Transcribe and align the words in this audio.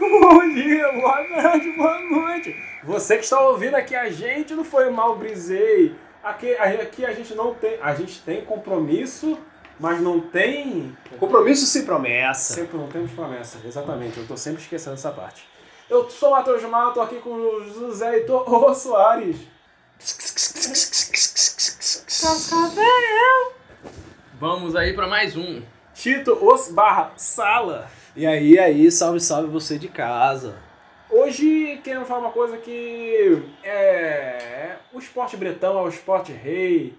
Bom 0.00 0.48
dia, 0.54 0.90
boa 0.92 1.22
tarde, 1.24 1.72
boa 1.72 2.00
noite. 2.00 2.56
Você 2.84 3.18
que 3.18 3.24
está 3.24 3.38
ouvindo 3.38 3.74
aqui 3.74 3.94
a 3.94 4.08
gente 4.08 4.54
não 4.54 4.64
foi 4.64 4.88
mal, 4.88 5.14
brisei. 5.16 5.94
Aqui, 6.24 6.54
aqui 6.54 7.04
a 7.04 7.12
gente 7.12 7.34
não 7.34 7.52
tem. 7.52 7.78
A 7.82 7.94
gente 7.94 8.22
tem 8.22 8.42
compromisso, 8.42 9.38
mas 9.78 10.00
não 10.00 10.18
tem. 10.18 10.96
Compromisso 11.18 11.66
sem 11.66 11.84
promessa. 11.84 12.54
Sempre 12.54 12.78
não 12.78 12.88
temos 12.88 13.10
promessa, 13.10 13.58
exatamente. 13.62 14.16
Eu 14.16 14.26
tô 14.26 14.38
sempre 14.38 14.62
esquecendo 14.62 14.94
essa 14.94 15.10
parte. 15.10 15.46
Eu 15.90 16.08
sou 16.08 16.30
o 16.30 16.32
Matheus 16.32 16.62
Mal, 16.62 16.94
tô 16.94 17.02
aqui 17.02 17.16
com 17.16 17.34
o 17.34 17.68
José 17.68 18.16
Heitor 18.16 18.50
Ô 18.50 18.74
Soares. 18.74 19.36
Cascavel. 22.06 23.52
Vamos 24.40 24.74
aí 24.74 24.94
pra 24.94 25.06
mais 25.06 25.36
um. 25.36 25.60
Tito 25.92 26.32
Os 26.42 26.72
barra 26.72 27.12
Sala. 27.18 27.99
E 28.16 28.26
aí, 28.26 28.58
aí, 28.58 28.90
salve, 28.90 29.20
salve 29.20 29.48
você 29.48 29.78
de 29.78 29.86
casa. 29.86 30.56
Hoje 31.08 31.80
queremos 31.84 32.08
falar 32.08 32.20
uma 32.20 32.32
coisa 32.32 32.56
que 32.56 33.40
é 33.62 34.76
o 34.92 34.98
esporte 34.98 35.36
bretão 35.36 35.78
é 35.78 35.82
o 35.82 35.88
esporte 35.88 36.32
rei, 36.32 36.94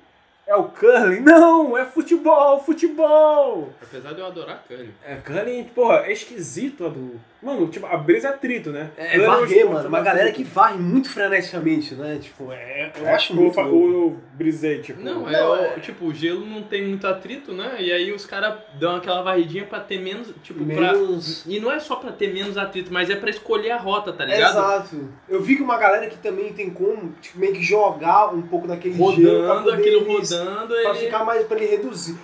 é 0.47 0.55
o 0.55 0.65
curling. 0.69 1.19
Não, 1.19 1.77
é 1.77 1.85
futebol, 1.85 2.63
futebol. 2.63 3.73
Apesar 3.81 4.13
de 4.13 4.21
eu 4.21 4.25
adorar 4.25 4.63
curling. 4.65 4.93
É 5.03 5.15
curling, 5.15 5.65
porra, 5.65 6.05
é 6.05 6.13
esquisito, 6.13 6.85
Adu. 6.85 7.19
Mano, 7.41 7.67
tipo, 7.69 7.85
a 7.87 7.97
brisa 7.97 8.27
é 8.27 8.31
atrito, 8.31 8.69
né? 8.71 8.91
É, 8.95 9.17
Curling 9.17 9.25
varrer, 9.25 9.69
mano. 9.69 9.87
Uma 9.89 9.99
do 9.99 10.05
galera 10.05 10.29
atrito. 10.29 10.47
que 10.47 10.53
varre 10.53 10.77
muito 10.77 11.09
freneticamente, 11.09 11.95
né? 11.95 12.19
Tipo, 12.21 12.51
é, 12.51 12.91
eu 12.99 13.07
É, 13.07 13.13
acho 13.15 13.35
muito 13.35 13.59
eu, 13.59 13.65
louco. 13.65 13.87
eu 13.93 14.17
brisei, 14.33 14.79
tipo. 14.81 15.01
Não, 15.01 15.27
é, 15.27 15.33
é- 15.75 15.79
tipo, 15.79 16.05
o 16.05 16.13
gelo 16.13 16.45
não 16.45 16.61
tem 16.61 16.87
muito 16.87 17.07
atrito, 17.07 17.51
né? 17.51 17.77
E 17.79 17.91
aí 17.91 18.11
os 18.11 18.25
caras 18.27 18.55
dão 18.79 18.95
aquela 18.97 19.23
varridinha 19.23 19.65
pra 19.65 19.79
ter 19.79 19.99
menos, 19.99 20.31
tipo, 20.43 20.63
Menos- 20.63 21.41
pra... 21.43 21.51
E 21.51 21.59
não 21.59 21.71
é 21.71 21.79
só 21.79 21.95
pra 21.95 22.11
ter 22.11 22.31
menos 22.31 22.57
atrito, 22.57 22.93
mas 22.93 23.09
é 23.09 23.15
pra 23.15 23.29
escolher 23.31 23.71
a 23.71 23.77
rota, 23.77 24.13
tá 24.13 24.23
ligado? 24.23 24.51
Exato. 24.51 25.09
Eu 25.27 25.41
vi 25.41 25.55
que 25.55 25.63
uma 25.63 25.77
galera 25.77 26.07
que 26.07 26.17
também 26.17 26.53
tem 26.53 26.69
como, 26.69 27.13
tipo, 27.21 27.39
meio 27.39 27.53
que 27.53 27.63
jogar 27.63 28.33
um 28.33 28.43
pouco 28.43 28.67
daquele 28.67 28.93
gelo 28.93 29.13
pra 29.45 29.53
Rodando, 29.55 29.71
aquilo 29.71 30.05
rodando, 30.13 30.67
Pra 30.75 30.89
ele... 30.91 30.99
ficar 30.99 31.25
mais, 31.25 31.43
pra 31.47 31.57
ele 31.57 31.65
reduzir. 31.75 32.15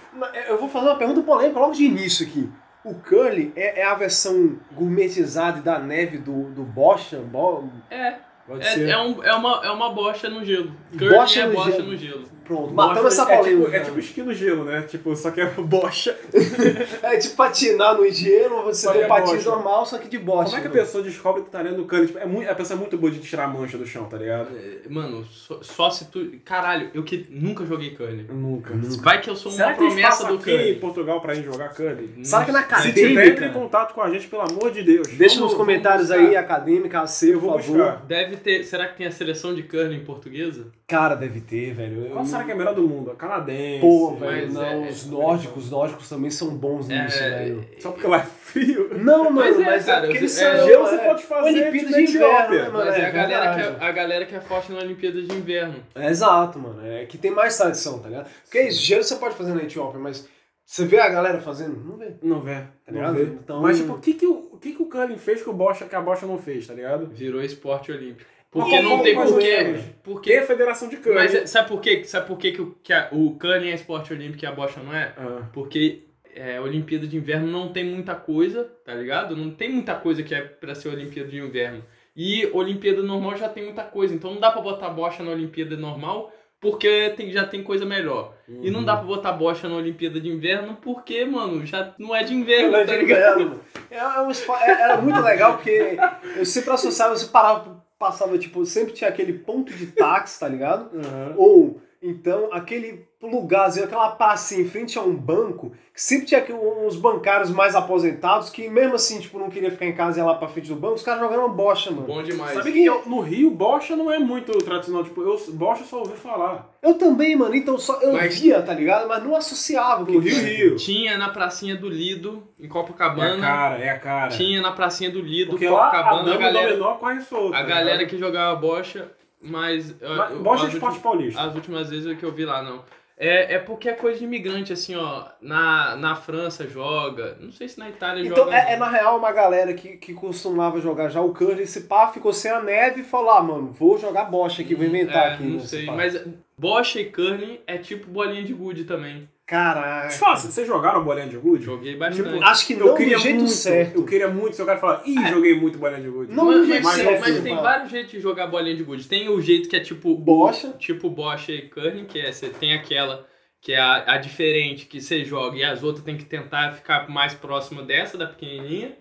Eu 0.47 0.58
vou 0.59 0.69
fazer 0.69 0.86
uma 0.88 0.95
pergunta 0.97 1.22
polêmica 1.22 1.59
logo 1.59 1.73
de 1.73 1.86
início 1.86 2.25
aqui. 2.28 2.47
O 2.88 2.95
curly 2.95 3.52
é, 3.55 3.81
é 3.81 3.85
a 3.85 3.93
versão 3.95 4.57
gourmetizada 4.71 5.59
e 5.59 5.61
da 5.61 5.77
neve 5.77 6.17
do, 6.17 6.43
do 6.52 6.63
Bocha? 6.63 7.19
Bo... 7.19 7.69
É, 7.91 8.16
Pode 8.47 8.66
é, 8.66 8.71
ser. 8.71 8.89
é, 8.89 8.97
um, 8.97 9.21
é, 9.21 9.33
uma, 9.33 9.61
é 9.66 9.69
uma 9.71 9.91
bocha 9.91 10.29
no 10.29 10.44
gelo. 10.45 10.71
Curling 10.97 11.09
Bocha 11.17 11.41
é 11.41 11.47
no 11.47 11.53
bocha 11.53 11.71
gelo. 11.71 11.88
no 11.88 11.97
gelo. 11.97 12.23
Pronto, 12.48 12.73
matamos 12.73 13.14
essa 13.14 13.31
é 13.31 13.38
polêmica. 13.38 13.66
tipo, 13.66 13.76
é 13.76 13.80
tipo 13.81 14.00
esqui 14.00 14.22
no 14.23 14.34
gelo, 14.34 14.64
né? 14.64 14.81
Tipo, 14.84 15.16
só 15.16 15.31
que 15.31 15.42
é 15.42 15.45
bocha. 15.45 16.16
É 17.03 17.17
tipo 17.17 17.36
patinar 17.36 17.95
no 17.98 18.09
gelo, 18.12 18.64
você 18.64 18.86
Só 18.86 18.92
tem 18.92 19.02
que 19.02 19.06
é 19.06 19.08
patins 19.08 19.31
bocha. 19.44 19.50
normal, 19.50 19.86
só 19.86 19.98
que 19.98 20.08
de 20.08 20.17
bocha. 20.17 20.45
Como 20.52 20.58
é 20.58 20.62
que 20.62 20.68
a 20.68 20.72
pessoa 20.72 21.03
descobre 21.03 21.44
que 21.44 21.50
tá 21.50 21.62
dentro 21.62 21.78
do 21.78 21.86
curling? 21.86 22.08
Tipo, 22.08 22.20
é 22.20 22.25
muito, 22.25 22.50
a 22.50 22.56
pessoa 22.56 22.78
é 22.78 22.80
muito 22.80 22.98
boa 22.98 23.12
de 23.12 23.20
tirar 23.20 23.45
a 23.45 23.48
mancha 23.48 23.78
do 23.78 23.86
chão, 23.86 24.06
tá 24.06 24.18
ligado? 24.18 24.50
É, 24.56 24.90
Mano, 24.90 25.25
só, 25.25 25.59
só 25.62 25.90
se 25.90 26.06
tu... 26.06 26.31
Caralho, 26.45 26.90
eu 26.94 27.03
que 27.03 27.28
nunca 27.30 27.66
joguei 27.66 27.92
curling. 27.95 28.25
Nunca. 28.30 28.73
Vai 29.02 29.22
que 29.22 29.30
eu 29.30 29.36
sou 29.36 29.52
uma 29.52 29.58
Será 29.58 29.72
que 29.73 29.78
promessa 29.80 30.08
passam 30.09 30.28
do 30.36 30.42
aqui 30.42 30.52
em. 30.52 30.80
Portugal 30.80 31.22
pra 31.22 31.36
ir 31.36 31.44
jogar 31.44 31.70
curling? 31.70 32.23
Será 32.23 32.45
que 32.45 32.52
na 32.52 32.64
Se 32.80 32.94
tiver, 32.94 33.09
entre 33.09 33.14
em 33.16 33.28
acadêmica... 33.30 33.50
contato 33.59 33.94
com 33.94 34.02
a 34.02 34.09
gente, 34.09 34.28
pelo 34.28 34.42
amor 34.44 34.72
de 34.72 34.84
Deus. 34.84 35.08
Deixa 35.09 35.36
Vamos- 35.36 35.52
nos 35.52 35.58
comentários 35.59 36.12
aí, 36.12 36.36
acadêmica, 36.36 37.02
AC, 37.02 37.23
Eu 37.30 37.40
por 37.40 37.50
vou 37.50 37.59
favor. 37.59 37.78
buscar. 37.78 38.06
Deve 38.06 38.38
ter... 38.38 38.64
Será 38.64 38.88
que 38.88 38.98
tem 38.98 39.08
a 39.08 39.12
seleção 39.12 39.53
de 39.53 39.64
curling 39.64 40.03
portuguesa? 40.03 40.68
Cara, 40.88 41.16
deve 41.16 41.42
ter, 41.42 41.73
velho. 41.73 42.06
Eu- 42.06 42.12
Qual 42.12 42.25
será 42.38 42.45
que 42.45 42.52
é 42.52 42.53
a 42.53 42.57
melhor 42.57 42.73
do 42.75 42.83
mundo? 42.88 43.11
A 43.11 43.16
canadense. 43.16 43.81
Pô, 43.81 44.16
velho, 44.16 44.53
não, 44.53 44.63
é- 44.63 44.89
os 44.89 45.05
nórdicos, 45.07 45.66
os 45.66 45.71
nórdicos 45.71 46.09
também 46.09 46.30
são 46.31 46.49
bons 46.55 46.88
nisso, 46.88 47.17
É, 47.19 47.29
velho. 47.29 47.67
Só 47.79 47.91
porque 47.91 48.07
lá 48.07 48.17
é 48.17 48.23
frio. 48.25 48.89
Não, 48.97 49.25
mano, 49.25 49.35
Mas 49.35 49.57
mas, 49.59 49.88
é, 49.88 49.91
é, 49.91 49.94
cara, 49.95 50.17
é, 50.17 50.27
são... 50.27 50.66
gelo 50.66 50.85
você 50.88 50.95
é, 50.95 51.05
pode 51.05 51.23
fazer 51.23 51.49
Olimpíadas 51.49 51.79
tipo, 51.79 51.85
de 51.88 51.91
na 51.91 52.02
inverno, 52.02 52.25
Etiópia. 52.35 52.63
né, 52.63 52.69
mano? 52.69 52.85
Mas 52.85 52.95
é, 52.95 52.99
é 53.02 53.05
a, 53.05 53.09
galera 53.11 53.53
que 53.55 53.61
é, 53.61 53.88
a 53.88 53.91
galera 53.91 54.25
que 54.25 54.35
é 54.35 54.39
forte 54.41 54.71
na 54.71 54.79
Olimpíadas 54.79 55.27
de 55.27 55.35
Inverno. 55.35 55.75
É, 55.95 56.09
exato, 56.09 56.59
mano. 56.59 56.85
É 56.85 57.05
que 57.05 57.17
tem 57.17 57.31
mais 57.31 57.57
tradição, 57.57 57.99
tá 57.99 58.09
ligado? 58.09 58.29
Porque 58.44 58.62
isso, 58.62 58.81
gelo 58.81 59.03
você 59.03 59.16
pode 59.16 59.35
fazer 59.35 59.53
na 59.53 59.63
Etiópia, 59.63 60.00
mas 60.00 60.28
você 60.66 60.85
vê 60.85 61.00
a 61.00 61.07
galera 61.07 61.39
fazendo? 61.39 61.79
Não 61.83 61.95
vê. 61.97 62.13
Não 62.22 62.41
vê. 62.41 62.56
Tá 62.85 62.91
ligado? 62.91 63.16
vê. 63.16 63.23
Então- 63.23 63.62
Mas, 63.62 63.78
tipo, 63.78 63.94
o 63.94 64.00
que, 64.00 64.13
que, 64.13 64.28
o, 64.28 64.50
o 64.51 64.57
que, 64.57 64.73
que 64.73 64.81
o 64.83 65.17
fez 65.17 65.41
que, 65.41 65.50
o 65.50 65.53
Bocha, 65.53 65.85
que 65.85 65.95
a 65.95 66.01
Bocha 66.01 66.25
não 66.25 66.38
fez, 66.38 66.67
tá 66.67 66.73
ligado? 66.73 67.07
Virou 67.07 67.41
esporte 67.41 67.89
olímpico. 67.91 68.29
Porque 68.62 68.81
não 68.81 69.01
tem 69.01 69.16
porquê. 69.16 69.75
Porque. 70.03 70.29
Que 70.31 70.35
é 70.35 70.40
a 70.40 70.45
Federação 70.47 70.88
de 70.90 70.97
Curling. 70.97 71.16
Mas 71.19 71.35
é- 71.35 71.45
sabe 71.45 71.68
por 71.68 71.79
quê? 71.81 72.03
Sabe 72.03 72.28
por 72.28 72.38
quê 72.38 72.51
que, 72.51 72.62
o, 72.62 72.75
que 72.84 72.94
a- 72.94 73.09
o 73.12 73.38
curling 73.40 73.69
é 73.69 73.75
esporte 73.75 74.13
olímpico 74.13 74.44
e 74.44 74.47
a 74.47 74.51
bocha 74.51 74.79
não 74.81 74.94
é? 74.95 75.13
Ah. 75.18 75.41
Porque 75.53 76.03
é, 76.35 76.59
Olimpíada 76.62 77.07
de 77.07 77.18
Inverno 77.18 77.47
não 77.47 77.69
tem 77.73 77.84
muita 77.84 78.13
coisa, 78.16 78.63
tá 78.85 78.94
ligado? 78.94 79.35
Não 79.35 79.50
tem 79.51 79.69
muita 79.72 79.95
coisa 79.95 80.22
que 80.23 80.35
é 80.35 80.41
pra 80.41 80.75
ser 80.75 80.90
Olimpíada 80.90 81.29
de 81.29 81.38
Inverno. 81.40 81.84
E 82.16 82.47
Olimpíada 82.53 83.01
normal 83.03 83.35
já 83.38 83.47
tem 83.50 83.63
muita 83.66 83.84
coisa. 83.84 84.13
Então 84.13 84.34
não 84.34 84.40
dá 84.40 84.50
pra 84.51 84.62
botar 84.62 84.89
bocha 84.89 85.22
na 85.24 85.31
Olimpíada 85.31 85.75
normal 85.78 86.31
porque 86.59 87.13
tem- 87.16 87.31
já 87.31 87.45
tem 87.45 87.62
coisa 87.62 87.85
melhor. 87.85 88.34
E 88.63 88.72
não 88.72 88.84
dá 88.84 88.95
pra 88.97 89.06
botar 89.06 89.31
bocha 89.34 89.68
na 89.69 89.75
Olimpíada 89.75 90.19
de 90.19 90.28
Inverno 90.28 90.75
porque, 90.81 91.24
mano, 91.25 91.63
já 91.66 91.94
não 92.00 92.16
é 92.16 92.24
de 92.24 92.34
inverno, 92.34 92.72
Não 92.72 92.79
é 92.79 92.85
tá 92.85 92.94
de 92.95 93.00
ligado? 93.00 93.41
inverno. 93.41 93.59
É, 93.91 94.03
um 94.22 94.31
é- 94.31 94.81
era 94.81 94.97
muito 94.97 95.22
legal 95.22 95.53
porque 95.57 95.97
eu 96.35 96.45
sempre 96.45 96.72
associava, 96.72 97.16
você 97.16 97.28
parava, 97.28 97.76
passava, 97.97 98.38
tipo, 98.38 98.66
sempre 98.66 98.94
tinha 98.94 99.09
aquele 99.09 99.34
ponto 99.34 99.74
de 99.74 99.88
táxi, 99.88 100.40
tá 100.40 100.47
ligado? 100.47 100.97
Aham. 100.97 101.34
Ou 101.38 101.81
então 102.02 102.52
aquele 102.53 103.06
lugarzinho, 103.22 103.85
aquela 103.85 104.11
pracinha 104.11 104.61
em 104.61 104.67
frente 104.69 104.97
a 104.97 105.01
um 105.01 105.16
banco, 105.16 105.72
que 105.94 106.00
sempre 106.01 106.28
tinha 106.28 106.45
uns 106.55 106.95
bancários 106.95 107.50
mais 107.50 107.73
aposentados 107.75 108.51
que 108.51 108.69
mesmo 108.69 108.94
assim, 108.94 109.19
tipo, 109.19 109.39
não 109.39 109.50
queria 109.50 109.72
ficar 109.72 109.85
em 109.88 109.95
casa 109.95 110.19
e 110.19 110.22
ia 110.22 110.25
lá 110.25 110.35
pra 110.35 110.47
frente 110.47 110.67
do 110.69 110.75
banco, 110.75 110.94
os 110.95 111.01
caras 111.01 111.22
jogaram 111.22 111.50
bocha, 111.51 111.89
mano. 111.89 112.06
Bom 112.06 112.22
demais. 112.22 112.53
Sabe 112.53 112.72
que 112.72 112.85
eu- 112.85 113.01
no 113.07 113.19
Rio, 113.19 113.50
Bocha 113.50 113.95
não 113.95 114.11
é 114.11 114.19
muito 114.19 114.51
tradicional. 114.59 115.03
Tipo, 115.03 115.22
eu, 115.23 115.35
Bocha 115.53 115.81
eu 115.81 115.88
só 115.88 115.97
ouvi 116.00 116.16
falar. 116.16 116.69
Eu 116.83 116.94
também, 116.94 117.35
mano, 117.35 117.56
então 117.56 117.75
só 117.79 118.00
eu 118.01 118.13
Mas- 118.13 118.39
via, 118.39 118.61
tá 118.61 118.73
ligado? 118.73 119.07
Mas 119.07 119.23
não 119.23 119.35
associava. 119.35 120.03
No 120.09 120.19
Rio, 120.19 120.35
Rio. 120.44 120.75
Tinha 120.75 121.17
na 121.17 121.29
pracinha 121.29 121.75
do 121.75 121.89
Lido, 121.89 122.44
em 122.59 122.66
É 122.66 122.67
a 122.67 122.69
Copacabana. 122.69 123.41
cara, 123.41 123.77
é 123.79 123.89
a 123.89 123.97
cara. 124.00 124.29
Tinha 124.29 124.61
na 124.61 124.72
pracinha 124.73 125.09
do 125.09 125.19
Lido, 125.19 125.51
Porque 125.51 125.67
lá 125.67 125.88
a 125.88 125.89
Copacabana, 125.89 126.22
a, 126.22 126.25
dama 126.25 126.38
galera, 126.38 126.67
dominó 126.73 126.94
corre 126.95 127.22
solto. 127.22 127.56
a 127.56 127.57
tá 127.57 127.63
galera 127.63 128.06
que 128.06 128.16
jogava 128.17 128.56
bocha, 128.59 129.11
mas... 129.41 129.95
Mas 130.00 130.31
eu- 130.31 130.39
Bocha 130.44 130.66
é 130.66 130.67
as 130.67 130.73
esporte 130.73 130.95
últimas- 130.95 130.97
paulista. 131.00 131.41
As 131.41 131.56
últimas 131.56 131.89
vezes 131.89 132.17
que 132.17 132.23
eu 132.23 132.31
vi 132.31 132.45
lá, 132.45 132.61
não. 132.61 132.83
É, 133.19 133.55
é 133.55 133.59
porque 133.59 133.89
é 133.89 133.94
coisa 133.94 134.19
de 134.19 134.25
imigrante, 134.25 134.72
assim, 134.72 134.95
ó. 134.95 135.25
Na, 135.41 135.95
na 135.95 136.16
França 136.16 136.67
joga. 136.67 137.35
Não 137.41 137.51
sei 137.51 137.67
se 137.67 137.79
na 137.79 137.89
Itália 137.89 138.23
Então, 138.23 138.45
joga. 138.45 138.55
é, 138.55 138.73
é, 138.73 138.78
na 138.78 138.88
real 138.89 139.17
uma 139.17 139.31
galera 139.31 139.73
que, 139.73 139.97
que 139.97 140.13
costumava 140.13 140.79
jogar 140.79 141.09
já 141.09 141.19
o 141.19 141.33
curling, 141.33 141.63
esse 141.63 141.81
pá 141.81 142.09
ficou 142.09 142.31
sem 142.31 142.51
a 142.51 142.61
neve 142.61 143.01
e 143.01 143.03
falou: 143.03 143.31
ah, 143.31 143.41
mano, 143.41 143.72
vou 143.72 143.97
jogar 143.97 144.25
bocha 144.25 144.61
aqui, 144.61 144.75
vou 144.75 144.85
inventar 144.85 145.31
É, 145.31 145.33
aqui. 145.33 145.44
Não 145.44 145.59
sei, 145.59 145.88
pá. 145.88 145.94
mas 145.94 146.23
bocha 146.57 147.00
e 147.01 147.11
curling 147.11 147.59
é 147.66 147.77
tipo 147.79 148.07
bolinha 148.09 148.44
de 148.44 148.53
gude 148.53 148.83
também. 148.83 149.27
Caraca. 149.47 150.09
Fácil, 150.09 150.52
vocês 150.52 150.68
jogaram 150.68 151.06
bolinha 151.06 151.25
de 151.25 151.38
gude? 151.38 151.63
Joguei 151.63 151.96
bastante. 151.96 152.30
Tipo, 152.30 152.44
Acho 152.44 152.68
que 152.68 152.74
Eu 152.74 152.88
não 152.88 152.96
queria 152.96 153.16
do 153.16 153.24
jeito 153.24 153.38
muito, 153.38 153.52
certo. 153.52 153.96
Eu 153.96 154.06
queria 154.06 154.28
muito 154.28 154.58
se 154.58 154.62
o 154.62 154.66
cara 154.66 154.78
falar, 154.78 155.03
ih, 155.06 155.30
joguei 155.30 155.58
muito 155.58 155.78
bolinha 155.78 156.02
de 156.02 156.09
gude. 156.09 156.34
Não 156.34 156.46
mas, 156.47 156.84
mas, 156.84 157.19
mas, 157.22 157.41
tem 157.41 157.56
vários 157.56 157.90
jeitos 157.90 158.12
de 158.12 158.19
jogar 158.19 158.47
bolinha 158.47 158.75
de 158.75 158.84
gude. 158.84 159.07
Tem 159.07 159.30
o 159.30 159.41
jeito 159.41 159.69
que 159.69 159.78
é 159.78 159.80
tipo 159.80 160.13
Bocha. 160.16 160.75
tipo 160.78 161.09
bocha 161.09 161.53
e 161.53 161.69
curling, 161.69 162.03
que 162.03 162.19
é 162.19 162.30
você 162.30 162.50
tem 162.50 162.74
aquela 162.74 163.25
que 163.62 163.72
é 163.72 163.80
a, 163.80 164.16
a 164.16 164.18
diferente 164.18 164.86
que 164.86 165.00
você 165.00 165.24
joga 165.24 165.56
e 165.57 165.63
as 165.63 165.81
outras 165.81 166.03
tem 166.03 166.18
que 166.18 166.25
tentar 166.25 166.74
ficar 166.74 167.09
mais 167.09 167.34
próximo 167.34 167.81
dessa, 167.81 168.18
da 168.18 168.28
pequenininha. 168.28 168.97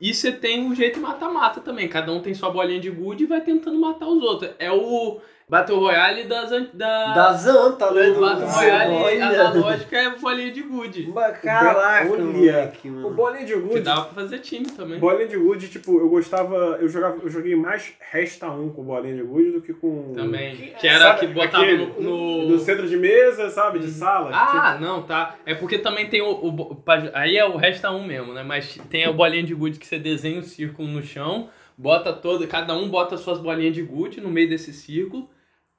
E 0.00 0.14
você 0.14 0.32
tem 0.32 0.66
o 0.66 0.74
jeito 0.74 0.98
mata-mata 0.98 1.60
também. 1.60 1.88
Cada 1.88 2.10
um 2.10 2.20
tem 2.20 2.32
sua 2.32 2.50
bolinha 2.50 2.80
de 2.80 2.90
gude 2.90 3.24
e 3.24 3.26
vai 3.26 3.42
tentando 3.42 3.78
matar 3.78 4.06
os 4.08 4.22
outros. 4.22 4.50
É 4.58 4.72
o 4.72 5.20
Battle 5.46 5.78
Royale 5.78 6.24
das, 6.24 6.50
da, 6.72 7.14
Da 7.14 7.32
Zanta, 7.34 7.90
né? 7.90 8.08
o 8.08 8.14
do- 8.14 8.20
Battle 8.20 8.46
Royale 8.48 8.94
Cebolinha. 8.96 9.40
analógica 9.50 9.96
é 9.98 10.10
bolinha 10.16 10.50
de 10.50 10.62
gude. 10.62 11.10
Mas 11.14 11.38
Caraca, 11.38 12.10
Olha. 12.10 12.24
moleque, 12.24 12.88
O 12.88 12.92
mano. 12.92 13.10
bolinha 13.10 13.44
de 13.44 13.52
Que 13.52 13.60
gude, 13.60 13.80
dava 13.80 14.04
pra 14.06 14.22
fazer 14.22 14.38
time 14.38 14.64
também. 14.70 14.98
bolinha 14.98 15.28
de 15.28 15.36
gude, 15.36 15.68
tipo, 15.68 15.98
eu 16.00 16.08
gostava, 16.08 16.78
eu 16.80 16.88
jogava, 16.88 17.18
eu 17.22 17.28
joguei 17.28 17.54
mais 17.54 17.92
Resta 18.10 18.50
1 18.50 18.70
com 18.70 18.82
bolinha 18.82 19.14
de 19.16 19.22
gude 19.22 19.50
do 19.50 19.60
que 19.60 19.74
com... 19.74 20.12
Também. 20.14 20.56
Que- 20.56 20.66
Que 20.80 20.88
era 20.88 21.04
sabe 21.04 21.20
que 21.20 21.26
botava 21.26 21.62
aquele 21.62 21.86
no. 21.98 22.00
no- 22.00 22.48
Do 22.48 22.58
centro 22.60 22.88
de 22.88 22.96
mesa, 22.96 23.50
sabe, 23.50 23.78
de 23.80 23.90
sala. 23.90 24.30
Ah, 24.32 24.78
não, 24.80 25.02
tá. 25.02 25.34
É 25.44 25.54
porque 25.54 25.76
também 25.78 26.08
tem 26.08 26.22
o, 26.22 26.30
o 26.30 26.82
Aí 27.12 27.36
é 27.36 27.44
o 27.44 27.56
resta 27.56 27.90
um 27.90 28.04
mesmo, 28.06 28.32
né? 28.32 28.42
Mas 28.42 28.78
tem 28.88 29.04
a 29.04 29.12
bolinha 29.12 29.42
de 29.42 29.54
gude 29.54 29.78
que 29.78 29.86
você 29.86 29.98
desenha 29.98 30.40
o 30.40 30.42
círculo 30.42 30.88
no 30.88 31.02
chão, 31.02 31.48
bota 31.76 32.12
todo. 32.14 32.46
Cada 32.48 32.74
um 32.74 32.88
bota 32.88 33.16
suas 33.18 33.38
bolinhas 33.38 33.74
de 33.74 33.82
gude 33.82 34.20
no 34.22 34.30
meio 34.30 34.48
desse 34.48 34.72
círculo. 34.72 35.28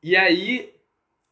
E 0.07 0.15
aí, 0.15 0.69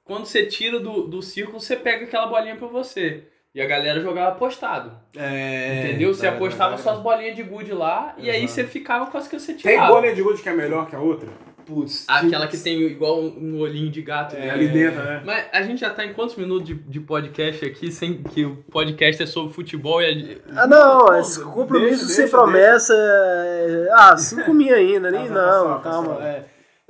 quando 0.03 0.25
você 0.25 0.47
tira 0.47 0.79
do, 0.79 1.03
do 1.03 1.21
círculo, 1.21 1.59
você 1.59 1.75
pega 1.75 2.05
aquela 2.05 2.25
bolinha 2.25 2.55
pra 2.55 2.67
você. 2.67 3.21
E 3.53 3.61
a 3.61 3.67
galera 3.67 3.99
jogava 4.01 4.29
apostado. 4.31 4.91
É, 5.15 5.83
entendeu? 5.85 6.11
Você 6.11 6.25
tá, 6.25 6.33
apostava 6.33 6.71
tá, 6.75 6.81
suas 6.81 6.97
bolinhas 6.97 7.35
de 7.35 7.43
gude 7.43 7.71
lá, 7.71 8.15
e 8.17 8.31
aí 8.31 8.47
você 8.47 8.63
ficava 8.63 9.05
com 9.11 9.15
as 9.15 9.27
que 9.27 9.39
você 9.39 9.53
Tem 9.53 9.73
tirava. 9.73 9.93
bolinha 9.93 10.15
de 10.15 10.23
gude 10.23 10.41
que 10.41 10.49
é 10.49 10.53
melhor 10.55 10.87
que 10.89 10.95
a 10.95 10.99
outra? 10.99 11.29
Putz. 11.67 12.05
Aquela 12.09 12.47
que 12.47 12.57
tem 12.57 12.81
igual 12.81 13.21
um 13.21 13.59
olhinho 13.59 13.91
de 13.91 14.01
gato 14.01 14.35
É. 14.35 14.39
né? 14.39 14.49
Ali 14.49 14.69
dentro, 14.69 15.03
né? 15.03 15.21
Mas 15.23 15.45
a 15.53 15.61
gente 15.61 15.79
já 15.81 15.91
tá 15.91 16.03
em 16.03 16.11
quantos 16.13 16.35
minutos 16.35 16.65
de, 16.65 16.73
de 16.73 16.99
podcast 16.99 17.63
aqui, 17.63 17.91
sem 17.91 18.23
que 18.23 18.43
o 18.43 18.55
podcast 18.71 19.21
é 19.21 19.25
sobre 19.27 19.53
futebol 19.53 20.01
e 20.01 20.41
a, 20.51 20.63
Ah, 20.63 20.67
não, 20.67 21.05
Pô, 21.05 21.13
esse 21.13 21.41
compromisso 21.43 21.89
deixa, 21.99 22.05
sem 22.07 22.17
deixa, 22.23 22.35
promessa. 22.37 22.93
é- 22.97 23.87
Ah, 23.93 24.17
cinco 24.17 24.51
mil 24.51 24.75
ainda, 24.75 25.11
nem 25.11 25.27
Tá, 25.27 25.33
tá, 25.33 25.33
tá 25.35 25.57
não, 25.63 25.73
tá 25.77 25.79
calma. 25.83 26.27
é. 26.27 26.43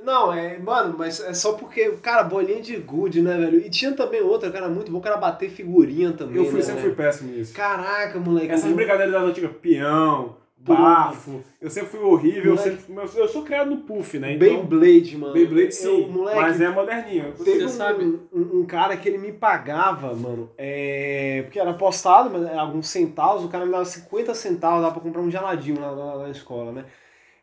Não, 0.04 0.32
é, 0.32 0.58
mano, 0.58 0.94
mas 0.98 1.18
é 1.20 1.32
só 1.32 1.54
porque, 1.54 1.90
cara, 2.02 2.22
bolinha 2.22 2.60
de 2.60 2.76
good, 2.76 3.22
né, 3.22 3.36
velho? 3.38 3.58
E 3.58 3.70
tinha 3.70 3.92
também 3.92 4.20
outra, 4.20 4.50
cara, 4.50 4.68
muito 4.68 4.92
bom, 4.92 5.00
que 5.00 5.08
era 5.08 5.16
bater 5.16 5.48
figurinha 5.50 6.12
também. 6.12 6.36
Eu 6.36 6.44
fui, 6.44 6.56
né, 6.58 6.62
sempre 6.62 6.82
velho? 6.82 6.94
fui 6.94 7.04
péssimo 7.04 7.32
nisso. 7.32 7.54
Caraca, 7.54 8.18
moleque. 8.20 8.50
Essas 8.52 8.68
eu- 8.70 8.76
brincadeiras 8.76 9.12
das 9.14 9.22
antigas, 9.22 9.50
peão, 9.62 10.36
bafo, 10.58 11.42
eu 11.60 11.68
sempre 11.70 11.90
fui 11.90 12.00
horrível, 12.00 12.52
eu, 12.52 12.56
Moleque. 12.56 12.82
sempre, 12.82 12.94
eu, 13.18 13.22
eu 13.22 13.28
sou 13.28 13.42
criado 13.42 13.70
no 13.70 13.78
puff, 13.78 14.18
né? 14.18 14.32
Então, 14.34 14.64
Beyblade, 14.66 15.16
mano. 15.18 15.32
Beyblade 15.34 15.74
sim, 15.74 16.02
Eu, 16.04 16.08
moleque, 16.08 16.40
mas 16.40 16.60
é 16.60 16.68
moderninho. 16.70 17.32
Teve 17.42 17.58
Você 17.60 17.64
um, 17.64 17.68
sabe? 17.68 18.04
Um, 18.32 18.60
um 18.60 18.64
cara 18.66 18.96
que 18.96 19.08
ele 19.08 19.18
me 19.18 19.32
pagava, 19.32 20.14
mano, 20.14 20.50
é, 20.56 21.42
porque 21.44 21.58
era 21.60 21.72
postado, 21.74 22.30
mas 22.30 22.42
era 22.46 22.60
alguns 22.60 22.88
centavos, 22.88 23.44
o 23.44 23.48
cara 23.48 23.64
me 23.66 23.72
dava 23.72 23.84
50 23.84 24.34
centavos, 24.34 24.80
dava 24.82 24.92
pra 24.94 25.02
comprar 25.02 25.20
um 25.22 25.30
geladinho 25.30 25.80
lá, 25.80 25.90
lá- 25.90 26.14
lá 26.14 26.22
na 26.24 26.30
escola, 26.30 26.72
né? 26.72 26.84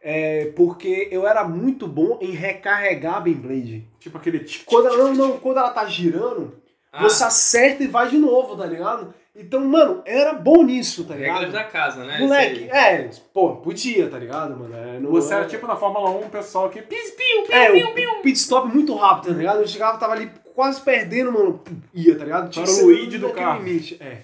É, 0.03 0.51
porque 0.55 1.07
eu 1.11 1.27
era 1.27 1.43
muito 1.43 1.87
bom 1.87 2.17
em 2.21 2.31
recarregar 2.31 3.15
a 3.15 3.19
Beyblade. 3.19 3.87
Tipo 3.99 4.17
aquele... 4.17 4.39
tic, 4.39 4.63
Quando 4.65 4.87
ela, 4.87 4.97
não, 4.97 5.13
não, 5.13 5.37
quando 5.37 5.57
ela 5.57 5.69
tá 5.69 5.85
girando, 5.85 6.55
Ah, 6.91 7.03
você 7.03 7.23
acerta 7.23 7.83
e 7.83 7.87
vai 7.87 8.09
de 8.09 8.17
novo, 8.17 8.55
tá 8.57 8.65
ligado? 8.65 9.13
Então, 9.35 9.61
mano, 9.61 10.01
era 10.05 10.33
bom 10.33 10.63
nisso, 10.63 11.05
tá 11.05 11.15
ligado? 11.15 11.35
regras 11.35 11.53
da 11.53 11.63
casa, 11.63 12.03
né? 12.03 12.17
Moleque, 12.19 12.63
é, 12.69 13.09
pô, 13.33 13.55
podia, 13.57 14.09
tá 14.09 14.17
ligado, 14.19 14.57
mano? 14.57 14.75
É, 14.75 14.99
não- 14.99 15.11
Você 15.11 15.33
era 15.33 15.45
tipo 15.45 15.65
na 15.67 15.75
Fórmula 15.75 16.09
1, 16.09 16.25
o 16.25 16.29
pessoal 16.29 16.69
que... 16.69 16.81
Pis, 16.81 17.11
piu, 17.11 17.43
piu, 17.43 17.55
É, 17.55 17.71
piu, 17.71 17.93
piu. 17.93 18.21
pit 18.23 18.37
stop 18.37 18.67
muito 18.73 18.93
rápido, 18.95 19.31
tá 19.33 19.37
ligado? 19.37 19.61
Eu 19.61 19.67
chegava, 19.67 19.97
tava 19.97 20.13
ali 20.13 20.29
quase 20.53 20.81
perdendo, 20.81 21.31
mano, 21.31 21.61
ia, 21.93 22.17
tá 22.17 22.25
ligado? 22.25 22.59
Era 22.59 22.65
que 22.67 22.81
o 22.81 22.85
Luigi 22.85 23.17
do 23.19 23.29
carro. 23.29 23.63
limite, 23.63 23.97
É. 24.01 24.17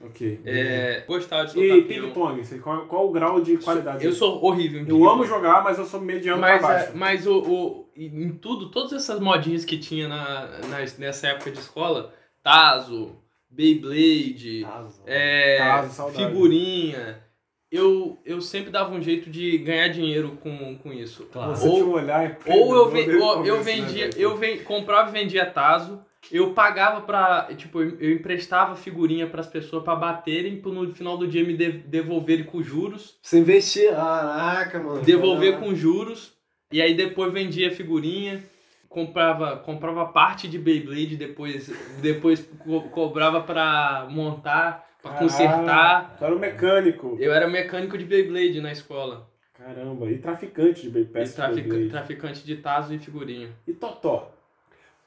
Ok. 0.00 0.40
É, 0.44 1.04
gostava 1.08 1.44
de 1.46 1.52
soltar 1.52 1.76
E 1.76 1.82
ping-pong, 1.82 2.60
qual, 2.60 2.86
qual 2.86 3.08
o 3.08 3.12
grau 3.12 3.40
de 3.40 3.56
qualidade? 3.58 4.04
Eu 4.04 4.12
sou 4.12 4.42
horrível 4.44 4.80
em 4.82 4.88
Eu 4.88 5.08
amo 5.08 5.24
jogar, 5.26 5.64
mas 5.64 5.76
eu 5.78 5.84
sou 5.84 6.00
mediano 6.00 6.40
mas, 6.40 6.60
pra 6.60 6.72
é, 6.72 6.78
baixo. 6.78 6.92
mas 6.96 7.26
o, 7.26 7.38
o- 7.38 7.88
em 7.96 8.30
tudo, 8.30 8.70
todas 8.70 8.92
essas 8.92 9.18
modinhas 9.18 9.64
que 9.64 9.76
tinha 9.76 10.06
na, 10.06 10.58
nas- 10.68 10.96
nessa 10.98 11.26
época 11.28 11.50
de 11.50 11.58
escola, 11.58 12.14
Tazo, 12.44 13.16
Beyblade, 13.50 14.64
é, 15.04 15.58
Tazo, 15.58 15.92
saudade. 15.92 16.24
figurinha, 16.26 17.20
eu, 17.70 18.18
eu 18.24 18.40
sempre 18.40 18.70
dava 18.70 18.94
um 18.94 19.00
jeito 19.02 19.28
de 19.30 19.58
ganhar 19.58 19.88
dinheiro 19.88 20.38
com, 20.42 20.76
com 20.78 20.92
isso. 20.92 21.24
Claro. 21.32 21.54
Você 21.54 21.66
ou- 21.68 21.74
tinha 21.74 21.84
um 21.86 21.92
olhar 21.92 22.38
Ou 22.46 22.74
eu, 22.74 22.82
o 22.86 23.20
ou 23.22 23.46
eu 23.46 23.56
né, 23.58 23.62
vendia, 23.62 24.06
velho? 24.10 24.20
eu 24.20 24.36
ven- 24.36 24.58
comprava 24.58 25.10
e 25.10 25.12
vendia 25.12 25.44
Tazo, 25.44 26.02
eu 26.32 26.52
pagava 26.52 27.02
pra. 27.02 27.48
Tipo, 27.56 27.80
eu 27.82 28.12
emprestava 28.12 28.74
figurinha 28.74 29.26
pras 29.26 29.46
pessoas 29.46 29.84
pra 29.84 29.94
baterem, 29.94 30.60
pro 30.60 30.72
no 30.72 30.90
final 30.92 31.16
do 31.18 31.26
dia 31.28 31.44
me 31.44 31.56
de- 31.56 31.72
devolverem 31.72 32.44
com 32.44 32.62
juros. 32.62 33.18
Você 33.22 33.38
investia, 33.38 33.92
caraca, 33.92 34.78
mano. 34.82 35.02
devolver 35.02 35.52
Caraca. 35.52 35.68
com 35.68 35.74
juros 35.74 36.32
e 36.72 36.80
aí 36.82 36.94
depois 36.94 37.32
vendia 37.32 37.70
figurinha, 37.70 38.42
comprava 38.88 39.56
comprava 39.58 40.06
parte 40.06 40.48
de 40.48 40.58
Beyblade, 40.58 41.16
depois 41.16 41.70
depois 42.00 42.48
co- 42.64 42.82
cobrava 42.88 43.40
pra 43.42 44.06
montar, 44.10 44.87
pra 45.02 45.12
Ah, 45.12 45.14
consertar. 45.18 46.16
Tu 46.18 46.24
era 46.24 46.34
um 46.34 46.38
mecânico. 46.38 47.16
Eu 47.20 47.32
era 47.32 47.48
mecânico 47.48 47.96
de 47.96 48.04
Beyblade 48.04 48.60
na 48.60 48.72
escola. 48.72 49.28
Caramba, 49.56 50.10
e 50.10 50.18
traficante 50.18 50.82
de 50.82 50.88
E 50.88 50.90
Beyblade. 50.90 51.32
trafica- 51.32 51.88
traficante 51.90 52.44
de 52.44 52.56
tazo 52.56 52.94
e 52.94 52.98
figurinha. 52.98 53.48
E 53.66 53.72
Totó. 53.72 54.30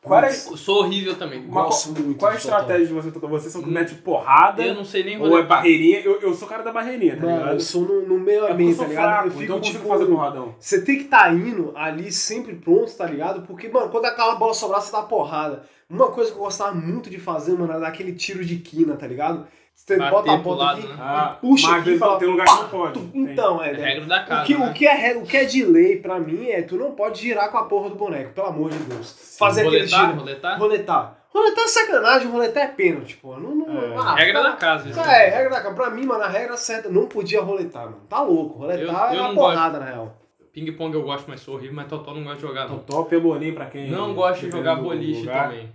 Qual, 0.04 0.24
Eu 0.24 0.32
Sou 0.34 0.80
horrível 0.84 1.16
também. 1.16 1.46
Uma- 1.46 1.66
Gosto 1.66 1.92
muito 1.92 2.18
qual 2.18 2.32
é 2.32 2.34
a 2.34 2.38
estratégia 2.38 2.88
de 2.88 2.92
você, 2.94 3.12
Totó? 3.12 3.28
Vocês 3.28 3.54
são 3.54 3.62
que 3.62 3.70
Hum. 3.70 3.74
mete 3.74 3.94
porrada 3.96 4.64
Eu 4.66 4.74
não 4.74 4.84
sei 4.84 5.04
nem 5.04 5.22
ou 5.22 5.38
é 5.38 5.44
barreirinha? 5.44 6.00
Eu, 6.02 6.20
eu 6.22 6.34
sou 6.34 6.48
o 6.48 6.50
cara 6.50 6.64
da 6.64 6.72
barreirinha, 6.72 7.16
tá 7.18 7.22
Mano, 7.22 7.38
ligado? 7.38 7.54
eu 7.54 7.60
sou 7.60 7.84
no, 7.84 8.02
no 8.08 8.20
meio 8.20 8.46
É 8.48 8.52
ambiente, 8.52 8.78
tá 8.80 8.88
ligado? 8.88 9.04
fraco, 9.06 9.28
eu 9.28 9.32
fico 9.32 9.44
então 9.44 9.56
eu 9.58 9.62
tipo. 9.62 9.88
fazer 9.88 10.06
porradão. 10.08 10.56
Você 10.60 10.82
tem 10.84 10.98
que 10.98 11.04
estar 11.04 11.32
indo 11.36 11.72
ali 11.78 12.12
sempre 12.12 12.56
pronto, 12.56 12.92
tá 12.98 13.06
ligado? 13.06 13.44
Porque, 13.46 13.70
mano, 13.70 13.90
quando 13.90 14.06
aquela 14.06 14.34
bola 14.36 14.56
sobrar, 14.56 14.82
você 14.82 14.92
dá 14.92 15.04
porrada. 15.04 15.64
Uma 15.88 16.08
coisa 16.12 16.32
que 16.32 16.38
eu 16.38 16.42
gostava 16.44 16.74
muito 16.74 17.08
de 17.08 17.20
fazer, 17.20 17.52
mano, 17.52 17.70
era 17.72 17.80
dar 17.82 17.90
aquele 17.90 18.14
tiro 18.14 18.44
de 18.44 18.56
quina, 18.58 18.96
tá 18.96 19.06
ligado? 19.06 19.46
Você 19.74 19.98
Bater 19.98 20.12
bota 20.12 20.32
a 20.32 20.38
bola 20.38 20.64
lado, 20.66 20.80
aqui 20.80 20.88
né? 20.88 20.96
Ah, 21.00 21.36
e 21.38 21.42
puxa 21.48 21.76
aqui 21.76 21.90
e 21.92 21.98
fala, 21.98 22.20
tem 22.20 22.28
lugar 22.28 22.46
que 22.46 22.54
não 22.54 22.70
pode. 22.70 22.94
tu-. 23.00 23.10
Então, 23.16 23.64
é, 23.64 23.72
É 23.72 23.74
regra 23.74 24.06
da 24.06 24.24
casa. 24.24 24.44
O 24.44 24.46
que, 24.46 24.56
né? 24.58 24.70
o, 24.70 24.74
que 24.74 24.88
é, 24.88 25.18
o 25.18 25.22
que 25.24 25.38
é 25.38 25.44
de 25.46 25.66
lei 25.66 25.96
pra 25.98 26.20
mim 26.20 26.48
é 26.50 26.62
tu 26.62 26.78
não 26.78 26.92
pode 26.92 27.20
girar 27.22 27.50
com 27.52 27.58
a 27.58 27.64
porra 27.66 27.90
do 27.90 27.96
boneco, 27.96 28.32
pelo 28.34 28.48
amor 28.48 28.70
de 28.70 28.78
Deus. 28.78 29.36
Fazer 29.40 29.62
aquele 29.62 29.78
roletar, 29.80 30.06
giro. 30.06 30.20
roletar? 30.20 30.60
Roletar. 30.60 31.18
Roletar 31.34 31.64
é 31.64 31.68
sacanagem, 31.68 32.28
roletar 32.30 32.64
é 32.64 32.68
pênalti, 32.68 33.16
pô. 33.18 33.36
Não, 33.38 33.56
não, 33.56 33.82
É. 33.82 33.96
ah, 33.98 34.16
regra 34.16 34.34
cara, 34.42 34.50
da 34.52 34.56
casa. 34.58 34.90
isso. 34.90 35.00
É, 35.00 35.30
regra 35.30 35.50
da 35.50 35.62
casa. 35.62 35.76
Pra 35.76 35.90
mim, 35.90 36.06
mano, 36.06 36.24
a 36.24 36.28
regra 36.28 36.56
certa 36.58 36.88
não 36.90 37.08
podia 37.08 37.42
roletar, 37.42 37.86
mano. 37.86 38.02
Tá 38.08 38.22
louco. 38.22 38.60
Roletar 38.60 39.14
Eu- 39.14 39.14
é 39.14 39.16
eu 39.18 39.20
uma 39.22 39.28
não 39.30 39.36
porrada, 39.36 39.80
na 39.80 39.86
real. 39.86 40.18
Ping-pong 40.54 40.94
eu 40.94 41.02
gosto, 41.04 41.26
mas 41.30 41.40
sou 41.40 41.56
horrível, 41.56 41.76
mas 41.76 41.88
Totó 41.88 42.14
não 42.14 42.24
gosto 42.24 42.36
de 42.36 42.42
jogar, 42.42 42.68
não. 42.68 42.80
Totó, 42.80 43.04
pelourinho 43.04 43.56
pra 43.56 43.66
quem... 43.68 43.90
Não 43.90 44.14
gosto 44.14 44.42
de 44.46 44.52
jogar 44.52 44.76
boliche 44.76 45.22
lugar. 45.22 45.50
também. 45.50 45.70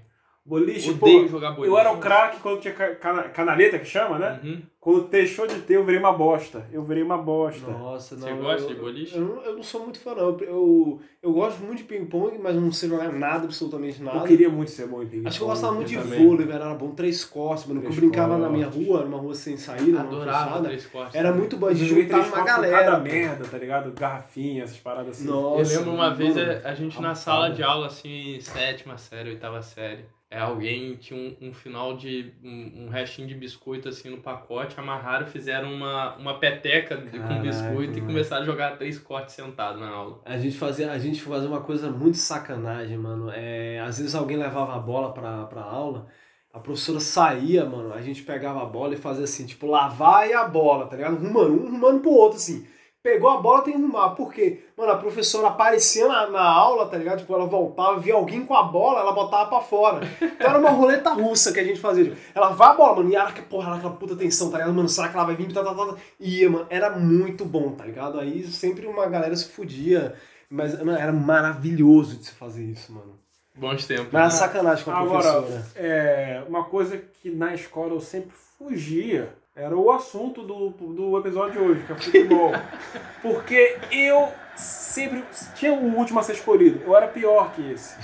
Boliche, 0.46 0.90
Odeio 0.90 1.22
pô, 1.22 1.28
jogar 1.28 1.50
boliche. 1.50 1.68
eu 1.74 1.76
era 1.78 1.90
o 1.92 1.98
craque 1.98 2.38
quando 2.40 2.60
tinha 2.60 2.72
ca- 2.72 2.94
cana- 2.94 3.24
canaleta, 3.24 3.80
que 3.80 3.84
chama, 3.84 4.16
né? 4.16 4.40
Uhum. 4.44 4.62
Quando 4.78 5.08
deixou 5.08 5.44
de 5.48 5.56
ter, 5.62 5.74
eu 5.74 5.84
virei 5.84 5.98
uma 5.98 6.12
bosta. 6.12 6.64
Eu 6.72 6.84
virei 6.84 7.02
uma 7.02 7.18
bosta. 7.18 7.68
Nossa, 7.68 8.14
não. 8.14 8.22
Você 8.28 8.32
gosta 8.34 8.62
eu, 8.62 8.68
de 8.68 8.80
boliche? 8.80 9.16
Eu, 9.16 9.22
não- 9.22 9.42
eu 9.42 9.56
não 9.56 9.62
sou 9.64 9.82
muito 9.82 9.98
fã, 9.98 10.14
não. 10.14 10.22
Eu, 10.28 10.38
eu, 10.42 11.00
eu 11.20 11.32
gosto 11.32 11.58
muito 11.64 11.78
de 11.78 11.84
ping-pong, 11.84 12.38
mas 12.38 12.54
não 12.54 12.70
sei 12.70 12.88
jogar 12.88 13.12
nada, 13.12 13.42
absolutamente 13.46 14.00
nada. 14.00 14.18
Eu 14.18 14.22
queria 14.22 14.48
muito 14.48 14.70
ser 14.70 14.86
bom 14.86 15.02
em 15.02 15.06
ping 15.08 15.26
Acho 15.26 15.38
que 15.38 15.42
eu 15.44 15.48
gostava 15.48 15.72
muito 15.74 15.88
de 15.88 15.98
também. 15.98 16.24
vôlei, 16.24 16.46
velho. 16.46 16.62
Era 16.62 16.74
bom 16.74 16.92
três 16.92 17.24
costas, 17.24 17.66
mano. 17.66 17.80
Que 17.80 17.86
eu 17.88 17.90
Três 17.90 18.00
brincava 18.00 18.38
na 18.38 18.48
minha 18.48 18.68
rua, 18.68 19.02
numa 19.02 19.18
rua 19.18 19.34
sem 19.34 19.56
saída, 19.56 19.84
numa 19.86 20.00
Adorava 20.02 20.44
fechada. 20.44 20.64
três 20.68 20.86
cortes. 20.86 21.14
Era 21.16 21.32
muito 21.32 21.56
bom. 21.56 21.74
Juntava 21.74 22.22
três 22.22 22.28
uma 22.32 22.44
galera. 22.44 22.78
cada 22.84 22.98
merda, 23.00 23.44
tá 23.44 23.58
ligado? 23.58 23.90
Garrafinha, 23.98 24.62
essas 24.62 24.76
paradas 24.78 25.18
assim. 25.18 25.26
Nossa, 25.26 25.72
Eu 25.72 25.78
lembro 25.80 25.94
uma 25.94 26.04
mano. 26.10 26.16
vez 26.16 26.36
a, 26.38 26.68
a 26.68 26.74
gente 26.76 27.02
na 27.02 27.16
sala 27.16 27.50
de 27.50 27.64
aula, 27.64 27.88
assim, 27.88 28.38
sétima 28.40 28.96
série, 28.96 29.30
oitava 29.30 29.60
série. 29.60 30.04
É, 30.36 30.40
alguém 30.40 30.96
tinha 30.96 31.18
um, 31.18 31.48
um 31.48 31.52
final 31.54 31.96
de. 31.96 32.30
Um, 32.44 32.84
um 32.84 32.88
restinho 32.90 33.26
de 33.26 33.34
biscoito 33.34 33.88
assim 33.88 34.10
no 34.10 34.18
pacote, 34.18 34.78
amarraram, 34.78 35.26
fizeram 35.26 35.72
uma, 35.72 36.14
uma 36.16 36.38
peteca 36.38 36.94
de- 36.94 37.08
com 37.10 37.18
Caraca, 37.18 37.40
biscoito 37.40 37.92
e 37.92 38.02
mano. 38.02 38.06
começaram 38.12 38.42
a 38.42 38.44
jogar 38.44 38.76
três 38.76 38.98
cortes 38.98 39.34
sentado 39.34 39.80
na 39.80 39.88
aula. 39.88 40.20
A 40.26 40.36
gente 40.36 40.54
fazia, 40.58 40.92
a 40.92 40.98
gente 40.98 41.22
fazia 41.22 41.48
uma 41.48 41.62
coisa 41.62 41.90
muito 41.90 42.18
sacanagem, 42.18 42.98
mano. 42.98 43.30
É, 43.32 43.80
às 43.80 43.96
vezes 43.96 44.14
alguém 44.14 44.36
levava 44.36 44.74
a 44.74 44.78
bola 44.78 45.14
pra, 45.14 45.46
pra 45.46 45.62
aula, 45.62 46.06
a 46.52 46.58
professora 46.58 47.00
saía, 47.00 47.64
mano, 47.64 47.94
a 47.94 48.02
gente 48.02 48.22
pegava 48.22 48.60
a 48.60 48.66
bola 48.66 48.92
e 48.92 48.98
fazia 48.98 49.24
assim, 49.24 49.46
tipo, 49.46 49.66
lavar 49.66 50.28
e 50.28 50.34
a 50.34 50.46
bola, 50.46 50.86
tá 50.86 50.96
ligado? 50.96 51.16
Rumando, 51.16 51.52
um 51.64 51.70
rumando 51.70 52.00
pro 52.00 52.10
outro, 52.10 52.36
assim. 52.36 52.66
Pegou 53.06 53.30
a 53.30 53.40
bola, 53.40 53.62
tem 53.62 53.74
que 53.74 53.78
arrumar. 53.80 54.10
Por 54.16 54.32
quê? 54.32 54.64
Mano, 54.76 54.90
a 54.90 54.96
professora 54.96 55.46
aparecia 55.46 56.08
na, 56.08 56.28
na 56.28 56.42
aula, 56.42 56.88
tá 56.88 56.98
ligado? 56.98 57.20
Tipo, 57.20 57.34
ela 57.34 57.46
voltava, 57.46 58.00
via 58.00 58.14
alguém 58.14 58.44
com 58.44 58.52
a 58.52 58.64
bola, 58.64 58.98
ela 58.98 59.12
botava 59.12 59.48
pra 59.48 59.60
fora. 59.60 60.00
Então 60.20 60.48
era 60.50 60.58
uma 60.58 60.70
roleta 60.70 61.10
russa 61.10 61.52
que 61.52 61.60
a 61.60 61.64
gente 61.64 61.78
fazia. 61.78 62.06
Tipo, 62.06 62.16
ela 62.34 62.48
vai 62.48 62.70
a 62.70 62.74
bola, 62.74 62.96
mano, 62.96 63.08
e 63.08 63.14
ela, 63.14 63.30
porra, 63.48 63.68
ela 63.68 63.76
aquela 63.76 63.92
puta 63.92 64.16
tensão, 64.16 64.50
tá 64.50 64.58
ligado? 64.58 64.74
Mano, 64.74 64.88
será 64.88 65.08
que 65.08 65.16
ela 65.16 65.24
vai 65.24 65.36
vir? 65.36 65.52
Tá, 65.52 65.62
tá, 65.62 65.72
tá, 65.72 65.86
tá. 65.86 65.94
Ia, 66.18 66.50
mano, 66.50 66.66
era 66.68 66.90
muito 66.98 67.44
bom, 67.44 67.70
tá 67.70 67.84
ligado? 67.84 68.18
Aí 68.18 68.44
sempre 68.48 68.88
uma 68.88 69.06
galera 69.06 69.36
se 69.36 69.50
fudia. 69.50 70.16
Mas 70.50 70.76
mano, 70.76 70.98
era 70.98 71.12
maravilhoso 71.12 72.16
de 72.16 72.24
se 72.24 72.32
fazer 72.32 72.64
isso, 72.64 72.92
mano. 72.92 73.16
Bons 73.54 73.86
tempos. 73.86 74.08
Mas 74.10 74.20
era 74.20 74.24
né? 74.24 74.30
sacanagem 74.30 74.84
com 74.84 74.90
a 74.90 74.98
Agora, 74.98 75.32
professora. 75.32 75.66
é, 75.76 76.42
uma 76.48 76.64
coisa 76.64 76.98
que 76.98 77.30
na 77.30 77.54
escola 77.54 77.92
eu 77.92 78.00
sempre 78.00 78.32
fugia 78.58 79.32
era 79.56 79.74
o 79.74 79.90
assunto 79.90 80.42
do, 80.42 80.68
do 80.68 81.18
episódio 81.18 81.52
de 81.52 81.58
hoje, 81.58 81.82
que 81.86 81.92
é 81.92 81.96
futebol. 81.96 82.52
Porque 83.22 83.78
eu 83.90 84.28
sempre 84.54 85.24
tinha 85.54 85.72
o 85.72 85.96
último 85.96 86.20
a 86.20 86.22
ser 86.22 86.34
escolhido. 86.34 86.82
Eu 86.84 86.94
era 86.94 87.08
pior 87.08 87.54
que 87.54 87.72
esse. 87.72 87.96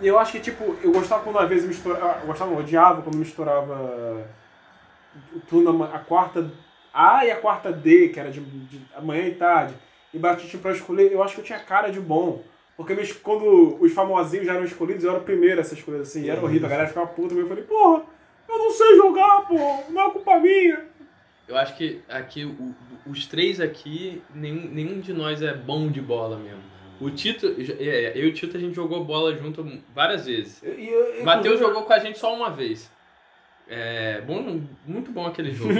E 0.00 0.08
eu 0.08 0.18
acho 0.18 0.32
que, 0.32 0.40
tipo, 0.40 0.76
eu 0.82 0.90
gostava 0.90 1.22
quando 1.22 1.38
às 1.38 1.48
vezes 1.48 1.68
misturava. 1.68 2.18
Eu 2.20 2.26
gostava, 2.26 2.50
eu 2.50 2.58
odiava 2.58 3.02
quando 3.02 3.16
misturava 3.16 4.26
o 5.32 5.40
turno, 5.48 5.84
a 5.84 6.00
quarta 6.00 6.50
A 6.92 7.24
e 7.24 7.30
a 7.30 7.36
quarta 7.36 7.70
D, 7.72 8.08
que 8.08 8.18
era 8.18 8.30
de, 8.30 8.40
de 8.40 8.82
amanhã 8.96 9.24
e 9.28 9.34
tarde. 9.36 9.74
E 10.12 10.18
batia 10.18 10.48
tipo, 10.48 10.62
pra 10.62 10.72
escolher. 10.72 11.12
Eu 11.12 11.22
acho 11.22 11.36
que 11.36 11.40
eu 11.40 11.44
tinha 11.44 11.60
cara 11.60 11.90
de 11.90 12.00
bom. 12.00 12.42
Porque 12.76 12.96
quando 13.22 13.76
os 13.80 13.92
famosinhos 13.92 14.46
já 14.46 14.54
eram 14.54 14.64
escolhidos, 14.64 15.04
eu 15.04 15.10
era 15.10 15.20
o 15.20 15.24
primeiro 15.24 15.60
a 15.60 15.64
ser 15.64 15.76
escolhido 15.76 16.02
assim. 16.02 16.22
E 16.22 16.30
era 16.30 16.42
horrível, 16.42 16.66
a 16.66 16.70
galera 16.70 16.88
ficava 16.88 17.06
puta. 17.06 17.34
Eu 17.34 17.46
falei, 17.46 17.62
porra, 17.62 18.02
eu 18.48 18.58
não 18.58 18.70
sei 18.70 18.96
jogar, 18.96 19.42
pô, 19.46 19.56
não 19.90 20.02
é 20.02 20.10
culpa 20.10 20.38
minha. 20.38 20.84
Eu 21.46 21.56
acho 21.56 21.76
que 21.76 22.00
aqui, 22.08 22.44
o- 22.44 22.74
os 23.10 23.26
três 23.26 23.60
aqui, 23.60 24.22
nenhum, 24.34 24.68
nenhum 24.70 25.00
de 25.00 25.12
nós 25.12 25.40
é 25.42 25.54
bom 25.54 25.88
de 25.88 26.00
bola 26.00 26.36
mesmo. 26.38 26.62
O 27.00 27.10
Tito, 27.10 27.46
é, 27.78 28.12
eu 28.16 28.24
e 28.26 28.28
o 28.28 28.32
Tito 28.34 28.56
a 28.56 28.60
gente 28.60 28.74
jogou 28.74 29.04
bola 29.04 29.34
junto 29.36 29.64
várias 29.94 30.26
vezes. 30.26 30.60
E 30.62 31.22
Matheus 31.24 31.54
inclusive, 31.54 31.58
jogou 31.58 31.82
com 31.84 31.92
a 31.92 31.98
gente 32.00 32.18
só 32.18 32.34
uma 32.34 32.50
vez. 32.50 32.90
É 33.70 34.22
bom, 34.26 34.60
muito 34.86 35.10
bom 35.12 35.26
aquele 35.26 35.52
jogo. 35.52 35.72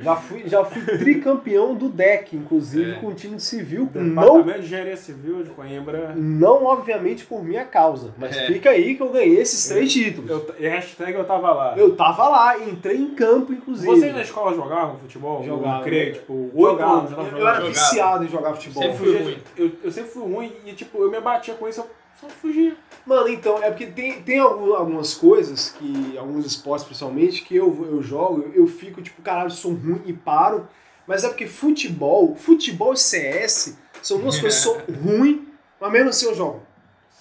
Já 0.00 0.16
fui, 0.16 0.44
já 0.48 0.64
fui 0.64 0.80
tricampeão 0.96 1.74
do 1.74 1.90
deck, 1.90 2.34
inclusive, 2.34 2.92
É. 2.92 2.94
com 2.94 3.08
o 3.08 3.12
time 3.14 3.36
de 3.36 3.42
civil. 3.42 3.86
Não, 3.94 4.08
Departamento 4.14 4.60
de 4.60 4.64
Engenharia 4.64 4.96
Civil 4.96 5.42
de 5.42 5.50
Coimbra. 5.50 6.14
não, 6.16 6.64
obviamente, 6.64 7.26
por 7.26 7.44
minha 7.44 7.66
causa. 7.66 8.14
Mas 8.16 8.34
É. 8.34 8.46
fica 8.46 8.70
aí 8.70 8.94
que 8.94 9.02
eu 9.02 9.10
ganhei 9.10 9.36
esses 9.38 9.68
três 9.68 9.92
títulos. 9.92 10.30
Eu, 10.30 10.54
e 10.58 10.66
hashtag 10.66 11.12
eu 11.12 11.24
tava 11.26 11.52
lá. 11.52 11.74
Eu 11.76 11.94
tava 11.94 12.26
lá, 12.30 12.58
entrei 12.58 12.96
em 12.96 13.10
campo, 13.14 13.52
inclusive. 13.52 13.86
Vocês 13.94 14.14
na 14.14 14.22
escola 14.22 14.54
jogavam 14.56 14.96
futebol? 14.96 15.44
Jogava. 15.44 15.76
No 15.80 15.84
recreio, 15.84 16.14
tipo, 16.14 16.50
oito 16.54 16.82
anos 16.82 17.10
Eu 17.10 17.16
jogando. 17.16 17.26
era 17.36 17.38
Jogava. 17.56 17.66
viciado 17.68 18.24
em 18.24 18.28
jogar 18.28 18.54
futebol. 18.54 18.82
Sempre 18.82 18.96
Eu, 18.96 18.98
fui 18.98 19.06
fugia- 19.12 19.22
ruim. 19.24 19.38
eu, 19.58 19.70
eu 19.84 19.90
sempre 19.92 20.10
fui 20.12 20.22
ruim 20.22 20.52
e, 20.64 20.72
tipo, 20.72 21.02
eu 21.02 21.10
me 21.10 21.18
abatia 21.18 21.52
com 21.52 21.68
isso, 21.68 21.80
eu 21.80 21.86
só 22.20 22.28
fugia. 22.28 22.76
Mano, 23.06 23.28
então, 23.28 23.62
é 23.62 23.70
porque 23.70 23.86
tem, 23.86 24.20
tem 24.22 24.38
algum- 24.38 24.74
algumas 24.74 25.14
coisas, 25.14 25.70
que 25.78 26.16
alguns 26.18 26.44
esportes 26.46 26.84
principalmente, 26.84 27.42
que 27.42 27.56
eu, 27.56 27.86
eu 27.90 28.02
jogo, 28.02 28.50
eu 28.54 28.66
fico 28.66 29.00
tipo, 29.00 29.22
caralho, 29.22 29.50
sou 29.50 29.72
ruim 29.72 30.02
e 30.06 30.12
paro. 30.12 30.68
Mas 31.06 31.24
é 31.24 31.28
porque 31.28 31.46
futebol, 31.46 32.36
futebol 32.36 32.92
e 32.92 32.96
CS 32.96 33.76
são 34.02 34.18
duas 34.20 34.38
coisas 34.40 34.58
que 34.58 34.64
sou 34.64 34.78
ruim, 35.02 35.48
mas 35.80 35.90
mesmo 35.92 36.10
assim 36.10 36.26
eu 36.26 36.34
jogo. 36.34 36.62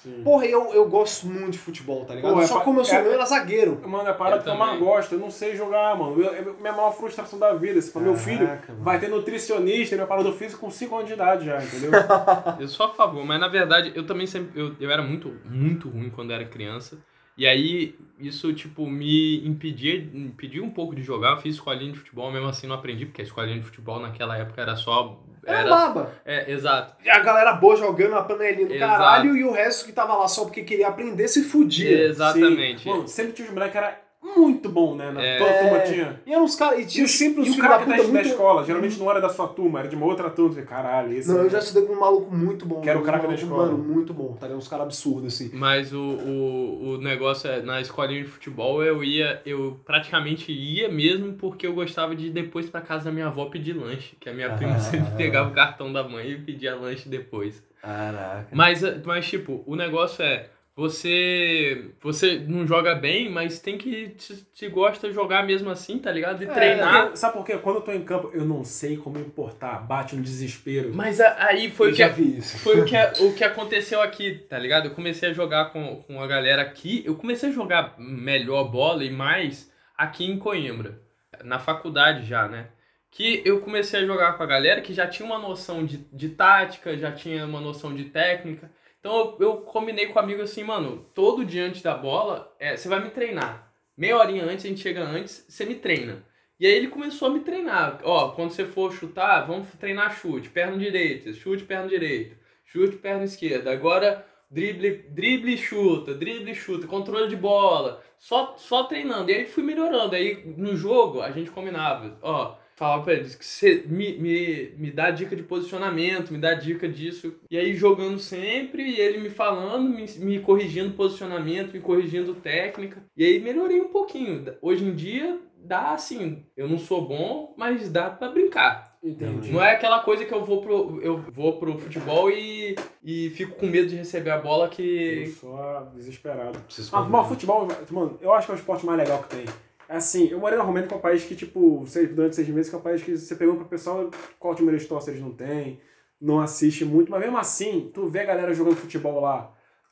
Sim. 0.02 0.22
Porra, 0.24 0.46
eu, 0.46 0.74
eu 0.74 0.88
gosto 0.88 1.28
muito 1.28 1.52
de 1.52 1.58
futebol, 1.58 2.06
tá 2.06 2.16
ligado? 2.16 2.34
Pô, 2.34 2.42
é 2.42 2.48
Só 2.48 2.60
pa- 2.60 2.64
como 2.64 2.80
eu 2.80 2.86
sou 2.86 2.98
é- 2.98 3.06
eu 3.06 3.12
era 3.14 3.26
zagueiro. 3.26 3.82
Mano, 3.86 4.08
é 4.08 4.12
a 4.12 4.14
parada 4.14 4.42
que 4.42 4.50
eu 4.50 4.56
mais 4.56 4.80
gosto. 4.80 5.14
Eu 5.16 5.20
não 5.20 5.30
sei 5.30 5.56
jogar, 5.56 5.96
mano. 5.98 6.22
Eu- 6.22 6.34
é 6.34 6.42
minha 6.42 6.72
maior 6.72 6.92
frustração 6.92 7.38
da 7.38 7.54
vida. 7.54 7.82
Se 7.82 7.92
for 7.92 8.02
meu 8.02 8.16
filho, 8.16 8.46
Caraca, 8.48 8.72
mano. 8.72 8.84
vai 8.86 9.00
ter 9.00 9.10
nutricionista 9.10 9.96
e 9.96 9.98
meu 9.98 10.08
parador 10.08 10.34
físico 10.34 10.62
com 10.62 10.72
5 10.72 10.96
anos 10.96 11.08
de 11.08 11.14
idade 11.14 11.46
já, 11.46 11.58
entendeu? 11.62 11.92
Eu 12.60 12.68
sou 12.68 12.86
a 12.86 12.90
favor, 12.94 13.26
mas 13.26 13.40
na 13.40 13.48
verdade 13.48 13.92
eu 13.96 14.06
também 14.06 14.26
sempre. 14.26 14.60
Eu, 14.60 14.76
eu 14.80 14.90
era 14.90 15.02
muito, 15.02 15.34
muito 15.46 15.90
ruim 15.90 16.10
quando 16.10 16.32
era 16.32 16.46
criança. 16.46 16.98
E 17.40 17.48
aí 17.48 17.96
isso, 18.20 18.52
tipo, 18.52 18.86
me 18.86 19.48
impedia, 19.48 19.96
impedia 19.96 20.62
um 20.62 20.70
pouco 20.70 20.94
de 20.94 21.02
jogar. 21.02 21.32
Eu 21.32 21.38
fiz 21.38 21.56
escolinha 21.56 21.90
de 21.94 21.98
futebol, 21.98 22.30
mesmo 22.30 22.50
assim 22.50 22.68
não 22.68 22.76
aprendi, 22.76 23.06
porque 23.06 23.22
a 23.22 23.24
escolinha 23.24 23.58
de 23.58 23.64
futebol 23.66 23.98
naquela 24.02 24.38
época 24.38 24.62
era 24.62 24.76
só. 24.76 25.18
Era 25.46 25.60
Era, 25.60 25.70
baba. 25.70 26.12
é, 26.26 26.52
exato. 26.52 26.96
E 27.02 27.10
a 27.10 27.20
galera 27.20 27.54
boa 27.54 27.78
jogando 27.78 28.16
a 28.16 28.24
panelinha 28.24 28.68
do 28.68 28.74
Exato. 28.74 28.92
caralho 28.92 29.38
e 29.38 29.46
o 29.46 29.54
resto 29.54 29.86
que 29.86 29.94
tava 29.94 30.16
lá 30.18 30.28
só 30.28 30.44
porque 30.44 30.64
queria 30.64 30.90
aprender 30.90 31.30
se 31.30 31.46
fudia. 31.46 32.08
Exatamente. 32.08 32.82
Sim. 32.82 32.90
Mano, 32.90 33.08
sempre 33.08 33.32
tinha 33.32 33.48
os 33.48 33.54
moleques 33.54 33.72
que 33.72 33.78
era 33.78 34.02
muito 34.22 34.70
bom, 34.70 34.96
né? 34.96 35.12
Na, 35.12 35.22
É. 35.22 35.38
Toda 35.38 35.54
turma 35.54 35.80
tinha. 35.80 36.22
E 36.26 36.34
eram 36.34 36.44
uns 36.44 36.56
caras. 36.56 36.80
E 36.80 36.82
E, 36.84 36.86
tinha 36.86 37.06
os- 37.06 37.12
sempre 37.12 37.42
os 37.42 37.48
e 37.48 37.52
filhos 37.52 37.66
cara 37.68 37.78
da 37.78 37.84
que 37.86 37.90
tá 37.90 37.96
puta 37.98 38.08
da 38.08 38.14
muito. 38.14 38.28
escola, 38.30 38.64
geralmente 38.66 39.00
não 39.00 39.10
era 39.10 39.20
da 39.22 39.30
sua 39.30 39.48
turma, 39.48 39.80
era 39.80 39.88
de 39.88 39.96
uma 39.96 40.06
outra 40.06 40.30
turma. 40.30 40.50
Falei, 40.52 40.66
Caralho, 40.66 41.14
esse. 41.14 41.30
Não, 41.30 41.38
eu 41.44 41.50
já 41.50 41.60
estudei 41.60 41.84
com 41.88 41.94
um 41.94 42.00
maluco 42.00 42.36
muito 42.36 42.66
bom. 42.66 42.82
Que 42.82 42.90
era 42.90 43.00
o 43.00 43.02
um 43.02 43.06
craque 43.06 43.28
da 43.28 43.34
escola. 43.36 43.66
Mano, 43.72 43.78
muito 43.78 44.14
bom, 44.14 44.34
tá? 44.40 44.48
Uns 44.48 44.68
caras 44.68 44.86
absurdos, 44.86 45.34
assim. 45.34 45.50
Mas 45.54 45.94
o, 45.94 46.00
o, 46.02 46.90
o 46.94 46.98
negócio 46.98 47.50
é, 47.50 47.62
na 47.62 47.80
escolinha 47.82 48.24
de 48.24 48.30
futebol 48.30 48.84
eu 48.84 49.04
ia, 49.04 49.42
eu 49.46 49.80
praticamente 49.86 50.52
ia 50.52 50.90
mesmo 50.90 51.34
porque 51.34 51.66
eu 51.66 51.74
gostava 51.74 52.16
de 52.16 52.28
ir 52.28 52.32
depois 52.32 52.70
pra 52.70 52.82
casa 52.82 53.06
da 53.06 53.12
minha 53.12 53.28
avó 53.28 53.46
pedir 53.46 53.74
lanche, 53.74 54.16
que 54.20 54.30
a 54.30 54.34
minha 54.34 54.50
prima 54.52 54.76
Ah. 54.76 54.80
sempre 54.80 55.12
pegava 55.16 55.50
o 55.50 55.54
cartão 55.54 55.92
da 55.94 56.04
mãe 56.04 56.30
e 56.32 56.38
pedia 56.38 56.76
lanche 56.76 57.08
depois. 57.10 57.64
Caraca. 57.82 58.48
Mas, 58.52 58.82
mas 59.06 59.26
tipo, 59.28 59.64
o 59.66 59.76
negócio 59.76 60.22
é, 60.24 60.48
você 60.80 61.92
você 62.02 62.40
não 62.48 62.66
joga 62.66 62.96
bem, 62.96 63.30
mas 63.30 63.60
tem 63.60 63.78
que 63.78 64.14
se, 64.18 64.46
se 64.54 64.68
gosta 64.70 65.08
de 65.10 65.14
jogar 65.14 65.46
mesmo 65.46 65.70
assim, 65.70 66.00
tá 66.00 66.12
ligado? 66.12 66.42
E 66.44 66.48
É, 66.48 66.54
treinar. 66.54 67.02
Porque- 67.04 67.18
sabe 67.18 67.34
por 67.34 67.46
quê? 67.46 67.58
Quando 67.58 67.76
eu 67.78 67.82
tô 67.82 67.92
em 67.92 68.04
campo, 68.04 68.32
eu 68.34 68.46
não 68.46 68.64
sei 68.64 68.98
como 68.98 69.20
importar. 69.20 69.80
Bate 69.86 70.16
um 70.16 70.22
desespero. 70.22 70.92
Mas 70.94 71.20
a- 71.22 71.36
aí 71.48 71.70
foi 71.70 71.88
eu 71.88 71.92
o 71.92 71.96
que 71.96 72.00
já 72.00 72.08
vi 72.08 72.38
isso. 72.38 72.58
Foi 72.60 72.80
o 72.82 72.86
que, 72.86 72.96
o 73.24 73.34
que 73.36 73.44
aconteceu 73.44 74.02
aqui, 74.02 74.34
tá 74.50 74.58
ligado? 74.58 74.88
Eu 74.88 74.96
comecei 74.96 75.30
a 75.30 75.34
jogar 75.34 75.66
com, 75.72 75.98
com 76.04 76.22
a 76.22 76.28
galera 76.28 76.62
aqui. 76.62 77.04
Eu 77.06 77.16
comecei 77.16 77.50
a 77.50 77.54
jogar 77.54 77.96
melhor 78.00 78.64
bola 78.66 79.04
e 79.04 79.12
mais 79.12 79.72
aqui 79.98 80.26
em 80.26 80.38
Coimbra. 80.38 81.00
Na 81.44 81.60
faculdade 81.60 82.26
já, 82.26 82.48
né? 82.48 82.68
Que 83.12 83.42
eu 83.46 83.60
comecei 83.62 84.02
a 84.02 84.06
jogar 84.06 84.34
com 84.34 84.44
a 84.44 84.46
galera 84.46 84.82
que 84.82 84.94
já 84.94 85.08
tinha 85.08 85.26
uma 85.26 85.40
noção 85.40 85.86
de, 85.86 85.98
de 86.14 86.30
tática, 86.30 86.96
já 86.98 87.12
tinha 87.12 87.46
uma 87.46 87.60
noção 87.60 87.94
de 87.94 88.06
técnica. 88.06 88.70
Então 89.00 89.38
eu, 89.40 89.48
eu 89.48 89.58
combinei 89.62 90.08
com 90.08 90.20
o 90.20 90.22
amigo 90.22 90.42
assim, 90.42 90.64
mano, 90.64 91.06
todo 91.14 91.46
dia 91.46 91.64
antes 91.66 91.82
da 91.82 91.96
bola, 91.96 92.54
é, 92.60 92.76
você 92.76 92.88
vai 92.90 93.02
me 93.02 93.10
treinar. 93.10 93.72
Meia 93.98 94.18
horinha 94.18 94.46
antes, 94.46 94.66
a 94.66 94.70
gente 94.70 94.82
chega 94.82 95.02
antes, 95.02 95.46
você 95.48 95.66
me 95.66 95.76
treina. 95.76 96.24
E 96.60 96.66
aí 96.66 96.74
ele 96.74 96.88
começou 96.88 97.30
a 97.30 97.32
me 97.32 97.40
treinar. 97.40 98.00
Ó, 98.04 98.32
quando 98.32 98.52
você 98.52 98.66
for 98.66 98.94
chutar, 98.94 99.48
vamos 99.48 99.68
treinar 99.80 100.18
chute, 100.20 100.50
perna 100.50 100.78
direita, 100.78 101.32
chute, 101.34 101.64
perna 101.64 101.88
direita, 101.88 102.36
chute, 102.66 102.98
perna 102.98 103.24
esquerda. 103.24 103.72
Agora 103.72 104.26
drible, 104.52 105.06
drible 105.10 105.58
chuta, 105.58 106.14
drible 106.14 106.54
chuta, 106.54 106.88
controle 106.88 107.30
de 107.30 107.36
bola. 107.36 108.04
Só, 108.18 108.56
só 108.58 108.84
treinando. 108.84 109.32
E 109.32 109.36
aí 109.36 109.46
fui 109.46 109.64
melhorando. 109.64 110.16
Aí 110.16 110.44
no 110.58 110.76
jogo 110.76 111.22
a 111.22 111.32
gente 111.32 111.52
combinava, 111.52 112.18
ó, 112.22 112.58
falava 112.80 113.04
pra 113.04 113.14
eles 113.14 113.36
que 113.36 113.46
você 113.46 113.84
me, 113.86 114.18
me, 114.18 114.72
me 114.78 114.90
dá 114.90 115.12
dica 115.12 115.36
de 115.36 115.44
posicionamento, 115.44 116.32
me 116.32 116.40
dá 116.40 116.54
dica 116.54 116.88
disso. 116.88 117.36
E 117.52 117.58
aí 117.58 117.76
jogando 117.76 118.18
sempre, 118.18 118.84
e 118.84 119.00
ele 119.00 119.18
me 119.18 119.30
falando, 119.30 119.90
me, 119.90 120.06
me 120.20 120.40
corrigindo 120.40 120.94
posicionamento, 120.96 121.74
me 121.74 121.82
corrigindo 121.82 122.34
técnica. 122.36 123.04
E 123.18 123.26
aí 123.26 123.40
melhorei 123.42 123.82
um 123.82 123.90
pouquinho. 123.90 124.46
Hoje 124.62 124.86
em 124.86 124.96
dia 124.96 125.40
dá 125.58 125.92
assim, 125.92 126.46
eu 126.56 126.70
não 126.70 126.78
sou 126.78 127.06
bom, 127.06 127.54
mas 127.58 127.90
dá 127.90 128.10
pra 128.10 128.30
brincar. 128.30 128.98
Entendi. 129.04 129.52
Não 129.52 129.62
é 129.62 129.74
aquela 129.74 130.00
coisa 130.00 130.24
que 130.24 130.34
eu 130.34 130.44
vou 130.46 130.62
pro, 130.62 131.02
eu 131.02 131.18
vou 131.34 131.58
pro 131.60 131.78
futebol 131.78 132.32
e, 132.32 132.76
e 133.04 133.30
fico 133.32 133.58
com 133.58 133.66
medo 133.66 133.90
de 133.90 133.96
receber 133.96 134.30
a 134.32 134.38
bola 134.38 134.66
Eu 134.66 134.70
que. 134.70 135.28
sou 135.40 135.86
desesperado. 135.94 136.60
Preciso 136.60 136.96
Ah, 136.96 137.02
mas 137.02 137.28
futebol, 137.28 137.68
mano, 137.92 138.18
eu 138.22 138.34
acho 138.34 138.48
que 138.48 138.52
é 138.54 138.56
o 138.56 138.58
esporte 138.58 138.86
mais 138.86 138.98
legal 138.98 139.22
que 139.24 139.36
tem. 139.36 139.46
Assim, 139.90 140.28
eu 140.28 140.40
morei 140.40 140.56
na 140.56 140.64
Romênia, 140.64 140.88
que 140.88 140.94
é 140.94 140.98
um 140.98 141.02
país 141.02 141.24
que, 141.26 141.36
tipo, 141.36 141.84
sei, 141.88 142.06
durante 142.06 142.36
seis 142.36 142.48
meses, 142.48 142.70
que 142.70 142.76
é 142.76 142.80
um 142.80 142.82
país 142.82 143.02
que 143.02 143.18
você 143.18 143.36
pergunta 143.36 143.62
pro 143.62 143.70
pessoal 143.70 144.12
qual 144.38 144.54
time 144.54 144.70
eles 144.70 144.88
torcem, 144.88 145.16
eles 145.16 145.24
não 145.24 145.34
têm, 145.34 145.82
não 146.22 146.40
assiste 146.40 146.86
muito, 146.86 147.10
mas 147.12 147.20
mesmo 147.22 147.38
assim, 147.40 147.90
tu 147.92 148.08
vê 148.08 148.20
a 148.20 148.26
galera 148.26 148.54
jogando 148.54 148.76
futebol 148.76 149.20
lá. 149.20 149.52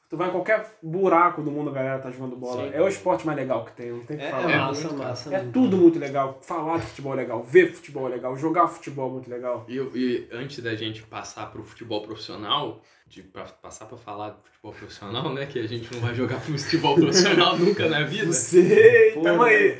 Tu 0.09 0.15
vai 0.15 0.29
em 0.29 0.31
qualquer 0.31 0.77
buraco 0.81 1.41
do 1.41 1.51
mundo, 1.51 1.69
a 1.69 1.73
galera 1.73 1.99
tá 1.99 2.09
jogando 2.09 2.37
bola. 2.37 2.63
Sim. 2.63 2.71
é 2.73 2.81
o 2.81 2.87
esporte 2.87 3.25
mais 3.25 3.37
legal 3.37 3.65
que 3.65 3.73
tem, 3.73 3.91
não 3.91 3.99
tem 4.05 4.15
o 4.15 4.19
que 4.19 4.25
É, 4.25 4.29
falar. 4.31 4.49
é 4.49 4.53
É 4.53 4.57
massa, 4.57 4.87
muito, 4.87 4.97
massa. 5.03 5.35
É 5.35 5.39
tudo 5.51 5.75
muito 5.75 5.99
legal. 5.99 6.39
Falar 6.41 6.77
de 6.79 6.85
futebol 6.85 7.13
é 7.13 7.15
legal, 7.17 7.43
ver 7.43 7.73
futebol 7.73 8.07
é 8.07 8.11
legal, 8.11 8.37
jogar 8.37 8.67
futebol 8.69 9.09
é 9.09 9.13
muito 9.13 9.29
legal. 9.29 9.65
E, 9.67 9.75
e 9.75 10.27
antes 10.31 10.63
da 10.63 10.75
gente 10.75 11.03
passar 11.03 11.51
pro 11.51 11.61
futebol 11.61 12.01
profissional, 12.03 12.81
de 13.05 13.21
pra, 13.21 13.43
passar 13.43 13.85
pra 13.85 13.97
falar 13.97 14.29
de 14.29 14.35
futebol 14.49 14.71
profissional, 14.71 15.33
né? 15.33 15.45
Que 15.45 15.59
a 15.59 15.67
gente 15.67 15.93
não 15.93 15.99
vai 16.01 16.15
jogar 16.15 16.39
futebol 16.41 16.95
profissional 16.95 17.57
nunca 17.57 17.89
na 17.89 18.03
vida. 18.03 18.27
Não 18.27 18.33
sei, 18.33 19.11
Pô, 19.11 19.21
tamo 19.23 19.43
aí. 19.43 19.77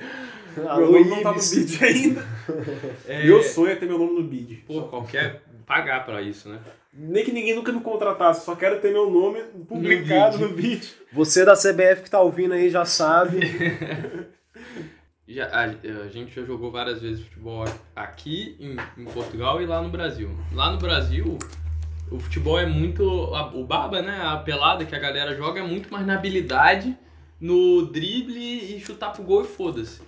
Alô, 0.68 0.92
meu 0.92 0.92
nome 0.92 1.10
não 1.10 1.22
tá 1.24 1.32
no 1.34 1.40
bid 1.40 1.86
ainda. 1.86 2.26
É, 3.08 3.24
Meu 3.26 3.44
sonho 3.44 3.72
é 3.72 3.76
ter 3.76 3.86
meu 3.86 4.00
nome 4.00 4.14
no 4.14 4.24
bid. 4.24 4.64
Pô, 4.68 4.84
qualquer. 4.84 5.42
pagar 5.66 6.06
pra 6.06 6.22
isso, 6.22 6.48
né? 6.50 6.60
Nem 7.00 7.24
que 7.24 7.32
ninguém 7.32 7.56
nunca 7.56 7.72
me 7.72 7.80
contratasse, 7.82 8.44
só 8.44 8.56
quero 8.56 8.82
ter 8.82 8.92
meu 8.92 9.10
nome 9.10 9.40
publicado 9.68 10.40
no 10.40 10.50
bid. 10.50 10.92
Você 11.14 11.46
da 11.46 11.54
CBF 11.56 12.04
que 12.04 12.10
tá 12.10 12.20
ouvindo 12.20 12.54
aí 12.56 12.70
já 12.70 12.86
sabe. 12.86 13.40
Já, 15.30 15.46
a, 15.48 15.64
a 16.06 16.08
gente 16.08 16.34
já 16.34 16.42
jogou 16.46 16.72
várias 16.72 17.02
vezes 17.02 17.22
futebol 17.26 17.66
aqui 17.94 18.56
em, 18.62 18.78
em 19.02 19.06
Portugal 19.06 19.62
e 19.62 19.66
lá 19.66 19.82
no 19.82 19.90
Brasil. 19.90 20.30
Lá 20.54 20.72
no 20.72 20.78
Brasil, 20.78 21.38
o 22.10 22.18
futebol 22.18 22.58
é 22.58 22.66
muito. 22.66 23.04
a- 23.36 23.54
o 23.54 23.66
baba, 23.66 24.02
né? 24.02 24.22
A 24.24 24.38
pelada 24.38 24.86
que 24.86 24.96
a 24.96 25.00
galera 25.00 25.36
joga 25.36 25.60
é 25.60 25.64
muito 25.64 25.92
mais 25.92 26.08
na 26.08 26.14
habilidade, 26.14 26.98
no 27.42 27.86
drible 27.88 28.40
e 28.74 28.80
chutar 28.80 29.12
pro 29.12 29.22
gol 29.22 29.42
e 29.44 29.48
foda-se. 29.48 30.00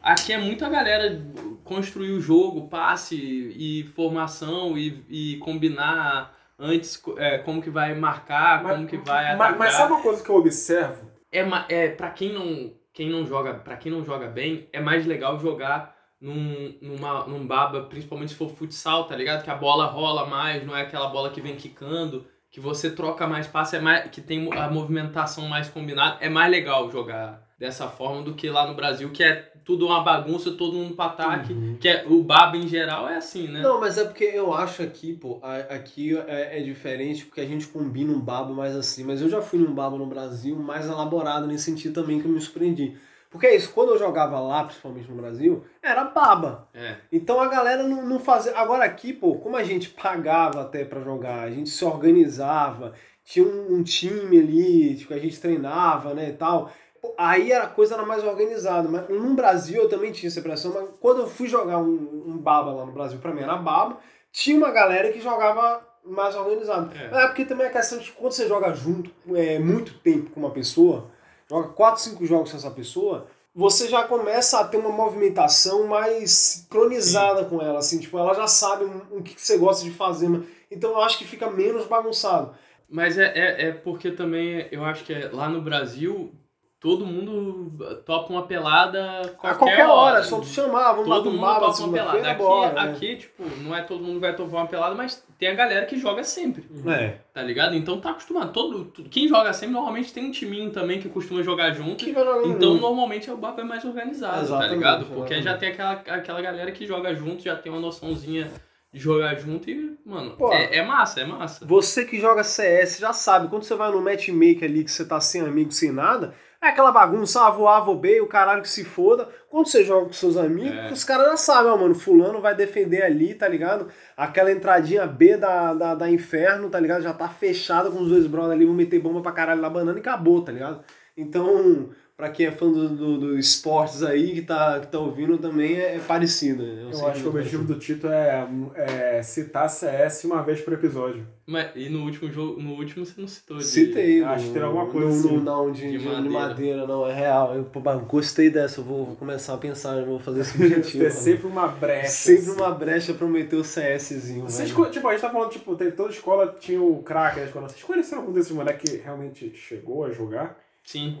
Aqui 0.00 0.32
é 0.32 0.38
muito 0.38 0.64
a 0.64 0.68
galera 0.68 1.20
construir 1.64 2.12
o 2.12 2.20
jogo, 2.20 2.68
passe 2.68 3.16
e 3.16 3.82
formação 3.96 4.78
e, 4.78 5.02
e 5.10 5.36
combinar 5.38 6.37
antes 6.58 7.00
é, 7.16 7.38
como 7.38 7.62
que 7.62 7.70
vai 7.70 7.94
marcar, 7.94 8.62
como 8.62 8.86
que 8.86 8.96
vai 8.96 9.24
mas, 9.24 9.34
atacar. 9.34 9.58
mas 9.58 9.74
sabe 9.74 9.92
uma 9.92 10.02
coisa 10.02 10.22
que 10.22 10.28
eu 10.28 10.36
observo? 10.36 11.10
É, 11.30 11.46
é 11.68 11.88
para 11.88 12.10
quem 12.10 12.32
não, 12.32 12.72
quem 12.92 13.08
não 13.08 13.24
joga, 13.24 13.54
para 13.54 13.76
quem 13.76 13.92
não 13.92 14.04
joga 14.04 14.26
bem, 14.26 14.68
é 14.72 14.80
mais 14.80 15.06
legal 15.06 15.38
jogar 15.38 15.96
num, 16.20 16.76
numa, 16.82 17.26
num 17.26 17.46
baba, 17.46 17.82
principalmente 17.82 18.32
se 18.32 18.38
for 18.38 18.50
futsal, 18.50 19.04
tá 19.04 19.14
ligado? 19.14 19.44
Que 19.44 19.50
a 19.50 19.54
bola 19.54 19.86
rola 19.86 20.26
mais, 20.26 20.66
não 20.66 20.76
é 20.76 20.82
aquela 20.82 21.08
bola 21.08 21.30
que 21.30 21.40
vem 21.40 21.56
quicando, 21.56 22.26
que 22.50 22.60
você 22.60 22.90
troca 22.90 23.26
mais 23.26 23.46
passe, 23.46 23.76
é 23.76 23.80
mais, 23.80 24.10
que 24.10 24.20
tem 24.20 24.52
a 24.52 24.68
movimentação 24.68 25.48
mais 25.48 25.68
combinada. 25.68 26.18
É 26.20 26.28
mais 26.28 26.50
legal 26.50 26.90
jogar 26.90 27.47
dessa 27.58 27.88
forma 27.88 28.22
do 28.22 28.34
que 28.34 28.48
lá 28.48 28.66
no 28.66 28.74
Brasil, 28.74 29.10
que 29.10 29.22
é 29.22 29.52
tudo 29.64 29.86
uma 29.86 30.02
bagunça, 30.02 30.52
todo 30.52 30.76
mundo 30.76 30.94
pra 30.94 31.06
ataque, 31.06 31.76
que 31.80 31.88
é 31.88 32.06
o 32.08 32.22
baba 32.22 32.56
em 32.56 32.68
geral 32.68 33.08
é 33.08 33.16
assim, 33.16 33.48
né? 33.48 33.60
Não, 33.60 33.80
mas 33.80 33.98
é 33.98 34.04
porque 34.04 34.24
eu 34.24 34.54
acho 34.54 34.82
aqui, 34.82 35.12
pô, 35.12 35.40
aqui 35.42 36.16
é, 36.26 36.58
é 36.58 36.62
diferente 36.62 37.26
porque 37.26 37.40
a 37.40 37.46
gente 37.46 37.66
combina 37.66 38.12
um 38.12 38.20
babo 38.20 38.54
mais 38.54 38.76
assim. 38.76 39.04
Mas 39.04 39.20
eu 39.20 39.28
já 39.28 39.42
fui 39.42 39.58
num 39.58 39.74
babo 39.74 39.98
no 39.98 40.06
Brasil 40.06 40.56
mais 40.56 40.86
elaborado 40.86 41.46
nesse 41.46 41.64
sentido 41.64 42.00
também 42.00 42.20
que 42.20 42.26
eu 42.26 42.32
me 42.32 42.40
surpreendi. 42.40 42.96
Porque 43.30 43.46
é 43.46 43.56
isso, 43.56 43.72
quando 43.74 43.90
eu 43.90 43.98
jogava 43.98 44.40
lá, 44.40 44.64
principalmente 44.64 45.10
no 45.10 45.16
Brasil, 45.16 45.62
era 45.82 46.04
baba. 46.04 46.66
É. 46.72 46.96
Então 47.12 47.40
a 47.40 47.48
galera 47.48 47.82
não, 47.82 48.06
não 48.06 48.18
fazia. 48.18 48.56
Agora 48.56 48.84
aqui, 48.84 49.12
pô, 49.12 49.34
como 49.34 49.56
a 49.56 49.64
gente 49.64 49.90
pagava 49.90 50.62
até 50.62 50.84
pra 50.84 51.02
jogar, 51.02 51.42
a 51.42 51.50
gente 51.50 51.68
se 51.68 51.84
organizava, 51.84 52.94
tinha 53.22 53.44
um, 53.44 53.74
um 53.74 53.82
time 53.82 54.38
ali, 54.38 54.96
tipo, 54.96 55.12
a 55.12 55.18
gente 55.18 55.38
treinava, 55.38 56.14
né, 56.14 56.30
e 56.30 56.32
tal. 56.32 56.72
Aí 57.16 57.52
a 57.52 57.66
coisa 57.66 57.94
era 57.94 58.04
mais 58.04 58.24
organizada. 58.24 58.88
Mas 58.88 59.08
no 59.08 59.34
Brasil 59.34 59.82
eu 59.82 59.88
também 59.88 60.12
tinha 60.12 60.28
essa 60.28 60.40
impressão, 60.40 60.72
mas 60.72 60.88
quando 61.00 61.22
eu 61.22 61.26
fui 61.28 61.48
jogar 61.48 61.78
um, 61.78 62.24
um 62.26 62.38
baba 62.38 62.72
lá 62.72 62.84
no 62.84 62.92
Brasil, 62.92 63.18
pra 63.18 63.32
mim 63.32 63.42
era 63.42 63.56
baba, 63.56 63.98
tinha 64.32 64.56
uma 64.56 64.70
galera 64.70 65.12
que 65.12 65.20
jogava 65.20 65.86
mais 66.04 66.34
organizado. 66.34 66.90
É. 66.96 67.24
É 67.24 67.26
porque 67.26 67.44
também 67.44 67.66
a 67.66 67.70
questão 67.70 67.98
de 67.98 68.10
quando 68.12 68.32
você 68.32 68.48
joga 68.48 68.72
junto 68.72 69.10
é, 69.34 69.58
muito 69.58 69.98
tempo 69.98 70.30
com 70.30 70.40
uma 70.40 70.50
pessoa, 70.50 71.10
joga 71.48 71.68
4, 71.68 72.02
5 72.02 72.26
jogos 72.26 72.50
com 72.50 72.56
essa 72.56 72.70
pessoa, 72.70 73.26
você 73.54 73.88
já 73.88 74.04
começa 74.04 74.60
a 74.60 74.64
ter 74.64 74.76
uma 74.76 74.90
movimentação 74.90 75.86
mais 75.86 76.30
sincronizada 76.30 77.44
com 77.44 77.60
ela, 77.60 77.80
assim, 77.80 77.98
tipo, 77.98 78.16
ela 78.16 78.34
já 78.34 78.46
sabe 78.46 78.84
o 79.10 79.22
que 79.22 79.34
você 79.40 79.58
gosta 79.58 79.84
de 79.84 79.90
fazer, 79.90 80.28
então 80.70 80.90
eu 80.90 81.00
acho 81.00 81.18
que 81.18 81.24
fica 81.24 81.50
menos 81.50 81.86
bagunçado. 81.86 82.54
Mas 82.88 83.18
é, 83.18 83.32
é, 83.34 83.68
é 83.68 83.72
porque 83.72 84.10
também 84.10 84.66
eu 84.70 84.84
acho 84.84 85.04
que 85.04 85.12
é, 85.12 85.28
lá 85.30 85.48
no 85.48 85.60
Brasil 85.60 86.32
todo 86.80 87.04
mundo 87.04 87.72
topa 88.06 88.32
uma 88.32 88.42
pelada 88.46 89.34
qualquer, 89.36 89.48
a 89.48 89.54
qualquer 89.54 89.86
hora, 89.86 90.18
é 90.20 90.22
só 90.22 90.38
tu 90.38 90.46
chamar, 90.46 90.92
vamos 90.92 91.08
lá 91.08 91.16
Todo 91.16 91.24
do 91.24 91.30
mundo 91.32 91.40
bar, 91.40 91.60
topa 91.60 91.82
uma 91.82 91.92
pelada. 91.92 92.30
Aqui, 92.30 92.38
bora. 92.38 92.72
né? 92.72 92.90
aqui, 92.90 93.16
tipo, 93.16 93.42
não 93.62 93.74
é 93.74 93.82
todo 93.82 94.04
mundo 94.04 94.20
vai 94.20 94.34
topar 94.34 94.60
uma 94.60 94.66
pelada, 94.66 94.94
mas 94.94 95.24
tem 95.38 95.48
a 95.48 95.54
galera 95.54 95.86
que 95.86 95.98
joga 95.98 96.22
sempre. 96.22 96.64
É. 96.86 97.16
Tá 97.34 97.42
ligado? 97.42 97.74
Então 97.74 98.00
tá 98.00 98.10
acostumado. 98.10 98.52
Todo, 98.52 98.92
quem 99.10 99.26
joga 99.26 99.52
sempre 99.52 99.74
normalmente 99.74 100.12
tem 100.12 100.24
um 100.24 100.30
timinho 100.30 100.70
também 100.70 101.00
que 101.00 101.08
costuma 101.08 101.42
jogar 101.42 101.72
junto. 101.72 102.04
Jogando 102.04 102.48
Então 102.48 102.74
normalmente 102.74 103.28
o 103.30 103.36
baba 103.36 103.60
é 103.60 103.64
mais 103.64 103.84
organizado, 103.84 104.42
Exatamente, 104.42 104.68
tá 104.68 104.74
ligado? 104.74 105.04
Porque 105.06 105.34
exatamente. 105.34 105.44
já 105.44 105.56
tem 105.56 105.68
aquela, 105.70 105.92
aquela 105.92 106.40
galera 106.40 106.70
que 106.70 106.86
joga 106.86 107.12
junto, 107.14 107.42
já 107.42 107.56
tem 107.56 107.72
uma 107.72 107.80
noçãozinha 107.80 108.48
de 108.92 109.00
jogar 109.00 109.34
junto 109.34 109.68
e, 109.68 109.98
mano, 110.04 110.36
Pô. 110.36 110.52
é, 110.52 110.76
é 110.76 110.82
massa, 110.82 111.20
é 111.20 111.24
massa. 111.24 111.66
Você 111.66 112.04
que 112.04 112.20
joga 112.20 112.42
CS 112.42 112.98
já 112.98 113.12
sabe, 113.12 113.48
quando 113.48 113.64
você 113.64 113.74
vai 113.74 113.90
no 113.90 114.00
matchmaker 114.00 114.64
ali 114.64 114.84
que 114.84 114.90
você 114.90 115.04
tá 115.04 115.20
sem 115.20 115.42
amigo, 115.42 115.70
sem 115.72 115.92
nada, 115.92 116.34
é 116.62 116.68
aquela 116.68 116.90
bagunça, 116.90 117.46
ah, 117.46 117.50
vou 117.50 117.68
A, 117.68 117.78
vou 117.80 117.96
B, 117.96 118.20
o 118.20 118.26
caralho 118.26 118.62
que 118.62 118.68
se 118.68 118.84
foda. 118.84 119.28
Quando 119.48 119.66
você 119.68 119.84
joga 119.84 120.06
com 120.06 120.12
seus 120.12 120.36
amigos, 120.36 120.76
É. 120.76 120.92
os 120.92 121.04
caras 121.04 121.26
já 121.28 121.36
sabem, 121.36 121.70
ó, 121.70 121.76
mano, 121.76 121.94
fulano 121.94 122.40
vai 122.40 122.54
defender 122.54 123.02
ali, 123.02 123.34
tá 123.34 123.46
ligado? 123.46 123.88
Aquela 124.16 124.50
entradinha 124.50 125.06
B 125.06 125.36
da, 125.36 125.72
da, 125.74 125.94
da 125.94 126.10
inferno, 126.10 126.68
tá 126.68 126.80
ligado? 126.80 127.02
Já 127.02 127.12
tá 127.12 127.28
fechada 127.28 127.90
com 127.90 128.00
os 128.02 128.08
dois 128.08 128.26
brothers 128.26 128.52
ali, 128.54 128.64
vão 128.64 128.74
meter 128.74 128.98
bomba 129.00 129.20
pra 129.22 129.32
caralho 129.32 129.60
na 129.62 129.70
banana 129.70 129.98
e 129.98 130.00
acabou, 130.00 130.42
tá 130.42 130.50
ligado? 130.52 130.82
Então, 131.16 131.90
pra 132.18 132.28
quem 132.30 132.46
é 132.46 132.50
fã 132.50 132.68
do, 132.68 132.88
do, 132.88 133.18
do 133.18 133.38
esportes 133.38 134.02
aí, 134.02 134.34
que 134.34 134.42
tá, 134.42 134.80
que 134.80 134.88
tá 134.88 134.98
ouvindo, 134.98 135.38
também 135.38 135.76
é, 135.76 135.94
é 135.94 135.98
parecido. 136.00 136.64
né? 136.64 136.82
Eu 136.88 136.92
sei 136.92 137.06
acho 137.06 137.20
que 137.20 137.26
o 137.26 137.30
objetivo 137.30 137.62
do 137.62 137.78
Tito 137.78 138.08
é, 138.08 138.44
é 138.74 139.22
citar 139.22 139.70
CS 139.70 140.24
uma 140.24 140.42
vez 140.42 140.60
por 140.60 140.72
episódio. 140.72 141.24
Mas, 141.46 141.70
e 141.76 141.88
no 141.88 142.02
último 142.02 142.28
jogo, 142.30 142.60
no 142.60 142.72
último 142.74 143.06
você 143.06 143.18
não 143.20 143.28
citou 143.28 143.56
de... 143.58 143.64
Citei. 143.64 144.22
Acho 144.24 144.48
que 144.48 144.52
tem 144.52 144.62
alguma 144.62 144.84
no- 144.86 144.90
coisa 144.90 145.08
no- 145.08 145.14
assim. 145.14 145.36
Não, 145.44 145.70
de, 145.72 145.80
De 145.82 145.92
de, 145.92 145.98
de 145.98 146.04
madeira. 146.06 146.30
madeira. 146.30 146.86
não, 146.88 147.06
é 147.08 147.14
real. 147.14 147.54
Eu 147.54 147.64
pô, 147.64 147.80
gostei 148.00 148.50
dessa, 148.50 148.80
eu 148.80 148.84
vou, 148.84 149.06
vou 149.06 149.16
começar 149.16 149.54
a 149.54 149.58
pensar, 149.58 149.96
eu 149.98 150.04
vou 150.04 150.18
fazer 150.18 150.40
esse 150.40 150.56
objetivo. 150.60 151.04
É 151.06 151.10
sempre 151.10 151.46
uma 151.46 151.68
brecha. 151.68 152.08
Sempre 152.08 152.50
assim. 152.50 152.60
uma 152.60 152.70
brecha 152.72 153.14
pra 153.14 153.26
meter 153.28 153.54
o 153.56 153.62
CSzinho. 153.62 154.42
Vocês, 154.42 154.70
velho. 154.72 154.90
tipo, 154.90 155.06
a 155.06 155.12
gente 155.12 155.20
tá 155.20 155.30
falando, 155.30 155.50
tipo, 155.50 155.76
tem, 155.76 155.90
toda 155.92 156.10
escola 156.10 156.54
tinha 156.58 156.82
o 156.82 157.00
craque 157.00 157.38
da 157.38 157.46
escola. 157.46 157.68
Vocês 157.68 157.82
conheceram 157.84 158.22
algum 158.22 158.32
desses 158.32 158.50
moleques 158.50 158.90
que 158.90 158.96
realmente 158.98 159.52
chegou 159.54 160.04
a 160.04 160.10
jogar? 160.10 160.58
Sim. 160.82 161.20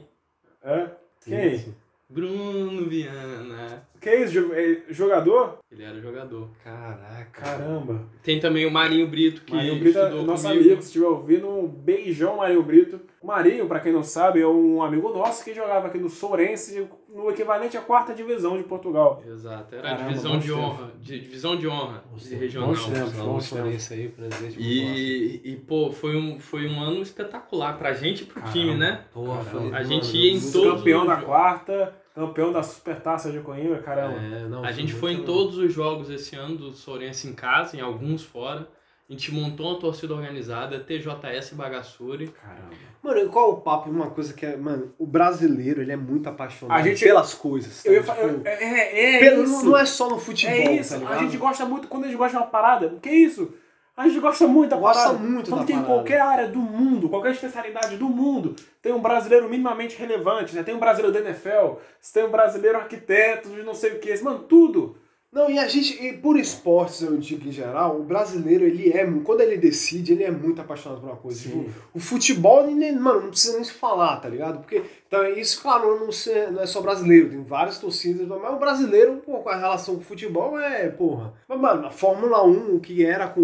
É? 0.62 0.86
Quem? 1.24 1.58
Sim. 1.58 1.74
Bruno 2.10 2.88
Viana. 2.88 3.82
Que 4.00 4.14
isso? 4.16 4.32
jo- 4.32 4.52
é 4.54 4.82
Jogador? 4.88 5.58
Ele 5.70 5.82
era 5.84 6.00
jogador. 6.00 6.48
Caraca. 6.64 7.26
Caramba. 7.42 8.06
Tem 8.22 8.40
também 8.40 8.64
o 8.64 8.70
Marinho 8.70 9.06
Brito, 9.08 9.42
que 9.42 9.52
Marinho 9.54 9.78
Brito 9.78 9.98
é 9.98 10.02
estudou 10.04 10.24
nosso 10.24 10.44
comigo. 10.48 10.64
amigo, 10.64 10.80
se 10.82 10.86
estiver 10.88 11.06
ouvindo, 11.06 11.48
um 11.48 11.66
beijão, 11.68 12.36
Marinho 12.38 12.62
Brito. 12.62 13.00
O 13.20 13.26
Marinho, 13.26 13.66
pra 13.66 13.80
quem 13.80 13.92
não 13.92 14.04
sabe, 14.04 14.40
é 14.40 14.46
um 14.46 14.80
amigo 14.80 15.08
nosso 15.12 15.42
que 15.42 15.52
jogava 15.52 15.88
aqui 15.88 15.98
no 15.98 16.08
Sourense, 16.08 16.88
no 17.08 17.28
equivalente 17.30 17.76
à 17.76 17.80
quarta 17.80 18.14
divisão 18.14 18.56
de 18.56 18.62
Portugal. 18.62 19.20
Exato, 19.26 19.74
era 19.74 19.88
a 19.88 19.90
Caramba, 19.90 20.08
divisão 20.10 20.32
bons 20.34 20.44
de 20.44 20.52
honra. 20.52 20.92
De, 21.00 21.20
divisão 21.20 21.56
de 21.56 21.66
honra 21.68 22.04
de 22.16 22.34
regional. 22.36 22.68
bons 22.68 22.86
tempos. 22.86 23.12
Vamos 23.14 23.52
bons 23.52 23.92
aí, 23.92 24.08
presidente. 24.08 24.56
E, 24.60 25.40
e, 25.44 25.56
pô, 25.56 25.90
foi 25.90 26.16
um, 26.16 26.38
foi 26.38 26.68
um 26.68 26.80
ano 26.80 27.02
espetacular 27.02 27.76
pra 27.76 27.92
gente 27.92 28.22
e 28.22 28.26
pro 28.26 28.40
time, 28.52 28.76
né? 28.76 29.04
Porra, 29.12 29.42
foi, 29.42 29.72
A 29.74 29.82
gente 29.82 30.06
mano, 30.06 30.16
ia 30.16 30.32
em 30.34 30.40
todos 30.52 30.78
campeão 30.78 31.00
os 31.00 31.06
da 31.08 31.14
jogos. 31.14 31.26
quarta, 31.26 31.94
campeão 32.14 32.52
da 32.52 32.62
Supertaça 32.62 33.32
de 33.32 33.40
Coimbra, 33.40 33.78
caramba. 33.82 34.16
É, 34.16 34.46
não, 34.46 34.62
A 34.64 34.70
gente 34.70 34.92
foi 34.92 35.12
em 35.14 35.24
todos 35.24 35.58
os 35.58 35.72
jogos 35.72 36.08
esse 36.08 36.36
ano 36.36 36.56
do 36.56 36.72
Sourense 36.72 37.26
em 37.26 37.32
casa, 37.32 37.76
em 37.76 37.80
alguns 37.80 38.22
fora. 38.22 38.68
A 39.08 39.12
gente 39.12 39.32
montou 39.32 39.70
uma 39.70 39.80
torcida 39.80 40.12
organizada, 40.14 40.78
TJS 40.80 41.54
Bagaçuri. 41.54 42.28
Caramba. 42.28 42.74
Mano, 43.02 43.30
qual 43.30 43.52
o 43.52 43.56
papo? 43.62 43.88
Uma 43.88 44.10
coisa 44.10 44.34
que 44.34 44.44
é. 44.44 44.54
Mano, 44.54 44.92
o 44.98 45.06
brasileiro, 45.06 45.80
ele 45.80 45.92
é 45.92 45.96
muito 45.96 46.28
apaixonado 46.28 46.78
A 46.78 46.82
gente- 46.82 47.02
pelas 47.04 47.32
coisas. 47.32 47.82
tá? 47.82 47.88
Eu 47.90 48.02
Tipo, 48.04 48.12
eu- 48.20 48.42
é, 48.44 48.64
é, 48.64 49.16
é 49.16 49.18
pelo- 49.20 49.44
isso. 49.44 49.64
Não 49.64 49.78
é 49.78 49.86
só 49.86 50.10
no 50.10 50.18
futebol. 50.18 50.54
É 50.54 50.72
isso, 50.72 51.00
tá 51.00 51.08
a 51.08 51.16
gente 51.18 51.38
gosta 51.38 51.64
muito, 51.64 51.88
quando 51.88 52.04
a 52.04 52.06
gente 52.08 52.18
gosta 52.18 52.36
de 52.36 52.42
uma 52.42 52.50
parada, 52.50 52.98
que 53.00 53.08
isso? 53.10 53.50
A 53.96 54.06
gente 54.06 54.20
gosta 54.20 54.46
muito 54.46 54.70
da 54.70 54.76
Gosta 54.76 55.02
parada. 55.04 55.18
muito 55.18 55.50
quando 55.50 55.60
da 55.60 55.66
tem 55.66 55.76
em 55.76 55.78
parada. 55.80 55.94
qualquer 55.96 56.20
área 56.20 56.46
do 56.48 56.58
mundo, 56.60 57.08
qualquer 57.08 57.32
especialidade 57.32 57.96
do 57.96 58.08
mundo, 58.08 58.54
tem 58.82 58.92
um 58.92 59.00
brasileiro 59.00 59.48
minimamente 59.48 59.96
relevante, 59.98 60.54
né? 60.54 60.62
Tem 60.62 60.74
um 60.74 60.78
brasileiro 60.78 61.12
da 61.12 61.20
NFL, 61.28 61.78
você 62.00 62.12
tem 62.12 62.24
um 62.24 62.30
brasileiro 62.30 62.76
arquiteto, 62.78 63.48
de 63.48 63.62
não 63.62 63.74
sei 63.74 63.92
o 63.92 63.98
que, 63.98 64.16
mano, 64.22 64.40
tudo. 64.40 64.96
Não, 65.30 65.50
e 65.50 65.58
a 65.58 65.68
gente, 65.68 66.02
e 66.02 66.14
por 66.14 66.38
esportes, 66.38 67.02
eu 67.02 67.16
digo 67.18 67.46
em 67.46 67.52
geral, 67.52 68.00
o 68.00 68.02
brasileiro, 68.02 68.64
ele 68.64 68.90
é, 68.90 69.06
quando 69.22 69.42
ele 69.42 69.58
decide, 69.58 70.14
ele 70.14 70.24
é 70.24 70.30
muito 70.30 70.60
apaixonado 70.62 71.00
por 71.02 71.06
uma 71.10 71.16
coisa. 71.16 71.42
Tipo, 71.42 71.66
o 71.92 72.00
futebol, 72.00 72.66
nem- 72.66 72.96
mano, 72.96 73.20
não 73.22 73.28
precisa 73.30 73.52
nem 73.54 73.62
se 73.64 73.72
falar, 73.72 74.16
tá 74.16 74.28
ligado? 74.28 74.58
Porque, 74.60 74.82
então, 75.06 75.26
isso, 75.32 75.60
claro, 75.60 76.00
não, 76.00 76.10
se- 76.10 76.46
não 76.50 76.62
é 76.62 76.66
só 76.66 76.80
brasileiro, 76.80 77.28
tem 77.28 77.42
várias 77.42 77.78
torcidas, 77.78 78.26
mas 78.26 78.54
o 78.54 78.58
brasileiro, 78.58 79.16
pô, 79.24 79.38
com 79.40 79.50
a 79.50 79.56
relação 79.56 79.96
com 79.96 80.00
o 80.00 80.04
futebol 80.04 80.58
é, 80.58 80.88
porra. 80.88 81.34
Mas, 81.46 81.60
mano, 81.60 81.86
a 81.86 81.90
Fórmula 81.90 82.42
1, 82.46 82.76
o 82.76 82.80
que 82.80 83.04
era 83.04 83.28
com. 83.28 83.42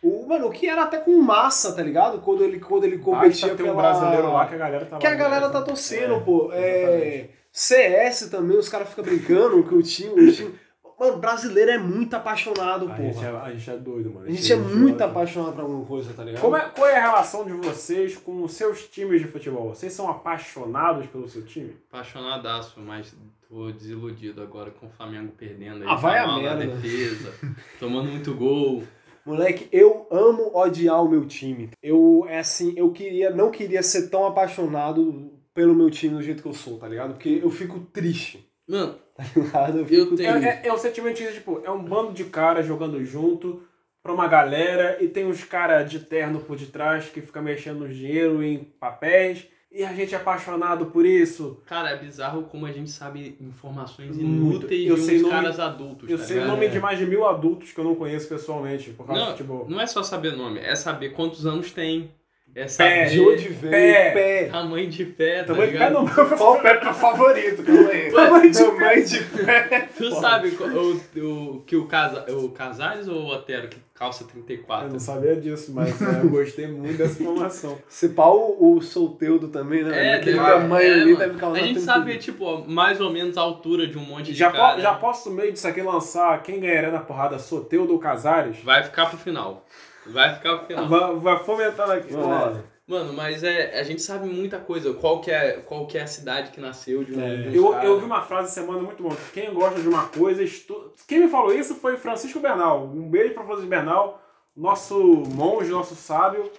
O, 0.00 0.26
mano, 0.28 0.46
o 0.46 0.50
que 0.50 0.68
era 0.68 0.82
até 0.82 0.98
com 0.98 1.20
massa, 1.20 1.72
tá 1.74 1.82
ligado? 1.82 2.20
Quando 2.20 2.42
ele, 2.44 2.58
quando 2.60 2.84
ele 2.84 2.98
competia 2.98 3.48
Basta 3.48 3.56
ter 3.56 3.62
um 3.62 3.66
pela... 3.66 3.82
brasileiro 3.82 4.32
lá 4.32 4.46
que 4.46 4.54
a 4.54 4.58
galera 4.58 4.84
tá 4.86 4.98
Que 4.98 5.06
a 5.06 5.14
galera 5.14 5.48
tá 5.50 5.62
torcendo, 5.62 6.14
É, 6.14 6.20
pô. 6.20 6.50
É. 6.52 7.28
CS 7.52 8.28
também, 8.30 8.56
os 8.56 8.68
caras 8.68 8.88
ficam 8.88 9.04
brincando 9.04 9.62
que 9.62 9.74
o 9.74 9.82
time, 9.82 10.28
o 10.28 10.32
time. 10.32 10.54
Mano, 11.02 11.18
brasileiro 11.18 11.70
é 11.72 11.78
muito 11.78 12.14
apaixonado, 12.14 12.88
A 12.88 12.96
gente, 12.96 13.24
é, 13.24 13.28
a 13.28 13.50
gente 13.50 13.68
é 13.68 13.76
doido, 13.76 14.12
mano. 14.12 14.26
A 14.26 14.30
gente 14.30 14.52
é 14.52 14.56
muito 14.56 14.94
idiota. 14.94 15.04
apaixonado 15.06 15.54
por 15.54 15.62
alguma 15.62 15.84
coisa, 15.84 16.14
tá 16.14 16.22
ligado? 16.22 16.40
Como 16.40 16.56
é, 16.56 16.60
qual 16.68 16.86
é 16.86 16.96
a 16.96 17.02
relação 17.02 17.44
de 17.44 17.52
vocês 17.54 18.16
com 18.16 18.44
os 18.44 18.52
seus 18.52 18.86
times 18.86 19.20
de 19.20 19.26
futebol? 19.26 19.70
Vocês 19.74 19.92
são 19.92 20.08
apaixonados 20.08 21.06
pelo 21.08 21.28
seu 21.28 21.44
time? 21.44 21.76
Apaixonadaço, 21.90 22.78
mas 22.80 23.12
tô 23.48 23.72
desiludido 23.72 24.40
agora 24.42 24.70
com 24.70 24.86
o 24.86 24.90
Flamengo 24.90 25.32
perdendo 25.36 25.82
aí. 25.82 25.88
Ah, 25.88 25.96
vai 25.96 26.22
tá 26.22 26.24
a 26.24 26.36
merda. 26.38 26.66
defesa, 26.68 27.34
tomando 27.80 28.08
muito 28.08 28.32
gol. 28.34 28.84
Moleque, 29.26 29.68
eu 29.72 30.06
amo 30.08 30.56
odiar 30.56 31.02
o 31.02 31.08
meu 31.08 31.26
time. 31.26 31.70
Eu, 31.82 32.26
é 32.28 32.38
assim, 32.38 32.74
eu 32.76 32.92
queria, 32.92 33.30
não 33.30 33.50
queria 33.50 33.82
ser 33.82 34.08
tão 34.08 34.24
apaixonado 34.24 35.32
pelo 35.52 35.74
meu 35.74 35.90
time 35.90 36.14
do 36.14 36.22
jeito 36.22 36.42
que 36.42 36.48
eu 36.48 36.54
sou, 36.54 36.78
tá 36.78 36.86
ligado? 36.88 37.14
Porque 37.14 37.40
eu 37.42 37.50
fico 37.50 37.80
triste, 37.92 38.48
Mano, 38.68 38.94
tá 39.14 39.24
ligado? 39.36 39.78
Eu 39.80 39.86
Eu 39.88 40.16
tenho- 40.16 40.30
É, 40.36 40.62
é, 40.64 40.68
é 40.68 40.72
o 40.72 40.78
sentimento 40.78 41.16
de, 41.18 41.32
tipo, 41.32 41.60
é 41.64 41.70
um 41.70 41.82
bando 41.82 42.12
de 42.12 42.24
caras 42.24 42.64
jogando 42.66 43.04
junto 43.04 43.62
pra 44.02 44.12
uma 44.12 44.26
galera 44.28 44.98
e 45.02 45.08
tem 45.08 45.26
uns 45.26 45.44
caras 45.44 45.90
de 45.90 46.00
terno 46.00 46.40
por 46.40 46.56
detrás 46.56 47.06
que 47.06 47.20
fica 47.20 47.40
mexendo 47.42 47.88
dinheiro 47.88 48.42
em 48.42 48.58
papéis 48.80 49.46
e 49.70 49.82
a 49.84 49.92
gente 49.94 50.14
é 50.14 50.18
apaixonado 50.18 50.86
por 50.86 51.06
isso. 51.06 51.62
cara, 51.66 51.90
é 51.90 51.96
bizarro 51.96 52.42
como 52.44 52.66
a 52.66 52.72
gente 52.72 52.90
sabe 52.90 53.36
informações 53.40 54.16
inúteis 54.18 54.86
Eu 54.88 54.96
de 54.96 55.00
sei 55.02 55.16
uns 55.18 55.22
nome- 55.22 55.34
caras 55.34 55.58
adultos, 55.60 56.10
Eu 56.10 56.18
tá 56.18 56.24
sei 56.24 56.38
o 56.40 56.46
nome 56.46 56.68
de 56.68 56.78
mais 56.78 56.98
de 56.98 57.06
mil 57.06 57.26
adultos 57.26 57.72
que 57.72 57.78
eu 57.80 57.84
não 57.84 57.94
conheço 57.94 58.28
pessoalmente 58.28 58.90
por 58.90 59.06
causa 59.06 59.20
do 59.20 59.24
Não, 59.26 59.32
futebol. 59.32 59.66
não 59.68 59.80
é 59.80 59.86
só 59.86 60.02
saber 60.02 60.36
nome, 60.36 60.60
é 60.60 60.74
saber 60.76 61.10
quontos 61.10 61.46
anos 61.46 61.70
tem. 61.72 62.10
É 62.54 62.66
Pé, 62.66 63.04
De 63.06 63.18
onde 63.20 63.48
veio, 63.48 63.70
Pé. 63.70 64.10
pé. 64.10 64.44
tamanho 64.50 64.86
de 64.90 65.06
pé, 65.06 65.38
tá 65.38 65.54
Tamanho 65.54 65.72
de 65.72 65.78
pé 65.78 65.84
ligado? 65.88 66.04
não, 66.04 66.36
Qual 66.36 66.54
o 66.56 66.60
pé 66.60 66.74
pro 66.74 66.92
favorito, 66.92 67.62
calma 67.62 67.88
aí. 67.88 68.12
Tamanho 68.12 68.50
de 68.50 68.58
Tamanho 68.58 69.06
de 69.06 69.20
pé. 69.22 69.88
Tu 69.96 70.10
sabe 70.16 70.48
o, 70.48 71.20
o, 71.56 71.60
que 71.60 71.74
o, 71.76 71.86
casa, 71.86 72.30
o 72.30 72.50
Casares 72.50 73.08
ou 73.08 73.22
o 73.22 73.26
Otero 73.32 73.68
que 73.68 73.78
calça 73.94 74.24
Eu 74.24 74.28
34? 74.28 74.90
não 74.92 74.98
sabia 74.98 75.34
disso, 75.36 75.72
mas 75.72 76.02
é, 76.02 76.20
eu 76.20 76.28
gostei 76.28 76.66
muito 76.66 76.98
dessa 76.98 77.22
informação. 77.22 77.78
Se 77.88 78.10
pau 78.10 78.54
o, 78.60 78.76
o 78.76 78.82
solteudo 78.82 79.48
também, 79.48 79.82
né? 79.82 80.08
É, 80.08 80.14
Aquele 80.16 80.38
deve- 80.38 80.50
tamanho 80.50 80.90
é, 80.90 80.94
ali 80.94 81.04
mano. 81.14 81.16
deve 81.16 81.38
causar 81.38 81.58
A 81.58 81.62
gente 81.66 81.80
sabe, 81.80 82.18
tipo, 82.18 82.68
mais 82.68 83.00
ou 83.00 83.10
menos 83.10 83.38
a 83.38 83.40
altura 83.40 83.86
de 83.86 83.96
um 83.96 84.04
monte 84.04 84.26
de 84.26 84.34
Já, 84.34 84.50
po- 84.50 84.58
cara. 84.58 84.78
já 84.78 84.92
posso, 84.92 85.30
no 85.30 85.36
meio 85.36 85.52
disso 85.52 85.66
aqui, 85.66 85.80
lançar 85.80 86.42
quem 86.42 86.60
ganharia 86.60 86.90
na 86.90 87.00
porrada, 87.00 87.38
Soteudo 87.38 87.94
ou 87.94 87.98
Casares? 87.98 88.58
Vai 88.62 88.82
ficar 88.82 89.06
pro 89.06 89.16
final. 89.16 89.64
Vai 90.06 90.34
ficar 90.34 90.58
pro 90.58 90.66
final. 90.66 90.88
Vai, 90.88 91.16
vai 91.16 91.44
fomentando 91.44 91.92
aqui. 91.92 92.12
Mano, 92.12 92.64
Mano, 92.86 93.12
mas 93.12 93.44
é, 93.44 93.78
a 93.78 93.82
gente 93.84 94.02
sabe 94.02 94.28
muita 94.28 94.58
coisa. 94.58 94.92
Qual 94.94 95.20
que 95.20 95.30
é, 95.30 95.52
qual 95.64 95.86
que 95.86 95.96
é 95.96 96.02
a 96.02 96.06
cidade 96.06 96.50
que 96.50 96.60
nasceu 96.60 97.04
de 97.04 97.14
um, 97.14 97.20
É. 97.24 97.36
de 97.48 97.56
Eu, 97.56 97.72
eu 97.74 97.98
vi 97.98 98.04
uma 98.04 98.22
frase 98.22 98.48
essa 98.48 98.60
semana 98.60 98.82
muito 98.82 99.02
bom. 99.02 99.14
Quem 99.32 99.54
gosta 99.54 99.80
de 99.80 99.88
uma 99.88 100.08
coisa, 100.08 100.42
estuda. 100.42 100.90
Quem 101.06 101.20
me 101.20 101.28
falou 101.28 101.54
isso 101.54 101.76
foi 101.76 101.96
Francisco 101.96 102.40
Bernal. 102.40 102.84
Um 102.84 103.08
beijo 103.08 103.34
para 103.34 103.44
Francisco 103.44 103.70
Bernal, 103.70 104.20
nosso 104.56 104.96
monge, 105.32 105.70
nosso 105.70 105.94
sábio. 105.94 106.50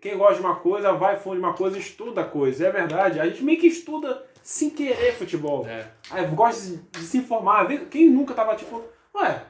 Quem 0.00 0.16
gosta 0.16 0.34
de 0.34 0.40
uma 0.40 0.56
coisa, 0.56 0.92
vai 0.92 1.16
fundo 1.16 1.36
de 1.36 1.42
uma 1.42 1.54
coisa, 1.54 1.78
estuda 1.78 2.20
a 2.20 2.24
coisa. 2.24 2.66
É 2.66 2.70
verdade. 2.70 3.18
A 3.18 3.26
gente 3.26 3.42
meio 3.42 3.58
que 3.58 3.66
estuda 3.66 4.22
sem 4.42 4.70
querer 4.70 5.14
futebol. 5.14 5.66
É. 5.66 5.86
Aí 6.10 6.26
gosta 6.26 6.62
de, 6.70 6.76
de 6.76 6.98
se 7.00 7.18
informar. 7.18 7.66
Quem 7.90 8.08
nunca 8.08 8.34
tava 8.34 8.54
tipo, 8.54 8.82
ué, 9.14 9.42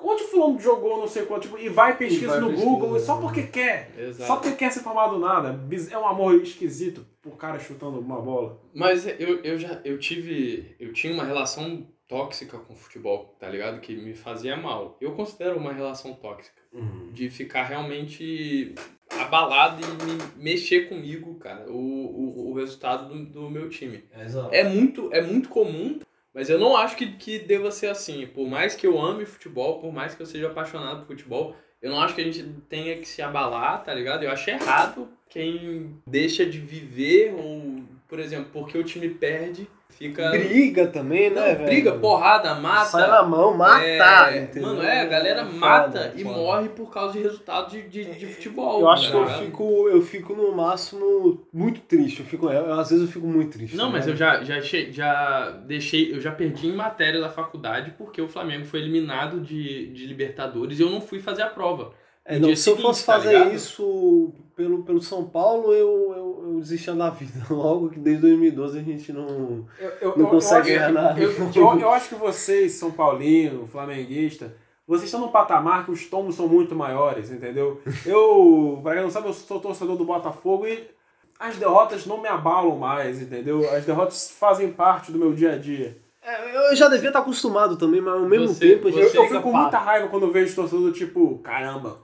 onde 0.00 0.22
o 0.22 0.28
fulano 0.28 0.60
jogou, 0.60 0.98
não 0.98 1.08
sei 1.08 1.24
quanto, 1.24 1.42
tipo, 1.42 1.58
e 1.58 1.68
vai 1.68 1.96
pesquisa 1.96 2.24
E 2.24 2.28
vai 2.28 2.40
no 2.40 2.48
pesquisa, 2.48 2.66
Google 2.68 2.92
né? 2.92 2.98
só 3.00 3.20
porque 3.20 3.42
quer. 3.44 3.92
Exato. 3.98 4.26
Só 4.26 4.36
porque 4.36 4.56
quer 4.56 4.72
se 4.72 4.80
informar 4.80 5.08
do 5.08 5.18
nada. 5.18 5.58
É 5.90 5.98
um 5.98 6.06
amor 6.06 6.34
esquisito 6.36 7.06
por 7.22 7.36
cara 7.36 7.58
chutando 7.58 7.98
uma 7.98 8.20
bola. 8.20 8.60
Mas 8.74 9.06
eu, 9.06 9.42
eu 9.42 9.58
já 9.58 9.80
eu 9.84 9.98
tive. 9.98 10.76
Eu 10.78 10.92
tinha 10.92 11.12
uma 11.12 11.24
relação 11.24 11.86
tóxica 12.08 12.58
com 12.58 12.72
o 12.72 12.76
futebol, 12.76 13.34
tá 13.38 13.48
ligado? 13.48 13.80
Que 13.80 13.96
me 13.96 14.14
fazia 14.14 14.56
mal. 14.56 14.96
Eu 15.00 15.12
considero 15.12 15.58
uma 15.58 15.72
relação 15.72 16.12
tóxica. 16.14 16.56
De 17.12 17.30
ficar 17.30 17.62
realmente 17.62 18.74
abalado 19.18 19.80
e 19.82 20.04
me 20.04 20.44
mexer 20.44 20.88
comigo, 20.88 21.36
cara, 21.36 21.70
o, 21.70 21.74
o, 21.74 22.50
o 22.50 22.54
resultado 22.54 23.08
do, 23.08 23.24
do 23.24 23.50
meu 23.50 23.68
time. 23.70 24.04
Exato. 24.14 24.54
É 24.54 24.62
muito, 24.62 25.08
é 25.12 25.22
muito 25.22 25.48
comum, 25.48 25.98
mas 26.36 26.50
eu 26.50 26.58
não 26.58 26.76
acho 26.76 26.96
que, 26.98 27.12
que 27.12 27.38
deva 27.38 27.70
ser 27.70 27.86
assim. 27.86 28.26
Por 28.26 28.46
mais 28.46 28.74
que 28.74 28.86
eu 28.86 29.00
ame 29.00 29.24
futebol, 29.24 29.80
por 29.80 29.90
mais 29.90 30.14
que 30.14 30.20
eu 30.20 30.26
seja 30.26 30.48
apaixonado 30.48 30.98
por 31.00 31.16
futebol, 31.16 31.56
eu 31.80 31.90
não 31.90 31.98
acho 31.98 32.14
que 32.14 32.20
a 32.20 32.24
gente 32.24 32.44
tenha 32.68 32.94
que 32.98 33.08
se 33.08 33.22
abalar, 33.22 33.82
tá 33.82 33.94
ligado? 33.94 34.22
Eu 34.22 34.30
acho 34.30 34.50
errado 34.50 35.08
quem 35.30 35.96
deixa 36.06 36.44
de 36.44 36.58
viver 36.58 37.34
ou, 37.34 37.82
por 38.06 38.18
exemplo, 38.18 38.50
porque 38.52 38.76
o 38.76 38.84
time 38.84 39.08
perde, 39.08 39.66
fica. 39.90 40.30
Briga 40.30 40.86
também, 40.88 41.30
Não, 41.30 41.40
né, 41.42 41.54
velho? 41.54 41.66
briga, 41.66 41.92
porrada, 41.92 42.54
mata. 42.54 42.84
Sai 42.86 43.08
na 43.08 43.22
mão, 43.22 43.56
matar, 43.56 44.34
É, 44.34 44.42
entendeu? 44.42 44.68
mano, 44.68 44.82
é, 44.82 45.00
a 45.00 45.04
galera 45.06 45.44
Foda, 45.46 45.56
mata 45.58 46.12
e 46.14 46.22
foda. 46.22 46.36
morre 46.36 46.68
por 46.70 46.90
causa 46.92 47.12
de 47.14 47.20
resultado 47.22 47.70
de, 47.70 47.82
de, 47.88 48.04
de 48.14 48.26
futebol. 48.26 48.80
Eu 48.80 48.88
acho 48.90 49.10
tá 49.10 49.12
que 49.12 49.16
eu 49.22 49.28
fico, 49.46 49.88
eu 49.88 50.02
fico 50.02 50.34
no 50.34 50.54
máximo 50.54 51.46
muito 51.52 51.80
triste. 51.82 52.20
Eu 52.20 52.26
fico, 52.26 52.48
eu- 52.50 52.72
às 52.74 52.90
vezes 52.90 53.06
eu 53.06 53.10
fico 53.12 53.26
muito 53.26 53.52
triste. 53.56 53.76
Não, 53.76 53.86
tá 53.86 53.92
mas 53.92 54.06
eu 54.06 54.14
já, 54.16 54.42
já, 54.44 54.60
che- 54.60 54.90
já 54.92 55.50
deixei, 55.66 56.12
eu 56.14 56.20
já 56.20 56.32
perdi 56.32 56.66
em 56.68 56.74
matéria 56.76 57.20
da 57.20 57.28
faculdade 57.30 57.92
porque 57.96 58.20
o 58.20 58.28
Flamengo 58.28 58.64
foi 58.66 58.80
eliminado 58.80 59.40
de, 59.40 59.88
de 59.92 60.06
Libertadores 60.06 60.78
e 60.78 60.82
eu 60.82 60.90
não 60.90 61.00
fui 61.00 61.18
fazer 61.20 61.42
a 61.42 61.46
prova. 61.48 61.92
É, 62.26 62.38
não, 62.38 62.54
se 62.56 62.68
eu 62.68 62.76
fosse 62.76 63.06
tá 63.06 63.14
fazer 63.14 63.32
ligado? 63.38 63.54
isso 63.54 64.32
pelo, 64.56 64.82
pelo 64.82 65.00
São 65.00 65.24
Paulo, 65.24 65.72
eu, 65.72 66.12
eu, 66.16 66.44
eu 66.54 66.60
desistia 66.60 66.92
da 66.94 67.08
vida. 67.10 67.32
Logo 67.48 67.88
que 67.90 68.00
desde 68.00 68.22
2012 68.22 68.78
a 68.78 68.82
gente 68.82 69.12
não, 69.12 69.64
Eu, 69.78 69.90
eu, 70.00 70.14
não 70.16 70.24
eu- 70.24 70.30
consegue 70.30 70.70
eu 70.72 70.80
acho- 70.82 70.92
ganhar 70.92 71.02
nada. 71.02 71.20
Eu, 71.20 71.30
eu, 71.54 71.80
eu 71.80 71.90
acho 71.90 72.08
que 72.08 72.14
vocês, 72.16 72.72
São 72.72 72.90
Paulino, 72.90 73.66
flamenguista, 73.66 74.54
vocês 74.88 75.04
estão 75.04 75.20
num 75.20 75.28
patamar 75.28 75.84
que 75.84 75.90
os 75.92 76.06
tombos 76.06 76.34
são 76.34 76.48
muito 76.48 76.74
maiores, 76.74 77.30
entendeu? 77.30 77.80
Eu, 78.04 78.80
pra 78.82 78.94
quem 78.94 79.02
não 79.02 79.10
sabe, 79.10 79.28
eu 79.28 79.32
sou 79.32 79.60
torcedor 79.60 79.96
do 79.96 80.04
Botafogo 80.04 80.66
e 80.66 80.84
as 81.38 81.56
derrotas 81.56 82.06
não 82.06 82.20
me 82.20 82.28
abalam 82.28 82.76
mais, 82.76 83.20
entendeu? 83.20 83.68
As 83.70 83.84
derrotas 83.84 84.30
fazem 84.30 84.72
parte 84.72 85.12
do 85.12 85.18
meu 85.18 85.32
dia 85.32 85.52
a 85.52 85.58
dia. 85.58 85.96
É, 86.22 86.70
eu 86.70 86.74
já 86.74 86.88
devia 86.88 87.08
estar 87.10 87.20
acostumado 87.20 87.76
também, 87.76 88.00
mas 88.00 88.14
ao 88.14 88.20
mesmo 88.28 88.48
Você- 88.48 88.74
tempo 88.74 88.88
a 88.88 88.90
Eu, 88.90 88.94
gente 88.94 89.16
eu 89.16 89.22
fica 89.24 89.36
fico 89.36 89.42
com 89.50 89.56
muita 89.56 89.78
raiva 89.78 90.08
quando 90.08 90.24
eu 90.24 90.32
vejo 90.32 90.54
torcedor 90.56 90.90
tipo, 90.92 91.38
caramba, 91.38 91.98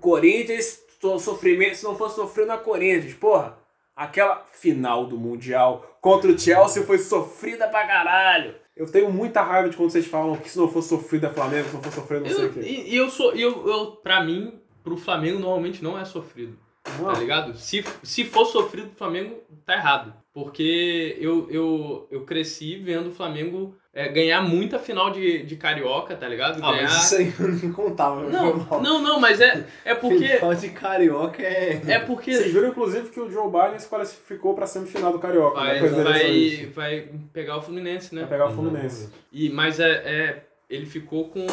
Corinthians, 0.00 0.82
so- 1.00 1.18
sofrimento, 1.18 1.76
se 1.76 1.84
não 1.84 1.96
fosse 1.96 2.16
sofrer 2.16 2.46
na 2.46 2.56
Corinthians, 2.58 3.14
porra. 3.14 3.58
Aquela 3.96 4.44
final 4.52 5.06
do 5.06 5.16
Mundial 5.16 5.98
contra 6.00 6.28
o 6.30 6.36
Chelsea 6.38 6.82
foi 6.82 6.98
sofrida 6.98 7.68
pra 7.68 7.86
caralho. 7.86 8.56
Eu 8.76 8.90
tenho 8.90 9.08
muita 9.08 9.40
raiva 9.40 9.68
de 9.68 9.76
quando 9.76 9.90
vocês 9.90 10.06
falam 10.06 10.36
que 10.36 10.50
se 10.50 10.58
não 10.58 10.66
fosse 10.68 10.88
sofrida 10.88 11.30
Flamengo, 11.30 11.68
se 11.68 11.74
não 11.76 11.82
fosse 11.82 11.94
sofrido 11.94 12.22
não 12.24 12.30
sei 12.30 12.44
Eu, 12.44 12.48
o 12.48 12.52
quê. 12.52 12.60
e, 12.60 12.96
eu 12.96 13.08
sou, 13.08 13.32
eu, 13.34 13.68
eu, 13.68 13.86
pra 14.02 14.24
mim, 14.24 14.58
pro 14.82 14.96
Flamengo 14.96 15.38
normalmente 15.38 15.80
não 15.80 15.96
é 15.96 16.04
sofrido, 16.04 16.58
tá 16.82 17.12
ligado? 17.20 17.56
Se, 17.56 17.84
se 18.02 18.24
for 18.24 18.46
sofrido 18.46 18.88
pro 18.88 18.98
Flamengo, 18.98 19.36
tá 19.64 19.74
errado. 19.74 20.12
Porque 20.32 21.16
eu, 21.20 21.48
eu, 21.48 22.08
eu 22.10 22.24
cresci 22.24 22.74
vendo 22.78 23.10
o 23.10 23.14
Flamengo 23.14 23.76
é, 23.94 24.08
ganhar 24.08 24.42
muita 24.42 24.78
final 24.78 25.10
de, 25.10 25.44
de 25.44 25.54
carioca, 25.54 26.16
tá 26.16 26.26
ligado? 26.26 26.58
Ah, 26.62 26.72
ganhar... 26.72 26.82
mas 26.82 27.04
isso 27.04 27.14
aí 27.14 27.32
eu 27.38 27.48
nem 27.48 27.72
contava. 27.72 28.22
Não, 28.22 28.56
não, 28.82 29.00
não, 29.00 29.20
mas 29.20 29.40
é, 29.40 29.64
é 29.84 29.94
porque. 29.94 30.26
Final 30.26 30.54
de 30.54 30.68
carioca 30.70 31.42
é. 31.42 31.80
É 31.86 31.98
porque. 32.00 32.32
Vocês 32.32 32.52
viram, 32.52 32.68
inclusive, 32.68 33.10
que 33.10 33.20
o 33.20 33.30
Joe 33.30 33.46
Biden 33.50 33.78
se 33.78 33.88
qualificou 33.88 34.54
pra 34.54 34.66
semifinal 34.66 35.12
do 35.12 35.20
Carioca. 35.20 35.60
Vai, 35.60 35.74
depois 35.74 35.94
das 35.94 36.04
vai, 36.04 36.68
vai 36.74 37.08
pegar 37.32 37.56
o 37.58 37.62
Fluminense, 37.62 38.14
né? 38.14 38.22
Vai 38.22 38.30
pegar 38.30 38.48
o 38.48 38.52
Fluminense. 38.52 39.10
E, 39.32 39.48
mas 39.50 39.78
é, 39.78 39.90
é- 39.90 40.42
ele 40.68 40.86
ficou 40.86 41.28
com. 41.28 41.44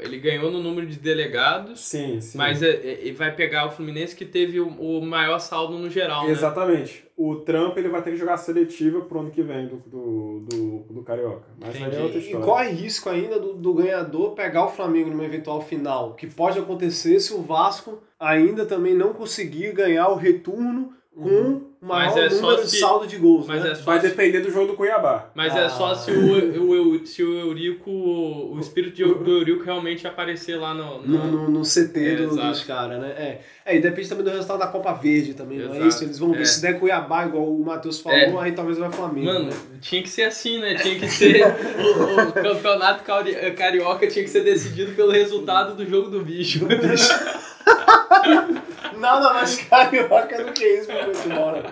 Ele 0.00 0.18
ganhou 0.18 0.50
no 0.50 0.60
número 0.62 0.86
de 0.86 0.96
delegados, 0.98 1.80
Sim, 1.80 2.20
sim. 2.20 2.38
mas 2.38 2.62
é, 2.62 2.70
é- 2.70 3.06
e 3.06 3.12
vai 3.12 3.34
pegar 3.34 3.66
o 3.66 3.70
Fluminense 3.70 4.16
que 4.16 4.24
teve 4.24 4.58
o, 4.60 4.68
o 4.68 5.00
maior 5.04 5.38
saldo 5.38 5.76
no 5.78 5.88
geral, 5.90 6.24
né? 6.26 6.32
Exatamente. 6.32 7.04
O 7.16 7.36
Trump 7.36 7.76
ele 7.76 7.88
vai 7.88 8.02
ter 8.02 8.10
que 8.12 8.16
jogar 8.16 8.36
seletiva 8.38 9.02
pro 9.02 9.20
ano 9.20 9.30
que 9.30 9.42
vem 9.42 9.66
do, 9.68 9.76
do, 9.86 10.40
do, 10.48 10.78
do 10.94 11.02
Carioca. 11.02 11.44
Mas 11.60 11.76
aí 11.76 11.82
é 11.94 12.00
outra 12.02 12.18
E 12.18 12.22
história. 12.22 12.44
corre 12.46 12.68
risco 12.70 13.08
ainda 13.10 13.38
do, 13.38 13.52
do 13.54 13.74
ganhador 13.74 14.30
pegar 14.32 14.64
o 14.64 14.70
Flamengo 14.70 15.10
numa 15.10 15.24
eventual 15.24 15.60
final, 15.60 16.14
que 16.14 16.26
pode 16.26 16.58
acontecer 16.58 17.20
se 17.20 17.32
o 17.34 17.42
Vasco 17.42 18.02
ainda 18.18 18.64
também 18.66 18.94
não 18.94 19.12
conseguir 19.12 19.72
ganhar 19.72 20.08
o 20.08 20.16
retorno 20.16 20.94
com 21.14 21.28
o 21.28 21.86
maior 21.86 22.14
Mas 22.14 22.16
é 22.16 22.30
só 22.30 22.42
número 22.42 22.62
de 22.62 22.70
se- 22.70 22.80
saldo 22.80 23.06
de 23.06 23.16
gols. 23.16 23.46
Mas 23.46 23.62
né? 23.62 23.72
é 23.72 23.74
só 23.74 23.82
Vai 23.84 24.00
se- 24.00 24.08
depender 24.08 24.40
do 24.40 24.50
jogo 24.50 24.68
do 24.68 24.74
Cuiabá. 24.74 25.30
Mas 25.34 25.54
Ah. 25.54 25.60
é 25.60 25.68
só 25.68 25.94
se 25.94 26.10
o, 26.10 26.68
o, 26.68 26.74
Eu- 26.74 27.06
se 27.06 27.22
o 27.22 27.38
Eurico. 27.38 27.90
O 27.90 28.56
espírito 28.60 28.96
de- 28.96 29.04
do 29.04 29.30
Eurico 29.30 29.62
realmente 29.64 30.06
aparecer 30.06 30.56
lá 30.56 30.72
no. 30.72 31.02
No, 31.02 31.18
no- 31.18 31.32
no, 31.42 31.50
no 31.50 31.62
CT 31.64 32.00
É, 32.00 32.16
do- 32.16 32.22
exato. 32.32 32.48
dos 32.48 32.64
caras, 32.64 33.00
né? 33.00 33.08
É. 33.16 33.40
é, 33.66 33.76
e 33.76 33.80
depende 33.80 34.08
também 34.08 34.24
do 34.24 34.30
resultado 34.30 34.58
da 34.60 34.66
Copa 34.68 34.92
Verde 34.94 35.34
também, 35.34 35.58
não 35.58 35.66
é 35.66 35.70
Exato. 35.76 35.88
isso? 35.88 36.04
Eles 36.04 36.18
vão 36.18 36.32
ver 36.32 36.42
É. 36.42 36.44
se 36.46 36.62
der 36.62 36.78
Cuiabá, 36.80 37.26
igual 37.26 37.44
o 37.52 37.64
Matheus 37.64 38.00
falou, 38.00 38.18
É. 38.18 38.44
aí 38.46 38.52
talvez 38.52 38.78
vai 38.78 38.90
Flamengo. 38.90 39.26
Mano, 39.26 39.44
né? 39.46 39.52
tinha 39.80 40.02
que 40.02 40.08
ser 40.08 40.22
assim, 40.22 40.60
né? 40.60 40.74
Tinha 40.76 40.98
que 40.98 41.08
ser. 41.08 41.44
o, 41.46 42.28
o 42.28 42.32
campeonato 42.32 43.04
cari- 43.04 43.34
carioca 43.52 44.06
tinha 44.06 44.24
que 44.24 44.30
ser 44.30 44.42
decidido 44.44 44.92
pelo 44.94 45.10
resultado 45.12 45.74
do 45.76 45.84
jogo 45.88 46.08
do 46.10 46.20
bicho. 46.24 46.66
Nada 48.98 49.32
mais 49.34 49.56
carioca 49.64 50.44
do 50.44 50.52
que 50.52 50.64
isso 50.64 50.86
pro 50.88 51.14
futebol, 51.14 51.52
né? 51.52 51.62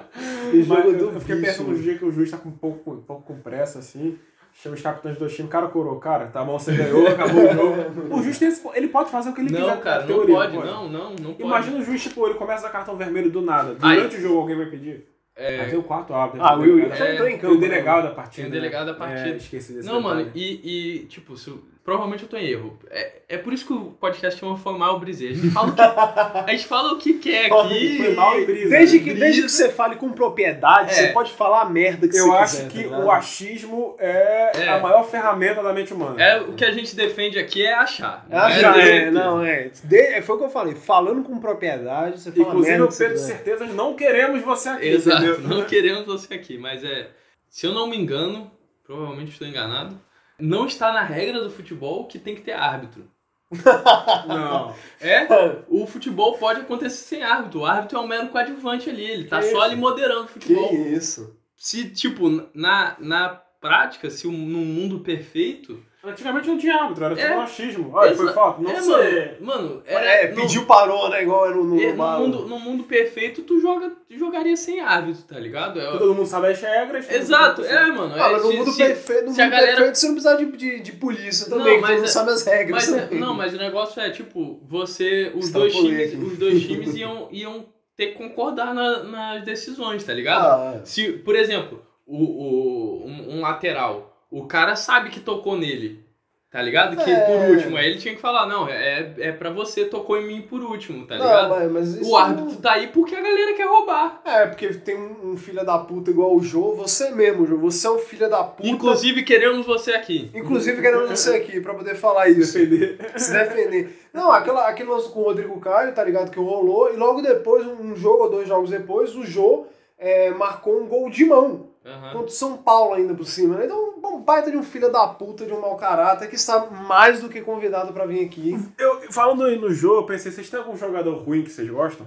E 0.52 0.62
jogo 0.62 0.80
eu, 0.88 0.98
do 0.98 1.04
eu 1.16 1.20
fiquei 1.20 1.36
bicho, 1.36 1.46
pensando 1.46 1.70
no 1.70 1.78
dia 1.78 1.98
que 1.98 2.04
o 2.04 2.12
juiz 2.12 2.30
tá 2.30 2.36
com 2.38 2.48
um 2.48 2.52
pouco, 2.52 2.92
um 2.92 3.02
pouco 3.02 3.22
com 3.22 3.40
pressa, 3.40 3.78
assim. 3.78 4.18
Chama 4.52 4.74
os 4.74 4.82
capitães 4.82 5.16
do 5.16 5.28
time, 5.28 5.48
cara 5.48 5.68
coroa, 5.68 5.98
cara, 6.00 6.26
tá 6.26 6.44
bom, 6.44 6.58
você 6.58 6.74
ganhou, 6.74 7.06
acabou 7.06 7.44
o 7.44 7.52
jogo. 7.54 8.14
O 8.16 8.22
juiz 8.22 8.38
tem 8.38 8.48
esse, 8.48 8.60
ele 8.74 8.88
pode 8.88 9.08
fazer 9.10 9.30
o 9.30 9.32
que 9.32 9.40
ele 9.42 9.48
quiser. 9.48 9.60
Não, 9.60 9.76
cara, 9.80 10.00
na 10.02 10.06
não 10.08 10.14
teoria, 10.16 10.34
pode, 10.34 10.56
não, 10.56 10.88
não, 10.88 11.10
não 11.10 11.32
pode. 11.34 11.42
Imagina 11.42 11.78
o 11.78 11.84
juiz, 11.84 12.02
tipo, 12.02 12.26
ele 12.26 12.34
começa 12.34 12.66
a 12.66 12.70
cartão 12.70 12.96
vermelho 12.96 13.30
do 13.30 13.40
nada. 13.40 13.74
Durante 13.74 14.16
o 14.16 14.20
jogo 14.20 14.40
alguém 14.40 14.56
vai 14.56 14.66
pedir. 14.66 15.06
É, 15.36 15.60
Aí 15.60 15.70
tem 15.70 15.78
o 15.78 15.82
quarto 15.82 16.12
árbitro. 16.12 16.42
Ah, 16.44 16.54
o 16.56 16.60
Will 16.60 16.80
entrou 16.80 17.08
em 17.08 17.16
Tem 17.30 17.38
campo. 17.38 17.54
o 17.54 17.58
delegado 17.58 18.02
da 18.08 18.10
partida. 18.10 18.42
Tem 18.42 18.46
o 18.50 18.50
delegado 18.50 18.86
da 18.86 18.92
né? 18.92 18.98
partida. 18.98 19.28
É, 19.30 19.36
esqueci 19.36 19.72
desse 19.72 19.88
Não, 19.88 20.00
mano, 20.00 20.24
detalhe. 20.24 20.60
e, 20.62 20.98
e 21.00 21.06
tipo, 21.06 21.34
se, 21.36 21.54
provavelmente 21.84 22.22
eu 22.24 22.28
tô 22.28 22.36
em 22.36 22.46
erro. 22.46 22.78
É, 22.90 23.22
é 23.30 23.38
por 23.38 23.52
isso 23.52 23.66
que 23.66 23.72
o 23.72 23.92
podcast 23.92 24.38
chama 24.38 24.56
Foi 24.56 24.76
Mal. 24.76 25.00
A 25.00 25.04
gente 25.12 25.50
fala 25.50 25.68
o 25.68 25.74
que, 25.74 25.80
a 25.82 26.50
gente 26.52 26.66
fala 26.66 26.92
o 26.92 26.98
que 26.98 27.14
quer 27.14 27.46
aqui. 27.52 27.96
Foi 27.98 28.14
mal 28.14 28.38
e 28.40 28.44
brisa. 28.46 28.68
Desde 28.70 28.98
que, 28.98 29.04
Brisa. 29.10 29.20
desde 29.20 29.42
que 29.42 29.48
você 29.48 29.68
fale 29.70 29.96
com 29.96 30.10
propriedade, 30.12 30.90
É. 30.90 30.94
você 30.94 31.06
pode 31.08 31.32
falar 31.32 31.62
a 31.62 31.64
merda 31.64 32.06
que 32.08 32.16
Eu 32.16 32.26
você 32.26 32.36
acho 32.36 32.68
quiser. 32.68 32.84
que 32.84 32.88
tá 32.90 32.98
o 32.98 33.10
achismo 33.10 33.96
é, 33.98 34.52
É. 34.64 34.68
a 34.68 34.78
maior 34.80 35.04
ferramenta 35.10 35.62
da 35.62 35.72
mente 35.72 35.92
humana. 35.92 36.22
É, 36.22 36.40
o 36.40 36.52
que 36.52 36.64
a 36.64 36.70
gente 36.70 36.94
defende 36.94 37.38
aqui 37.38 37.64
é 37.64 37.72
achar. 37.74 38.26
não 38.28 38.38
Ah, 38.38 38.50
já, 38.50 38.76
é, 38.80 38.96
é, 39.06 39.10
não, 39.10 39.42
é. 39.44 39.70
De- 39.84 39.96
é, 39.96 40.22
Foi 40.22 40.36
o 40.36 40.38
que 40.38 40.44
eu 40.44 40.50
falei. 40.50 40.74
Falando 40.74 41.22
com 41.22 41.38
propriedade, 41.38 42.20
você 42.20 42.30
fala 42.30 42.46
Inclusive, 42.48 42.70
merda 42.70 42.84
o 42.84 42.88
que 42.88 42.94
você 42.94 43.04
Pedro 43.04 43.18
quiser. 43.20 43.34
Certezas 43.36 43.74
não 43.74 43.94
queremos 43.94 44.42
você 44.42 44.68
aqui, 44.68 44.88
Exato, 44.88 45.24
entendeu? 45.24 45.40
não 45.48 45.64
queremos 45.64 46.06
você 46.06 46.34
aqui, 46.34 46.58
mas 46.58 46.84
é. 46.84 47.08
Se 47.48 47.66
eu 47.66 47.72
não 47.72 47.88
me 47.88 47.96
engano, 47.96 48.50
provavelmente 48.84 49.32
estou 49.32 49.46
enganado, 49.46 49.98
não 50.40 50.66
está 50.66 50.92
na 50.92 51.02
regra 51.02 51.42
do 51.42 51.50
futebol 51.50 52.06
que 52.06 52.18
tem 52.18 52.34
que 52.34 52.42
ter 52.42 52.52
árbitro. 52.52 53.10
Não. 54.28 54.74
É, 55.00 55.26
o 55.68 55.84
futebol 55.86 56.38
pode 56.38 56.60
acontecer 56.60 57.02
sem 57.04 57.22
árbitro. 57.22 57.60
O 57.60 57.66
árbitro 57.66 57.98
é 57.98 58.00
um 58.00 58.06
mero 58.06 58.28
coadjuvante 58.28 58.88
ali, 58.88 59.04
ele 59.04 59.24
tá 59.24 59.38
Que 59.40 59.46
só 59.46 59.50
isso? 59.50 59.60
ali 59.62 59.76
moderando 59.76 60.22
o 60.22 60.26
Que 60.26 60.32
futebol. 60.34 60.72
isso? 60.72 61.36
Se, 61.56 61.90
tipo, 61.90 62.28
na, 62.54 62.96
na 63.00 63.28
prática, 63.60 64.08
se 64.08 64.26
um, 64.28 64.32
num 64.32 64.64
mundo 64.64 65.00
perfeito. 65.00 65.84
Antigamente 66.02 66.48
não 66.48 66.56
tinha 66.56 66.76
árbitro, 66.76 67.04
era 67.04 67.14
tipo 67.14 67.26
É. 67.28 67.36
um 67.36 67.40
achismo. 67.42 67.90
Olha, 67.92 68.14
foi 68.16 68.32
falta? 68.32 68.62
Não 68.62 68.70
é, 68.70 68.80
sei. 68.80 68.92
mano, 68.92 69.36
mano, 69.40 69.82
É, 69.86 70.22
era, 70.22 70.34
no- 70.34 70.40
pediu 70.42 70.64
parou, 70.64 71.10
né? 71.10 71.22
Igual 71.22 71.46
era 71.46 71.54
no, 71.56 71.64
no, 71.64 71.80
é, 71.82 71.92
no, 71.92 72.18
mundo, 72.18 72.38
no 72.48 72.58
mundo 72.58 72.84
perfeito, 72.84 73.42
tu 73.42 73.60
joga, 73.60 73.92
jogaria 74.08 74.56
sem 74.56 74.80
árbitro, 74.80 75.22
tá 75.24 75.38
ligado? 75.38 75.78
É- 75.78 75.98
Todo 75.98 76.14
mundo 76.14 76.26
sabe 76.26 76.48
as 76.48 76.60
regras. 76.60 77.10
Exato, 77.10 77.60
mundo 77.60 77.70
é, 77.70 77.86
mano. 77.92 78.14
Ah, 78.14 78.28
é, 78.28 78.32
mas 78.32 78.42
no 78.44 78.50
se- 78.50 78.56
mundo, 78.56 78.70
se- 78.72 78.78
perfeito, 78.84 79.24
no 79.26 79.32
se 79.34 79.40
a 79.40 79.44
mundo 79.44 79.50
galera- 79.52 79.76
perfeito 79.76 79.94
você 79.98 80.06
não 80.06 80.14
precisa 80.14 80.36
de, 80.38 80.56
de, 80.56 80.80
de 80.80 80.92
polícia 80.92 81.48
Não, 81.50 81.58
também, 81.58 81.74
que 81.74 81.80
mas 81.82 81.90
todo 81.90 81.96
mundo 81.98 82.06
é- 82.06 82.10
sabe 82.12 82.30
as 82.30 82.44
regras. 82.46 82.88
Mas, 82.90 83.12
é- 83.12 83.14
não, 83.16 83.34
mas 83.34 83.52
o 83.52 83.56
negócio 83.58 84.00
é, 84.00 84.08
tipo, 84.10 84.58
você. 84.66 85.30
Os 85.34 85.50
tá 85.50 85.58
dois 85.58 85.74
times, 85.74 86.14
os 86.14 86.38
dois 86.38 86.62
times 86.66 86.94
iam, 86.96 87.28
iam 87.30 87.66
ter 87.94 88.06
que 88.06 88.14
concordar 88.14 88.72
na- 88.74 89.02
nas 89.02 89.44
decisões, 89.44 90.02
tá 90.02 90.14
ligado? 90.14 90.46
Ah, 90.46 90.80
Se, 90.82 91.12
por 91.12 91.36
exemplo, 91.36 91.84
o, 92.06 92.16
o, 92.24 93.06
um, 93.06 93.36
um 93.36 93.40
lateral, 93.42 94.06
o 94.30 94.46
cara 94.46 94.76
sabe 94.76 95.10
que 95.10 95.20
tocou 95.20 95.56
nele. 95.56 96.08
Tá 96.50 96.60
ligado? 96.60 96.96
Que 96.96 97.08
É. 97.08 97.20
por 97.20 97.48
último. 97.48 97.76
Aí 97.76 97.88
ele 97.88 98.00
tinha 98.00 98.12
que 98.12 98.20
falar, 98.20 98.44
não, 98.44 98.68
é, 98.68 99.14
é 99.20 99.30
pra 99.30 99.50
você, 99.50 99.84
tocou 99.84 100.18
em 100.18 100.26
mim 100.26 100.42
por 100.42 100.60
último, 100.60 101.06
tá 101.06 101.16
Não, 101.16 101.24
ligado? 101.24 101.70
mas, 101.72 102.00
O 102.04 102.16
árbitro 102.16 102.56
tá 102.56 102.72
aí 102.72 102.88
porque 102.88 103.14
a 103.14 103.20
galera 103.20 103.54
quer 103.54 103.68
roubar. 103.68 104.20
É, 104.24 104.46
porque 104.46 104.66
tem 104.74 104.96
um, 104.96 105.30
um 105.30 105.36
filho 105.36 105.64
da 105.64 105.78
puta 105.78 106.10
igual 106.10 106.34
o 106.34 106.42
Jô, 106.42 106.74
você 106.74 107.12
mesmo, 107.12 107.46
Jô. 107.46 107.56
Você 107.58 107.86
é 107.86 107.90
um 107.92 108.00
filho 108.00 108.28
da 108.28 108.42
puta. 108.42 108.68
Inclusive, 108.68 109.22
queremos 109.22 109.64
você 109.64 109.92
aqui. 109.92 110.28
Inclusive 110.34 110.82
queremos 110.82 111.08
você 111.08 111.36
aqui 111.38 111.60
pra 111.60 111.72
poder 111.72 111.94
falar 111.94 112.28
isso. 112.28 112.58
Defender. 112.58 112.98
Se 113.14 113.32
defender. 113.32 113.96
Não, 114.12 114.32
aquela, 114.32 114.66
aquele 114.66 114.88
lance 114.90 115.08
com 115.08 115.20
o 115.20 115.24
Rodrigo 115.26 115.60
Caio, 115.60 115.94
tá 115.94 116.02
ligado? 116.02 116.32
Que 116.32 116.40
rolou. 116.40 116.92
E 116.92 116.96
logo 116.96 117.22
depois, 117.22 117.64
um 117.64 117.94
jogo 117.94 118.24
ou 118.24 118.30
dois 118.30 118.48
jogos 118.48 118.70
depois, 118.70 119.14
o 119.14 119.24
Jô 119.24 119.66
é, 119.96 120.30
marcou 120.30 120.80
um 120.82 120.88
gol 120.88 121.08
de 121.08 121.24
mão. 121.26 121.69
Aham. 121.84 122.12
Contra 122.12 122.26
o 122.26 122.30
São 122.30 122.56
Paulo 122.58 122.94
ainda 122.94 123.14
por 123.14 123.24
cima. 123.24 123.56
né? 123.56 123.64
Então, 123.64 123.94
um 124.04 124.20
baita 124.20 124.50
de 124.50 124.56
um 124.56 124.62
filho 124.62 124.90
da 124.92 125.06
puta, 125.08 125.46
de 125.46 125.52
um 125.52 125.60
mau 125.60 125.76
caráter, 125.76 126.28
que 126.28 126.34
está 126.36 126.66
mais 126.66 127.20
do 127.20 127.28
que 127.28 127.40
convidado 127.40 127.92
pra 127.92 128.04
vir 128.06 128.24
aqui. 128.24 128.54
Eu, 128.78 129.00
falando 129.10 129.48
no 129.58 129.72
jogo, 129.72 130.00
eu 130.00 130.06
pensei, 130.06 130.30
vocês 130.30 130.50
têm 130.50 130.58
algum 130.60 130.76
jogador 130.76 131.14
ruim 131.22 131.42
que 131.42 131.50
vocês 131.50 131.68
gostam? 131.70 132.06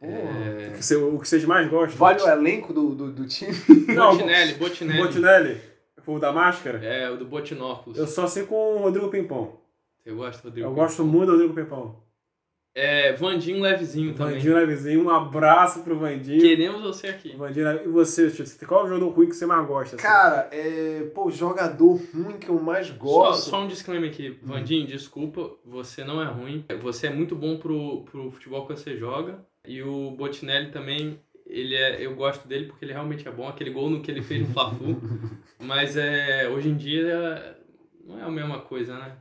É... 0.00 0.68
O 0.70 0.76
que, 0.76 0.84
cê- 0.84 0.96
o 0.96 1.18
que 1.18 1.28
vocês 1.28 1.44
mais 1.44 1.68
gostam? 1.68 1.96
Vale 1.98 2.22
o 2.22 2.28
elenco 2.28 2.72
do, 2.72 2.94
do, 2.94 3.10
do 3.12 3.26
time? 3.26 3.52
Não, 3.94 4.12
Botinelli, 4.12 4.54
Botinelli. 4.54 5.02
Botinelli? 5.02 5.60
O 6.06 6.18
da 6.18 6.32
máscara? 6.32 6.82
É, 6.82 7.10
o 7.10 7.16
do 7.18 7.26
Botinóculos. 7.26 7.98
Eu 7.98 8.06
só 8.06 8.26
sei 8.26 8.44
com 8.46 8.76
o 8.76 8.78
Rodrigo 8.78 9.08
Pimpão. 9.08 9.58
Você 10.02 10.10
gosta, 10.12 10.42
Rodrigo? 10.48 10.66
Eu 10.68 10.72
gosto 10.72 11.04
muito 11.04 11.26
do 11.26 11.32
Rodrigo 11.32 11.54
Pimpão. 11.54 11.96
É, 12.74 13.12
Vandinho 13.14 13.60
Levezinho 13.60 14.14
também. 14.14 14.34
Vandinho 14.34 14.54
Levezinho, 14.54 15.04
um 15.04 15.10
abraço 15.10 15.82
pro 15.82 15.98
Vandinho. 15.98 16.40
Queremos 16.40 16.80
você 16.82 17.08
aqui. 17.08 17.34
Vandinho 17.36 17.66
E 17.84 17.88
você, 17.88 18.30
Tio? 18.30 18.44
Qual 18.68 18.82
é 18.82 18.84
o 18.84 18.88
jogador 18.88 19.08
ruim 19.08 19.28
que 19.28 19.34
você 19.34 19.46
mais 19.46 19.66
gosta? 19.66 19.96
assim? 19.96 20.04
Cara, 20.04 20.48
é. 20.52 21.02
Pô, 21.14 21.28
jogador 21.30 22.00
ruim 22.14 22.36
que 22.38 22.48
eu 22.48 22.60
mais 22.60 22.86
Só, 22.86 22.94
gosto. 22.94 23.50
só 23.50 23.62
um 23.62 23.66
disclaimer 23.66 24.10
aqui. 24.10 24.38
Vandinho, 24.42 24.86
desculpa, 24.86 25.50
você 25.64 26.04
não 26.04 26.22
é 26.22 26.26
ruim. 26.26 26.64
Você 26.80 27.08
é 27.08 27.10
muito 27.10 27.34
bom 27.34 27.56
pro, 27.56 28.02
pro 28.04 28.30
futebol 28.30 28.64
que 28.66 28.74
você 28.76 28.96
joga. 28.96 29.44
E 29.66 29.82
o 29.82 30.12
Botinelli 30.12 30.70
também, 30.70 31.18
ele 31.46 31.74
é, 31.74 32.04
eu 32.04 32.14
gosto 32.14 32.46
dele 32.46 32.66
porque 32.66 32.84
ele 32.84 32.92
realmente 32.92 33.26
é 33.26 33.30
bom. 33.30 33.48
Aquele 33.48 33.70
gol 33.70 33.90
no 33.90 34.00
que 34.02 34.10
ele 34.10 34.22
fez 34.22 34.46
no 34.46 34.54
Fla-Flu. 34.54 35.00
Mas 35.58 35.96
é, 35.96 36.48
hoje 36.48 36.68
em 36.68 36.76
dia 36.76 37.58
não 38.06 38.20
é 38.20 38.22
a 38.22 38.30
mesma 38.30 38.60
coisa, 38.60 38.96
né? 38.96 39.16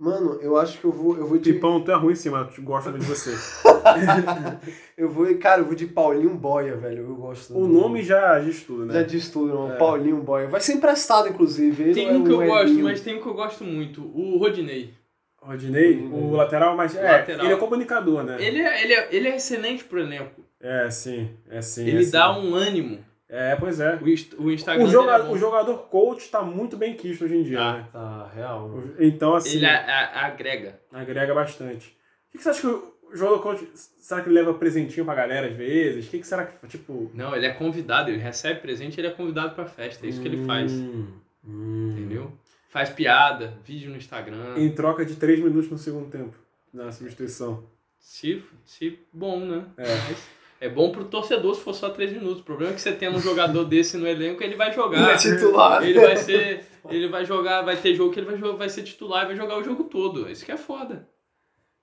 Mano, 0.00 0.38
eu 0.40 0.56
acho 0.56 0.78
que 0.78 0.84
eu 0.86 0.90
vou. 0.90 1.14
Eu 1.18 1.26
vou 1.26 1.36
de. 1.36 1.52
Pipão, 1.52 1.82
tu 1.84 1.92
é 1.92 1.94
ruim 1.94 2.14
sim, 2.14 2.30
mas 2.30 2.56
eu 2.56 2.64
gosto 2.64 2.88
muito 2.88 3.02
de 3.02 3.08
você. 3.08 3.34
Eu 4.96 5.10
vou. 5.10 5.34
Cara, 5.38 5.60
eu 5.60 5.64
vou 5.66 5.74
de 5.74 5.86
Paulinho 5.86 6.34
Boia, 6.34 6.76
velho. 6.76 7.04
Eu 7.08 7.14
gosto 7.16 7.56
o 7.56 7.62
do- 7.62 7.68
nome 7.68 8.02
já 8.02 8.38
diz 8.38 8.62
tudo, 8.62 8.84
né? 8.86 8.94
Já 8.94 9.02
diz 9.02 9.30
tudo, 9.30 9.52
não. 9.54 9.72
É. 9.72 9.76
Paulinho 9.76 10.16
Boia. 10.22 10.48
Vai 10.48 10.60
ser 10.60 10.74
emprestado, 10.74 11.28
inclusive. 11.28 11.82
Ele 11.82 11.94
Tem 11.94 12.06
não 12.06 12.14
é 12.14 12.18
um 12.18 12.24
que 12.24 12.30
eu 12.32 12.46
gosto, 12.46 12.66
Elinho. 12.68 12.84
mas 12.84 13.00
tem 13.00 13.16
um 13.16 13.20
que 13.22 13.26
eu 13.26 13.34
gosto 13.34 13.64
muito. 13.64 14.02
O 14.14 14.36
Rodinei. 14.38 14.92
Rodinei, 15.40 15.94
Rodinei. 15.94 16.20
o 16.22 16.32
lateral, 16.32 16.76
mas 16.76 16.94
é, 16.94 17.02
Lateral. 17.12 17.44
ele 17.46 17.54
é 17.54 17.56
comunicador, 17.56 18.22
né? 18.22 18.36
Ele 18.42 18.60
é, 18.60 18.82
ele, 18.84 18.92
é, 18.92 19.08
ele 19.10 19.28
é 19.28 19.36
excelente 19.36 19.84
pro 19.84 19.98
elenco. 20.00 20.42
É, 20.60 20.90
sim, 20.90 21.30
é 21.48 21.62
sim. 21.62 21.86
ele 21.86 22.00
é, 22.00 22.02
sim. 22.02 22.10
dá 22.10 22.38
um 22.38 22.54
ânimo. 22.54 22.98
É, 23.32 23.54
pois 23.54 23.78
é. 23.78 23.94
O, 24.02 24.08
inst- 24.08 24.34
o 24.36 24.50
Instagram 24.50 24.84
O, 24.84 24.88
é 24.88 24.90
joga- 24.90 25.18
bom. 25.20 25.32
o 25.32 25.38
jogador 25.38 25.78
coach 25.88 26.28
tá 26.30 26.42
muito 26.42 26.76
bem 26.76 26.94
quisto 26.94 27.24
hoje 27.24 27.36
em 27.36 27.42
dia, 27.44 27.58
Tá. 27.58 27.72
né? 27.74 27.88
Tá, 27.92 28.30
real. 28.34 28.82
Então, 28.98 29.34
assim, 29.36 29.56
Ele 29.58 29.66
a- 29.66 29.78
a- 29.86 30.26
agrega. 30.26 30.80
agrega 30.92 31.32
bastante. 31.34 31.96
O 32.28 32.32
que, 32.32 32.38
que 32.38 32.42
você 32.42 32.50
acha 32.50 32.60
que 32.60 32.66
o 32.66 32.92
jogador 33.16 33.40
coach, 33.40 33.68
será 33.74 34.20
que 34.20 34.28
ele 34.28 34.34
leva 34.34 34.54
presentinho 34.54 35.04
pra 35.04 35.14
galera 35.14 35.46
às 35.46 35.54
vezes? 35.54 36.06
O 36.06 36.10
que, 36.10 36.18
que 36.18 36.26
será 36.26 36.44
que, 36.44 36.66
tipo... 36.68 37.10
Não, 37.14 37.34
ele 37.34 37.46
é 37.46 37.52
convidado, 37.52 38.10
ele 38.10 38.18
recebe 38.18 38.60
presente 38.60 39.00
ele 39.00 39.06
é 39.06 39.10
convidado 39.12 39.54
pra 39.54 39.64
festa. 39.64 40.04
É 40.04 40.08
isso 40.08 40.20
que 40.20 40.26
ele 40.28 40.44
faz. 40.44 40.72
Hum, 40.72 41.06
hum. 41.44 41.88
Entendeu? 41.92 42.32
Faz 42.68 42.88
piada, 42.90 43.54
vídeo 43.64 43.90
no 43.90 43.96
Instagram. 43.96 44.56
Em 44.56 44.70
troca 44.72 45.04
de 45.04 45.16
3 45.16 45.40
minutos 45.40 45.70
no 45.70 45.78
segundo 45.78 46.08
tempo, 46.10 46.36
na 46.72 46.90
substituição. 46.92 47.64
Se, 47.98 48.42
se 48.64 48.98
bom, 49.12 49.40
né? 49.40 49.64
É. 49.76 49.84
Mas 50.08 50.28
é 50.60 50.68
bom 50.68 50.92
pro 50.92 51.04
torcedor 51.06 51.54
se 51.54 51.62
for 51.62 51.74
só 51.74 51.88
3 51.90 52.12
minutos. 52.12 52.40
O 52.40 52.44
problema 52.44 52.72
é 52.72 52.74
que 52.74 52.80
você 52.80 52.92
tendo 52.92 53.16
um 53.16 53.20
jogador 53.20 53.64
desse 53.66 53.96
no 53.96 54.06
elenco, 54.06 54.42
ele 54.42 54.54
vai 54.56 54.68
Ele 54.68 54.76
jogar. 54.76 55.10
é 55.12 55.16
titular. 55.16 55.82
Ele 55.82 55.98
vai 56.00 56.16
ser. 56.16 56.66
Ele 56.88 57.08
vai 57.08 57.24
jogar, 57.24 57.62
vai 57.62 57.76
ter 57.76 57.94
jogo 57.94 58.12
que 58.12 58.20
ele 58.20 58.26
vai, 58.26 58.38
jogar, 58.38 58.56
vai 58.56 58.68
ser 58.68 58.82
titular 58.82 59.24
e 59.24 59.26
vai 59.28 59.36
jogar 59.36 59.58
o 59.58 59.64
jogo 59.64 59.84
todo. 59.84 60.30
Isso 60.30 60.44
que 60.44 60.52
é 60.52 60.56
foda. 60.56 61.08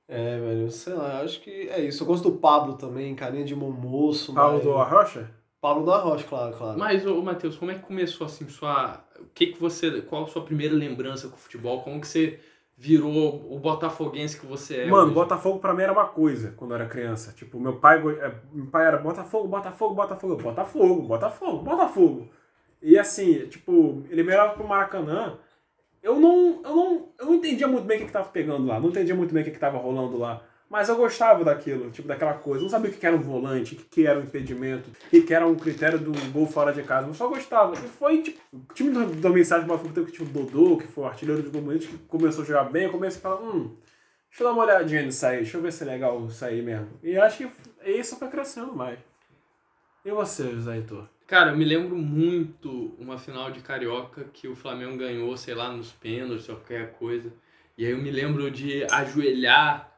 É, 0.07 0.39
velho, 0.39 0.71
sei 0.71 0.93
lá, 0.93 1.19
acho 1.21 1.41
que 1.41 1.49
é 1.69 1.81
isso. 1.81 2.01
Eu 2.03 2.07
gosto 2.07 2.29
do 2.31 2.37
Pablo 2.37 2.75
também, 2.77 3.13
carinha 3.13 3.43
de 3.43 3.53
bom 3.53 3.69
moço. 3.71 4.33
Paulo 4.33 4.53
mas- 4.55 4.63
do 4.63 4.73
Arrocha? 4.73 5.29
Pablo 5.59 5.85
da 5.85 5.97
Rocha, 5.97 6.23
claro, 6.23 6.55
claro. 6.55 6.79
Mas, 6.79 7.05
ô, 7.05 7.21
Matheus, 7.21 7.57
como 7.57 7.71
é 7.71 7.75
que 7.75 7.81
começou 7.81 8.25
assim 8.25 8.47
sua. 8.47 9.03
O 9.19 9.25
que 9.33 9.47
que 9.47 9.59
você. 9.59 10.01
Qual 10.01 10.23
a 10.23 10.27
sua 10.27 10.43
primeira 10.43 10.73
lembrança 10.75 11.27
com 11.27 11.35
o 11.35 11.39
futebol? 11.39 11.81
Como 11.81 11.99
que 11.99 12.07
você 12.07 12.39
virou 12.77 13.51
o 13.51 13.57
botafoguense 13.59 14.39
que 14.39 14.45
você 14.45 14.81
é? 14.81 14.85
Mano, 14.85 15.05
hoje? 15.05 15.15
Botafogo 15.15 15.57
pra 15.57 15.73
mim 15.73 15.81
era 15.81 15.91
uma 15.91 16.05
coisa 16.05 16.53
quando 16.55 16.71
eu 16.71 16.75
era 16.75 16.85
criança. 16.85 17.33
Tipo, 17.33 17.59
meu 17.59 17.77
pai, 17.77 17.97
é, 17.97 18.35
meu 18.53 18.67
pai 18.67 18.85
era 18.85 18.97
Botafogo, 18.97 19.47
Botafogo, 19.47 19.95
Botafogo, 19.95 20.35
Botafogo, 20.35 21.01
Botafogo, 21.01 21.63
Botafogo. 21.63 22.29
E 22.79 22.97
assim, 22.97 23.47
tipo, 23.47 24.03
ele 24.09 24.21
me 24.21 24.29
levava 24.29 24.53
pro 24.53 24.67
Maracanã. 24.67 25.39
Eu 26.03 26.19
não, 26.19 26.61
eu 26.63 26.75
não, 26.75 27.09
eu 27.19 27.25
não 27.25 27.33
entendia 27.33 27.67
muito 27.67 27.85
bem 27.85 27.97
o 27.97 27.99
que, 28.01 28.05
que 28.05 28.13
tava 28.13 28.29
pegando 28.29 28.67
lá, 28.67 28.79
não 28.79 28.89
entendia 28.89 29.15
muito 29.15 29.33
bem 29.33 29.41
o 29.41 29.45
que, 29.45 29.51
que 29.51 29.59
tava 29.59 29.79
rolando 29.79 30.17
lá. 30.17 30.43
Mas 30.69 30.89
eu 30.89 30.97
gostava 30.97 31.45
daquilo, 31.45 31.89
tipo, 31.91 32.07
daquela 32.07 32.33
coisa. 32.33 32.61
Não 32.61 32.69
sabia 32.69 32.89
o 32.89 32.93
que, 32.93 32.99
que 32.99 33.05
era 33.05 33.15
um 33.15 33.21
volante, 33.21 33.73
o 33.73 33.77
que, 33.77 33.83
que 33.85 34.05
era 34.05 34.19
um 34.19 34.23
impedimento, 34.23 34.89
o 34.89 35.09
que, 35.09 35.21
que 35.21 35.33
era 35.33 35.47
um 35.47 35.55
critério 35.55 35.97
do 35.97 36.11
gol 36.31 36.45
fora 36.45 36.73
de 36.73 36.83
casa. 36.83 37.07
Eu 37.07 37.13
só 37.13 37.27
gostava. 37.29 37.73
E 37.73 37.87
foi, 37.87 38.21
tipo, 38.21 38.39
o 38.51 38.73
time 38.73 38.91
do, 38.91 39.05
do 39.05 39.29
Mensagem 39.29 39.65
do 39.65 39.69
Botafogo 39.69 39.93
teve 39.93 40.11
tipo, 40.11 40.25
o 40.25 40.27
Dodô, 40.27 40.77
que 40.77 40.87
foi 40.87 41.05
o 41.05 41.07
artilheiro 41.07 41.41
do 41.41 41.51
gol 41.51 41.79
que 41.79 41.97
começou 42.09 42.43
a 42.43 42.47
jogar 42.47 42.65
bem. 42.65 42.83
Eu 42.83 42.91
comecei 42.91 43.19
a 43.19 43.21
falar, 43.21 43.41
hum, 43.41 43.77
Deixa 44.37 44.43
eu 44.43 44.47
dar 44.49 44.53
uma 44.53 44.65
olhadinha 44.65 45.01
nisso 45.01 45.25
aí, 45.25 45.37
deixa 45.37 45.57
eu 45.57 45.61
ver 45.61 45.71
se 45.71 45.83
é 45.83 45.87
legal 45.87 46.27
aí 46.43 46.61
mesmo. 46.61 46.99
E 47.01 47.17
acho 47.17 47.37
que 47.37 47.89
isso 47.89 48.17
foi 48.17 48.27
crescendo 48.27 48.75
mais. 48.75 48.99
E 50.05 50.11
você, 50.11 50.51
José 50.51 50.75
Heitor? 50.75 51.07
Cara, 51.25 51.51
eu 51.51 51.57
me 51.57 51.65
lembro 51.65 51.95
muito 51.95 52.95
uma 52.99 53.17
final 53.17 53.49
de 53.49 53.61
Carioca 53.61 54.25
que 54.31 54.47
o 54.47 54.55
Flamengo 54.55 54.95
ganhou, 54.95 55.35
sei 55.35 55.55
lá, 55.55 55.71
nos 55.71 55.91
pênaltis 55.91 56.47
ou 56.49 56.55
qualquer 56.55 56.93
coisa. 56.93 57.33
E 57.75 57.83
aí 57.83 57.91
eu 57.91 57.97
me 57.97 58.11
lembro 58.11 58.51
de 58.51 58.85
ajoelhar 58.91 59.91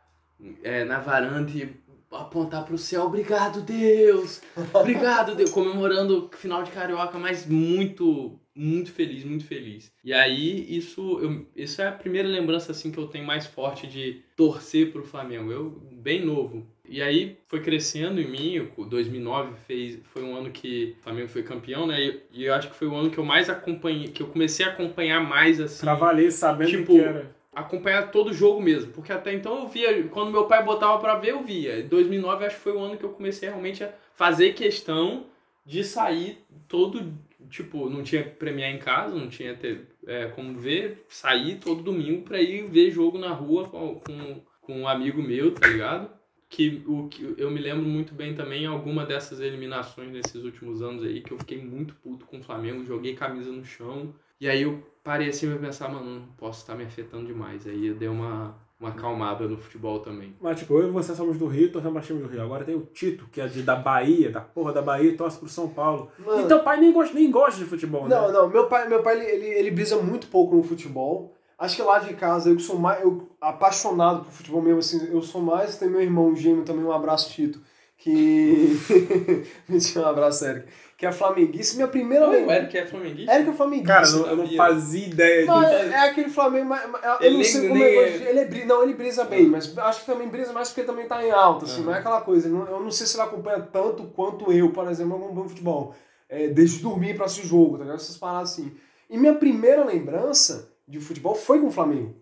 é, 0.64 0.84
na 0.84 1.00
varanda 1.00 1.52
e 1.52 1.70
apontar 2.12 2.66
pro 2.66 2.78
céu, 2.78 3.04
obrigado 3.04 3.62
Deus, 3.62 4.42
obrigado 4.74 5.36
Deus, 5.36 5.52
comemorando 5.52 6.30
o 6.34 6.38
final 6.38 6.64
de 6.64 6.72
Carioca, 6.72 7.20
mas 7.20 7.46
muito, 7.46 8.40
muito 8.56 8.92
feliz, 8.92 9.24
muito 9.24 9.46
feliz. 9.46 9.92
E 10.04 10.12
aí 10.12 10.66
isso, 10.76 11.20
eu, 11.22 11.46
isso 11.56 11.82
é 11.82 11.88
a 11.88 11.92
primeira 11.92 12.28
lembrança 12.28 12.72
assim 12.72 12.92
que 12.92 12.98
eu 12.98 13.08
tenho 13.08 13.26
mais 13.26 13.46
forte 13.46 13.86
de 13.86 14.24
torcer 14.36 14.92
pro 14.92 15.04
Flamengo, 15.04 15.52
eu 15.52 15.70
bem 15.92 16.26
novo. 16.26 16.66
E 16.88 17.04
aí 17.04 17.38
foi 17.48 17.62
crescendo 17.62 18.20
em 18.20 18.28
mim, 18.28 18.68
o 18.76 18.84
2009 18.84 19.54
fez, 19.68 20.00
foi 20.06 20.24
um 20.24 20.36
ano 20.36 20.50
que 20.50 20.96
o 21.00 21.04
Flamengo 21.04 21.28
foi 21.28 21.44
campeão, 21.44 21.86
né? 21.86 22.02
E, 22.02 22.22
e 22.32 22.46
eu 22.46 22.54
acho 22.56 22.70
que 22.70 22.76
foi 22.76 22.88
o 22.88 22.96
ano 22.96 23.12
que 23.12 23.20
eu 23.20 23.24
mais 23.24 23.48
acompanhei, 23.48 24.08
que 24.08 24.24
eu 24.24 24.28
comecei 24.28 24.66
a 24.66 24.70
acompanhar 24.70 25.22
mais 25.22 25.62
assim 25.62 25.82
Pra 25.82 25.94
valer, 25.94 26.32
sabendo 26.32 26.72
Tipo, 26.72 26.94
que 26.94 27.00
era. 27.00 27.39
Acompanhar 27.54 28.12
todo 28.12 28.30
o 28.30 28.34
jogo 28.34 28.62
mesmo, 28.62 28.92
porque 28.92 29.12
até 29.12 29.34
então 29.34 29.62
eu 29.62 29.68
via, 29.68 30.04
quando 30.10 30.32
meu 30.32 30.46
pai 30.46 30.64
botava 30.64 31.00
pra 31.00 31.16
ver, 31.16 31.32
eu 31.32 31.44
via. 31.44 31.80
Em 31.80 31.88
2009 31.88 32.46
acho 32.46 32.56
que 32.56 32.62
foi 32.62 32.74
o 32.74 32.80
ano 32.80 32.98
que 32.98 33.04
eu 33.04 33.10
comecei 33.10 33.50
realmente 33.50 33.84
a 33.84 33.94
fazer 34.14 34.54
questão 34.54 35.26
de 35.66 35.84
sair 35.84 36.40
todo, 36.68 37.14
tipo, 37.50 37.90
não 37.90 38.04
tinha 38.04 38.24
premiar 38.24 38.72
em 38.72 38.80
casa, 38.80 39.16
não 39.16 39.30
tinha 39.30 39.56
ter, 39.56 39.88
é, 40.06 40.28
como 40.28 40.58
ver, 40.58 41.06
sair 41.08 41.60
todo 41.60 41.84
domingo 41.84 42.24
pra 42.24 42.42
ir 42.42 42.68
ver 42.68 42.92
jogo 42.92 43.18
na 43.18 43.32
rua 43.32 43.68
com, 43.68 43.96
com, 44.00 44.42
com 44.62 44.82
um 44.82 44.88
amigo 44.88 45.22
meu, 45.22 45.54
tá 45.54 45.68
ligado? 45.68 46.10
Que, 46.50 46.84
o, 46.88 47.08
que 47.08 47.36
eu 47.38 47.52
me 47.52 47.60
lembro 47.60 47.86
muito 47.86 48.16
bem 48.16 48.34
também 48.34 48.66
alguma 48.66 49.06
dessas 49.06 49.40
eliminações 49.40 50.12
nesses 50.12 50.44
últimos 50.44 50.82
anos 50.82 51.04
aí, 51.04 51.22
que 51.22 51.32
eu 51.32 51.38
fiquei 51.38 51.64
muito 51.64 51.94
puto 51.96 52.26
com 52.26 52.40
o 52.40 52.44
Flamengo, 52.44 52.84
joguei 52.84 53.14
camisa 53.16 53.52
no 53.52 53.64
chão, 53.64 54.16
e 54.40 54.48
aí 54.48 54.64
eu 54.64 54.82
parei 55.04 55.30
assim 55.30 55.50
pra 55.50 55.58
pensar, 55.58 55.90
mano, 55.90 56.06
não 56.06 56.22
posso 56.38 56.62
estar 56.62 56.76
me 56.76 56.84
afetando 56.84 57.26
demais. 57.26 57.66
Aí 57.66 57.88
eu 57.88 57.96
dei 57.96 58.08
uma, 58.08 58.56
uma 58.80 58.90
acalmada 58.90 59.48
no 59.48 59.58
futebol 59.58 60.00
também. 60.00 60.36
Mas, 60.40 60.60
tipo, 60.60 60.74
eu 60.76 60.88
e 60.88 60.92
você 60.92 61.16
somos 61.16 61.38
do 61.38 61.48
Rio, 61.48 61.72
torcemos 61.72 61.94
pra 61.94 62.06
time 62.06 62.22
do 62.22 62.30
Rio. 62.30 62.42
Agora 62.42 62.64
tem 62.64 62.76
o 62.76 62.82
Tito, 62.82 63.28
que 63.32 63.42
é 63.42 63.48
de, 63.48 63.64
da 63.64 63.76
Bahia, 63.76 64.32
da 64.32 64.42
porra 64.42 64.72
da 64.72 64.82
Bahia, 64.82 65.10
e 65.10 65.18
torce 65.18 65.38
pro 65.38 65.50
São 65.50 65.68
Paulo. 65.70 66.12
Mano, 66.20 66.44
E 66.44 66.48
teu 66.48 66.60
pai 66.62 66.80
nem 66.80 66.94
gosta, 66.94 67.14
nem 67.14 67.30
gosta 67.30 67.60
de 67.60 67.66
futebol, 67.66 68.08
né? 68.08 68.16
Não, 68.16 68.32
não, 68.32 68.50
meu 68.50 68.68
pai, 68.68 68.88
meu 68.88 69.02
pai 69.04 69.20
ele, 69.20 69.32
ele, 69.32 69.60
ele 69.60 69.72
brisa 69.72 69.98
muito 69.98 70.28
pouco 70.28 70.56
no 70.56 70.64
futebol. 70.64 71.34
Acho 71.58 71.76
que 71.76 71.82
lá 71.82 72.00
de 72.00 72.14
casa 72.14 72.50
eu 72.50 72.56
que 72.56 72.62
sou 72.62 72.80
mais 72.80 73.02
eu, 73.04 73.28
apaixonado 73.42 74.24
por 74.24 74.32
futebol 74.32 74.62
mesmo, 74.62 74.80
assim, 74.80 75.10
eu 75.12 75.22
sou 75.22 75.42
mais, 75.42 75.78
tem 75.78 75.90
meu 75.90 76.02
irmão 76.02 76.34
gêmeo 76.34 76.64
também, 76.64 76.86
um 76.86 76.92
abraço, 76.92 77.30
Tito, 77.34 77.60
que. 77.98 78.80
Mentira, 79.68 80.06
um 80.06 80.10
abraço, 80.10 80.46
Eric. 80.46 80.68
Que 81.00 81.06
é 81.06 81.12
flamenguista. 81.14 81.76
Minha 81.78 81.88
primeira 81.88 82.28
O 82.28 82.30
lembrança. 82.30 82.60
Eric 82.60 82.78
é 82.78 82.86
flamenguista? 82.86 83.34
Eric 83.34 83.50
é 83.50 83.54
flamenguista. 83.54 83.94
Cara, 83.94 84.08
eu 84.08 84.20
não, 84.20 84.28
eu 84.28 84.36
não 84.36 84.48
fazia 84.58 85.08
ideia 85.08 85.46
Mas 85.46 85.70
disso. 85.70 85.94
é 85.94 86.10
aquele 86.10 86.30
Flamengo, 86.30 86.66
mas, 86.68 86.90
mas- 86.92 87.04
eu 87.06 87.18
Ele 87.22 87.38
não 87.38 87.44
sei 87.46 87.62
nem- 87.62 87.70
como 87.70 87.80
nem 87.84 87.88
é. 87.94 88.04
é- 88.10 88.18
que- 88.18 88.24
Ele 88.26 88.40
é 88.40 88.66
não, 88.66 88.84
ele 88.84 88.94
brisa 88.96 89.24
bem, 89.24 89.46
mas 89.48 89.78
acho 89.78 90.02
que 90.02 90.06
também 90.06 90.28
brisa 90.28 90.52
mais 90.52 90.68
porque 90.68 90.84
também 90.84 91.08
tá 91.08 91.26
em 91.26 91.32
alta, 91.32 91.64
assim, 91.64 91.84
não 91.84 91.96
é 91.96 92.00
aquela 92.00 92.20
coisa. 92.20 92.50
não- 92.50 92.68
Eu 92.68 92.82
não 92.82 92.92
sei 92.92 93.08
se 93.08 93.16
ele 93.16 93.24
acompanha 93.24 93.62
tanto 93.62 94.04
quanto 94.08 94.52
eu, 94.52 94.72
por 94.72 94.88
exemplo, 94.90 95.16
acompanho 95.16 95.48
futebol. 95.48 95.96
É, 96.28 96.50
desde 96.50 96.80
dormir 96.84 97.16
pra 97.16 97.26
assistir 97.26 97.46
o 97.46 97.50
jogo, 97.50 97.78
tá 97.78 97.84
ligado? 97.86 97.96
Essas 97.96 98.18
paradas 98.18 98.52
assim. 98.52 98.72
E 99.10 99.18
minha 99.18 99.34
primeira 99.36 99.86
lembrança 99.86 100.70
de 100.86 101.00
futebol 101.00 101.34
foi 101.34 101.60
com 101.60 101.68
o 101.68 101.72
Flamengo. 101.72 102.14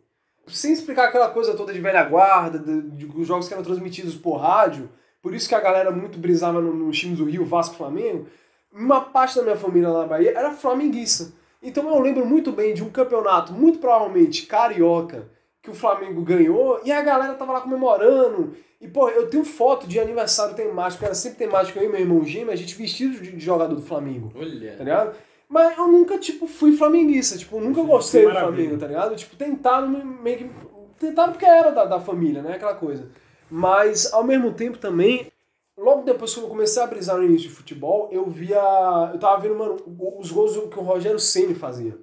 Sem 0.45 0.71
explicar 0.71 1.05
aquela 1.07 1.29
coisa 1.29 1.55
toda 1.55 1.73
de 1.73 1.79
velha 1.81 2.03
guarda, 2.03 2.59
de, 2.59 2.81
de, 2.91 3.05
os 3.19 3.27
jogos 3.27 3.47
que 3.47 3.53
eram 3.55 3.63
transmitidos 3.63 4.15
por 4.15 4.37
rádio, 4.37 4.87
por 5.21 5.33
isso 5.33 5.49
que 5.49 5.55
a 5.55 5.59
galera 5.59 5.89
muito 5.91 6.17
brisava 6.19 6.61
nos 6.61 6.75
no 6.75 6.91
times 6.91 7.17
do 7.17 7.25
Rio, 7.25 7.43
Vasco 7.43 7.73
e 7.73 7.77
Flamengo. 7.77 8.27
Uma 8.71 9.01
parte 9.01 9.35
da 9.35 9.43
minha 9.43 9.55
família 9.55 9.89
lá 9.89 10.01
na 10.01 10.07
Bahia 10.07 10.37
era 10.37 10.51
flamenguista. 10.51 11.31
Então 11.61 11.89
eu 11.89 11.99
lembro 11.99 12.25
muito 12.25 12.51
bem 12.51 12.73
de 12.73 12.83
um 12.83 12.89
campeonato, 12.89 13.53
muito 13.53 13.79
provavelmente 13.79 14.45
carioca, 14.45 15.29
que 15.61 15.69
o 15.69 15.73
Flamengo 15.73 16.21
ganhou 16.21 16.79
e 16.83 16.91
a 16.91 17.01
galera 17.01 17.33
tava 17.33 17.53
lá 17.53 17.61
comemorando. 17.61 18.55
E, 18.79 18.87
pô, 18.87 19.09
eu 19.09 19.27
tenho 19.27 19.43
foto 19.43 19.87
de 19.87 19.99
aniversário 19.99 20.55
temático, 20.55 21.03
era 21.03 21.15
sempre 21.15 21.39
temático, 21.39 21.79
eu 21.79 21.85
e 21.85 21.89
meu 21.89 21.99
irmão 21.99 22.23
gêmeo, 22.23 22.51
a 22.51 22.55
gente 22.55 22.75
vestido 22.75 23.19
de, 23.19 23.39
jogador 23.39 23.73
do 23.73 23.81
Flamengo. 23.81 24.31
Olha. 24.35 24.77
Tá 24.77 24.83
ligado? 24.83 25.17
Mas 25.49 25.77
eu 25.77 25.87
nunca, 25.87 26.19
tipo, 26.19 26.45
fui 26.45 26.77
flamenguista, 26.77 27.37
tipo, 27.37 27.59
nunca 27.59 27.81
gostei 27.81 28.25
do 28.25 28.31
Flamengo, 28.31 28.77
tá 28.77 28.85
ligado? 28.85 29.15
Tipo, 29.15 29.35
tentaram 29.35 29.87
meio 29.87 30.37
que. 30.37 30.51
Tentaram 30.99 31.31
porque 31.31 31.45
era 31.45 31.71
da, 31.71 31.85
da 31.85 31.99
família, 31.99 32.41
né? 32.41 32.55
Aquela 32.55 32.75
coisa. 32.75 33.09
Mas, 33.49 34.13
ao 34.13 34.23
mesmo 34.23 34.51
tempo 34.53 34.77
também, 34.77 35.31
logo 35.77 36.03
depois 36.03 36.33
que 36.33 36.39
eu 36.39 36.47
comecei 36.47 36.81
a 36.81 36.87
brisar 36.87 37.17
no 37.17 37.23
início 37.23 37.49
de 37.49 37.55
futebol, 37.55 38.09
eu 38.11 38.25
via. 38.29 38.59
Eu 39.13 39.19
tava 39.19 39.41
vendo, 39.41 39.55
mano, 39.55 39.77
os 40.17 40.31
gols 40.31 40.57
que 40.69 40.79
o 40.79 40.83
Rogério 40.83 41.19
Ceni 41.19 41.53
fazia. 41.53 41.97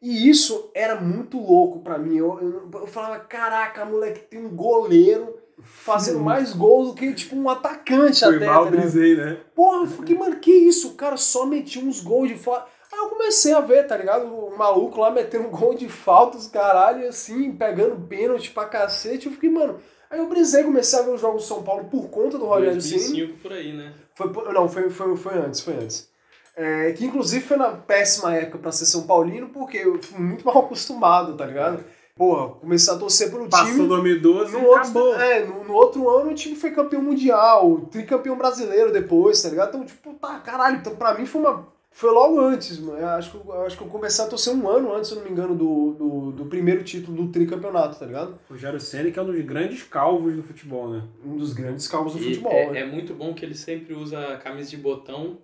E 0.00 0.28
isso 0.28 0.70
era 0.74 1.00
muito 1.00 1.38
louco 1.38 1.80
pra 1.80 1.98
mim. 1.98 2.16
Eu, 2.16 2.38
eu, 2.40 2.80
eu 2.80 2.86
falava, 2.86 3.20
caraca, 3.20 3.84
moleque, 3.84 4.20
tem 4.20 4.44
um 4.44 4.54
goleiro 4.54 5.38
fazendo 5.62 6.20
mais 6.20 6.52
gols 6.52 6.88
do 6.88 6.94
que, 6.94 7.12
tipo, 7.14 7.36
um 7.36 7.48
atacante 7.48 8.20
Foi 8.20 8.36
até. 8.36 8.46
mal, 8.46 8.64
tá 8.64 8.70
brisei, 8.70 9.16
né? 9.16 9.40
Porra, 9.54 9.82
eu 9.82 9.86
fiquei, 9.86 10.16
mano, 10.16 10.36
que 10.36 10.50
isso? 10.50 10.88
O 10.88 10.94
cara 10.94 11.16
só 11.16 11.46
metia 11.46 11.82
uns 11.82 12.00
gols 12.00 12.28
de 12.28 12.36
falta. 12.36 12.66
Aí 12.92 12.98
eu 12.98 13.08
comecei 13.08 13.52
a 13.52 13.60
ver, 13.60 13.86
tá 13.86 13.96
ligado? 13.96 14.26
O 14.26 14.56
maluco 14.56 15.00
lá 15.00 15.10
metendo 15.10 15.48
um 15.48 15.50
gol 15.50 15.74
de 15.74 15.88
falta, 15.88 16.36
os 16.36 16.46
caralho, 16.48 17.08
assim, 17.08 17.52
pegando 17.52 18.06
pênalti 18.06 18.50
pra 18.50 18.66
cacete. 18.66 19.26
Eu 19.26 19.32
fiquei, 19.32 19.50
mano. 19.50 19.80
Aí 20.14 20.20
eu 20.20 20.28
brisei, 20.28 20.62
comecei 20.62 20.96
a 20.96 21.02
ver 21.02 21.10
os 21.10 21.20
jogos 21.20 21.42
do 21.42 21.48
São 21.48 21.64
Paulo 21.64 21.86
por 21.90 22.08
conta 22.08 22.38
do 22.38 22.44
Rogério 22.44 22.80
Ceni. 22.80 22.98
2005 23.00 23.38
por 23.38 23.52
aí, 23.52 23.72
né? 23.72 23.92
Foi, 24.14 24.32
não, 24.52 24.68
foi, 24.68 24.88
foi, 24.88 25.16
foi 25.16 25.38
antes, 25.38 25.58
foi 25.60 25.74
antes. 25.74 26.08
É, 26.56 26.92
que 26.92 27.04
inclusive 27.04 27.44
foi 27.44 27.56
na 27.56 27.70
péssima 27.70 28.32
época 28.32 28.58
pra 28.58 28.70
ser 28.70 28.86
São 28.86 29.02
Paulino, 29.08 29.48
porque 29.48 29.78
eu 29.78 30.00
fui 30.00 30.20
muito 30.20 30.46
mal 30.46 30.58
acostumado, 30.60 31.36
tá 31.36 31.44
ligado? 31.44 31.82
Porra, 32.14 32.50
comecei 32.60 32.94
a 32.94 32.96
torcer 32.96 33.28
pelo 33.28 33.48
Passou 33.48 33.72
time. 33.72 33.88
2012 33.88 34.52
No 34.52 34.60
e 34.60 34.64
outro, 34.66 34.80
acabou. 34.82 35.16
é, 35.20 35.44
no, 35.44 35.64
no 35.64 35.72
outro 35.74 36.08
ano 36.08 36.30
o 36.30 36.34
time 36.34 36.54
foi 36.54 36.70
campeão 36.70 37.02
mundial, 37.02 37.80
tricampeão 37.90 38.38
brasileiro 38.38 38.92
depois, 38.92 39.42
tá 39.42 39.48
ligado? 39.48 39.70
Então, 39.70 39.84
tipo, 39.84 40.14
tá, 40.14 40.38
caralho, 40.38 40.76
então 40.76 40.94
pra 40.94 41.18
mim 41.18 41.26
foi 41.26 41.40
uma. 41.40 41.66
Foi 41.96 42.10
logo 42.10 42.40
antes, 42.40 42.76
mano. 42.80 42.98
Eu 42.98 43.06
acho, 43.06 43.30
que, 43.30 43.36
eu 43.48 43.62
acho 43.64 43.76
que 43.78 43.84
eu 43.84 43.86
comecei 43.88 44.24
a 44.24 44.26
torcer 44.28 44.52
um 44.52 44.68
ano 44.68 44.92
antes, 44.92 45.10
se 45.10 45.14
não 45.14 45.22
me 45.22 45.30
engano, 45.30 45.54
do, 45.54 45.92
do, 45.92 46.32
do 46.32 46.46
primeiro 46.46 46.82
título 46.82 47.16
do 47.24 47.30
tricampeonato, 47.30 47.96
tá 48.00 48.04
ligado? 48.04 48.36
Rogério 48.50 48.80
Ceni 48.80 49.12
que 49.12 49.18
é 49.20 49.22
um 49.22 49.26
dos 49.26 49.40
grandes 49.44 49.84
calvos 49.84 50.34
do 50.34 50.42
futebol, 50.42 50.90
né? 50.90 51.04
Um 51.24 51.36
dos 51.36 51.52
grandes 51.52 51.86
calvos 51.86 52.14
do 52.14 52.18
E 52.18 52.24
futebol. 52.24 52.50
é, 52.52 52.70
né? 52.72 52.80
é 52.80 52.84
muito 52.84 53.14
bom 53.14 53.32
que 53.32 53.44
ele 53.44 53.54
sempre 53.54 53.94
usa 53.94 54.36
camisa 54.42 54.70
de 54.70 54.76
botão 54.76 55.38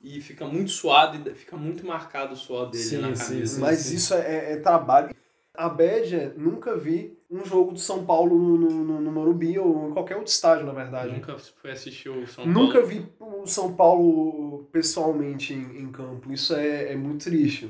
e 0.00 0.20
fica 0.20 0.46
muito 0.46 0.70
suado 0.70 1.28
e 1.28 1.34
fica 1.34 1.56
muito 1.56 1.84
marcado 1.84 2.34
o 2.34 2.36
suor 2.36 2.70
dele 2.70 2.84
Sim, 2.84 2.98
na 2.98 3.16
sim, 3.16 3.24
camisa. 3.32 3.54
sim. 3.56 3.60
Mas 3.60 3.90
isso 3.90 4.14
é- 4.14 4.52
é 4.52 4.56
trabalho. 4.58 5.10
A 5.56 5.68
Bad, 5.68 6.32
nunca 6.36 6.76
vi 6.76 7.16
um 7.30 7.44
jogo 7.44 7.72
do 7.72 7.78
São 7.78 8.04
Paulo 8.04 8.36
no, 8.36 8.56
no, 8.56 9.00
no 9.00 9.12
Morumbi 9.12 9.58
ou 9.58 9.88
em 9.88 9.92
qualquer 9.92 10.16
outro 10.16 10.30
estádio, 10.30 10.66
na 10.66 10.72
verdade. 10.72 11.12
Nunca 11.12 11.36
foi 11.38 11.72
assistir 11.72 12.08
o 12.08 12.26
São 12.26 12.46
Nunca 12.46 12.80
Paulo. 12.80 12.86
vi 12.86 13.08
o 13.18 13.46
São 13.46 13.72
Paulo 13.74 14.68
pessoalmente 14.72 15.52
em, 15.52 15.82
em 15.82 15.90
campo. 15.90 16.32
Isso 16.32 16.54
é, 16.54 16.92
é 16.92 16.96
muito 16.96 17.24
triste. 17.24 17.68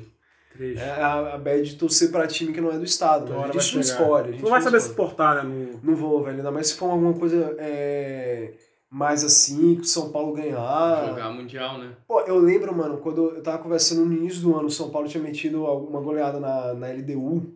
Triste. 0.53 0.83
É 0.83 0.91
a, 0.91 1.35
a 1.35 1.39
bad 1.39 1.63
de 1.63 1.77
torcer 1.77 2.11
pra 2.11 2.27
time 2.27 2.53
que 2.53 2.61
não 2.61 2.71
é 2.71 2.79
do 2.79 2.85
estado. 2.85 3.31
Né? 3.31 3.37
hora 3.37 3.51
A 3.51 3.59
gente 3.59 3.75
não 3.75 3.81
escolhe. 3.81 4.33
gente 4.33 4.43
Não 4.43 4.51
vai 4.51 4.61
saber 4.61 4.81
se 4.81 4.95
portar, 4.95 5.37
né? 5.37 5.43
No... 5.43 5.81
Não 5.83 5.95
vou, 5.97 6.23
velho. 6.23 6.39
Ainda 6.39 6.51
mais 6.51 6.69
se 6.69 6.75
for 6.75 6.91
alguma 6.91 7.15
coisa 7.15 7.55
é, 7.59 8.53
mais 8.91 9.25
assim, 9.25 9.75
que 9.77 9.83
o 9.83 9.85
São 9.85 10.11
Paulo 10.11 10.33
ganhar. 10.33 11.09
Jogar 11.09 11.31
mundial, 11.31 11.79
né? 11.79 11.93
Pô, 12.07 12.21
eu 12.23 12.39
lembro, 12.39 12.75
mano, 12.75 12.99
quando 12.99 13.37
eu 13.37 13.43
tava 13.43 13.59
conversando 13.59 14.05
no 14.05 14.13
início 14.15 14.41
do 14.41 14.57
ano, 14.57 14.69
o 14.69 14.71
São 14.71 14.91
Paulo 14.91 15.09
tinha 15.09 15.23
metido 15.23 15.65
uma 15.65 16.01
goleada 16.01 16.41
na, 16.41 16.75
na 16.75 16.89
LDU, 16.89 17.55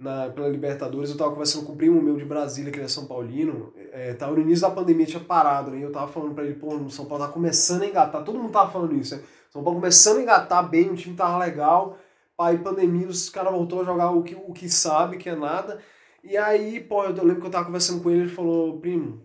na, 0.00 0.30
pela 0.30 0.48
Libertadores. 0.48 1.10
Eu 1.10 1.16
tava 1.16 1.30
conversando 1.30 1.66
com 1.66 1.74
o 1.74 1.76
primo 1.76 2.00
meu 2.00 2.16
de 2.16 2.24
Brasília, 2.24 2.72
que 2.72 2.78
ele 2.78 2.86
é 2.86 2.88
São 2.88 3.06
Paulino. 3.06 3.72
É, 3.92 4.14
tava 4.14 4.32
no 4.32 4.40
início 4.40 4.66
da 4.66 4.74
pandemia, 4.74 5.04
tinha 5.04 5.22
parado? 5.22 5.76
E 5.76 5.82
eu 5.82 5.92
tava 5.92 6.10
falando 6.10 6.34
pra 6.34 6.44
ele, 6.44 6.54
pô, 6.54 6.74
o 6.74 6.90
São 6.90 7.04
Paulo 7.04 7.26
tá 7.26 7.30
começando 7.30 7.82
a 7.82 7.86
engatar. 7.86 8.24
Todo 8.24 8.38
mundo 8.38 8.50
tava 8.50 8.70
falando 8.70 8.96
isso, 8.96 9.14
né? 9.14 9.22
São 9.50 9.62
Paulo 9.62 9.78
começando 9.78 10.18
a 10.18 10.22
engatar 10.22 10.66
bem, 10.68 10.90
o 10.90 10.96
time 10.96 11.14
tava 11.14 11.36
legal. 11.38 11.98
Aí, 12.38 12.56
pandemia, 12.56 13.06
os 13.06 13.28
caras 13.28 13.52
voltou 13.52 13.82
a 13.82 13.84
jogar 13.84 14.10
o 14.12 14.22
que, 14.22 14.34
o 14.34 14.52
que 14.54 14.70
sabe, 14.70 15.18
que 15.18 15.28
é 15.28 15.36
nada. 15.36 15.78
E 16.24 16.36
aí, 16.38 16.80
pô, 16.80 17.04
eu 17.04 17.12
lembro 17.22 17.42
que 17.42 17.46
eu 17.46 17.50
tava 17.50 17.66
conversando 17.66 18.02
com 18.02 18.10
ele, 18.10 18.20
ele 18.20 18.30
falou, 18.30 18.80
primo, 18.80 19.22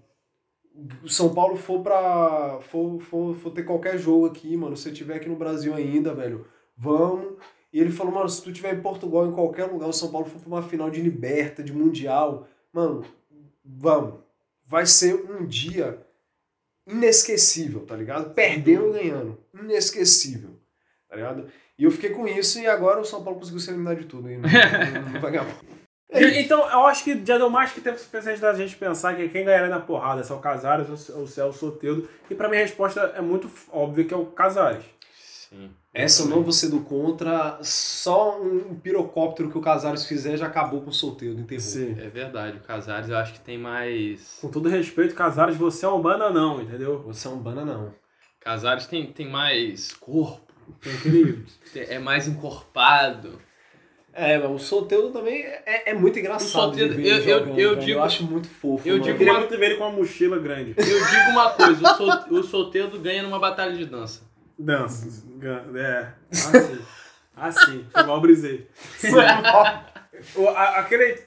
o 1.01 1.07
São 1.07 1.33
Paulo 1.33 1.55
for 1.55 1.81
pra. 1.81 2.59
For, 2.69 2.99
for, 2.99 3.35
for 3.35 3.51
ter 3.51 3.63
qualquer 3.63 3.97
jogo 3.97 4.25
aqui, 4.25 4.57
mano, 4.57 4.75
se 4.75 4.83
você 4.83 4.91
tiver 4.91 5.15
aqui 5.15 5.29
no 5.29 5.37
Brasil 5.37 5.73
ainda, 5.73 6.13
velho, 6.13 6.45
vamos. 6.77 7.35
E 7.75 7.79
ele 7.81 7.91
falou, 7.91 8.13
mano, 8.13 8.29
se 8.29 8.41
tu 8.41 8.53
tiver 8.53 8.73
em 8.73 8.81
Portugal, 8.81 9.27
em 9.27 9.33
qualquer 9.33 9.65
lugar, 9.65 9.89
o 9.89 9.93
São 9.93 10.09
Paulo 10.09 10.25
for 10.25 10.39
pra 10.39 10.47
uma 10.47 10.63
final 10.63 10.89
de 10.89 11.01
liberta, 11.01 11.61
de 11.61 11.73
mundial, 11.73 12.47
mano, 12.71 13.03
vamos. 13.65 14.21
Vai 14.65 14.85
ser 14.85 15.13
um 15.29 15.45
dia 15.45 15.99
inesquecível, 16.87 17.81
tá 17.85 17.95
ligado? 17.95 18.33
Perdendo 18.33 18.85
ou 18.85 18.93
ganhando. 18.93 19.37
Inesquecível. 19.53 20.51
Tá 21.09 21.15
ligado? 21.17 21.47
E 21.77 21.83
eu 21.83 21.91
fiquei 21.91 22.11
com 22.11 22.25
isso 22.27 22.59
e 22.59 22.67
agora 22.67 23.01
o 23.01 23.05
São 23.05 23.23
Paulo 23.23 23.39
conseguiu 23.39 23.59
se 23.59 23.69
eliminar 23.69 23.95
de 23.95 24.05
tudo. 24.05 24.29
E 24.31 24.37
não, 24.37 24.49
não, 24.49 25.11
não 25.11 25.19
vai 25.21 25.31
ganhar. 25.31 25.45
E- 26.13 26.39
Então, 26.39 26.59
eu 26.69 26.85
acho 26.85 27.03
que 27.03 27.25
já 27.25 27.37
deu 27.37 27.49
mais 27.49 27.73
que 27.73 27.81
tempo 27.81 27.97
suficiente 27.99 28.39
da 28.39 28.53
gente 28.53 28.75
pensar 28.77 29.17
que 29.17 29.27
quem 29.27 29.43
ganharia 29.43 29.67
na 29.67 29.79
porrada, 29.81 30.21
é 30.21 30.33
o 30.33 30.39
Casares 30.39 31.09
ou 31.09 31.25
é 31.25 31.43
o 31.45 31.51
Soteldo. 31.51 32.07
E 32.29 32.35
pra 32.35 32.47
mim 32.47 32.55
a 32.55 32.59
resposta 32.61 33.01
é 33.17 33.21
muito 33.21 33.49
óbvia 33.71 34.05
que 34.05 34.13
é 34.13 34.17
o 34.17 34.27
Casares. 34.27 34.85
Sim. 35.49 35.69
Essa 35.93 36.23
eu 36.23 36.27
não 36.27 36.41
vou 36.43 36.51
ser 36.51 36.69
do 36.69 36.81
contra. 36.81 37.57
Só 37.61 38.39
um 38.41 38.75
pirocóptero 38.75 39.49
que 39.49 39.57
o 39.57 39.61
Casares 39.61 40.05
fizer 40.05 40.37
já 40.37 40.47
acabou 40.47 40.81
com 40.81 40.89
o 40.89 40.93
solteiro, 40.93 41.39
enterrou. 41.39 41.63
É 41.99 42.09
verdade, 42.09 42.57
o 42.57 42.61
Casares 42.61 43.09
eu 43.09 43.17
acho 43.17 43.33
que 43.33 43.39
tem 43.39 43.57
mais. 43.57 44.37
Com 44.41 44.49
todo 44.49 44.67
respeito, 44.69 45.15
Casares, 45.15 45.55
você 45.55 45.85
é 45.85 45.89
um 45.89 46.01
bananão, 46.01 46.61
entendeu? 46.61 47.01
Você 47.03 47.27
é 47.27 47.31
um 47.31 47.37
bana, 47.37 47.63
não. 47.63 47.93
Casares 48.41 48.85
tem, 48.87 49.05
tem 49.11 49.27
mais 49.29 49.93
corpo, 49.93 50.41
Tem 50.81 50.93
aquele. 50.93 51.45
tem- 51.73 51.83
é 51.89 51.99
mais 51.99 52.27
encorpado. 52.27 53.39
É, 54.17 54.37
mas 54.37 54.49
o 54.49 54.57
solteiro 54.57 55.09
também 55.11 55.43
é, 55.43 55.91
é 55.91 55.93
muito 55.93 56.17
engraçado. 56.17 56.47
O 56.71 56.73
Soteldo- 56.73 56.95
de 56.95 57.01
ver 57.01 57.07
ele 57.07 57.09
eu- 57.09 57.17
eu- 57.17 57.39
jogando, 57.39 57.59
eu 57.59 57.69
velho. 57.71 57.81
digo- 57.85 57.99
eu 57.99 58.03
acho 58.03 58.23
muito 58.23 58.47
fofo. 58.47 58.87
eu 58.87 58.93
mano. 58.93 59.01
Eu 59.01 59.05
digo 59.07 59.17
queria 59.17 59.33
uma- 59.33 59.39
muito 59.41 59.57
ver 59.57 59.65
ele 59.65 59.75
com 59.75 59.83
uma 59.83 59.91
mochila 59.91 60.39
grande. 60.39 60.73
Eu 60.77 60.83
digo 60.85 61.31
uma 61.31 61.49
coisa, 61.51 61.81
o, 61.91 61.95
sol, 61.97 62.39
o 62.39 62.43
solteiro 62.43 62.97
ganha 62.99 63.23
numa 63.23 63.39
batalha 63.39 63.75
de 63.75 63.85
dança. 63.85 64.21
Dança. 64.57 65.23
gan- 65.37 65.65
É. 65.75 66.07
Assim. 66.31 66.79
Assim. 67.35 67.85
Foi 67.91 68.03
mal 68.03 68.21
brisei. 68.21 68.67
Aquele. 70.75 71.17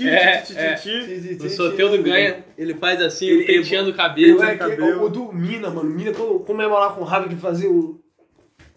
É, 0.00 0.42
é. 0.54 0.76
O 1.44 1.50
solteiro 1.50 2.02
ganha, 2.02 2.44
ele 2.56 2.72
faz 2.74 3.02
assim, 3.02 3.26
Ele- 3.26 3.44
penteando 3.44 3.88
o 3.88 3.90
Ele 3.90 3.96
cabelo. 3.98 4.42
é 4.42 4.52
que, 4.52 4.56
cabelo. 4.58 5.04
o, 5.04 5.08
do 5.10 5.32
Mina, 5.32 5.68
mano. 5.68 5.90
Mina, 5.90 6.12
comemorar 6.14 6.94
com 6.94 7.04
raiva 7.04 7.28
de 7.28 7.36
fazer 7.36 7.66
o. 7.68 8.00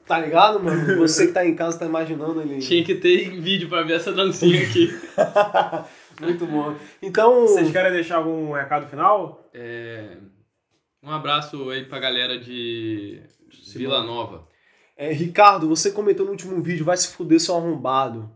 Tá 0.06 0.20
ligado, 0.20 0.60
mano? 0.62 0.98
Você 1.00 1.28
que 1.28 1.34
tá 1.34 1.46
em 1.46 1.56
casa 1.56 1.80
tá 1.80 1.86
imaginando 1.86 2.42
ele. 2.42 2.58
Tinha 2.60 2.84
que 2.84 2.96
ter 2.96 3.30
vídeo 3.40 3.70
pra 3.70 3.84
ver 3.84 3.94
essa 3.94 4.12
dancinha 4.12 4.62
aqui. 4.64 4.90
Muito 6.20 6.46
bom. 6.46 6.76
Então. 7.02 7.48
Vocês 7.48 7.72
querem 7.72 7.92
deixar 7.94 8.18
algum 8.18 8.52
recado 8.52 8.88
final? 8.88 9.50
É, 9.54 10.18
um 11.04 11.12
abraço 11.12 11.70
aí 11.70 11.86
pra 11.86 12.00
galera 12.00 12.40
de 12.40 13.22
Vila 13.74 14.04
Nova. 14.04 14.48
É, 14.96 15.12
Ricardo, 15.14 15.68
você 15.68 15.92
comentou 15.92 16.26
no 16.26 16.32
último 16.32 16.62
vídeo, 16.62 16.84
vai 16.86 16.98
se 16.98 17.08
fuder 17.08 17.40
seu 17.40 17.56
arrombado. 17.56 18.30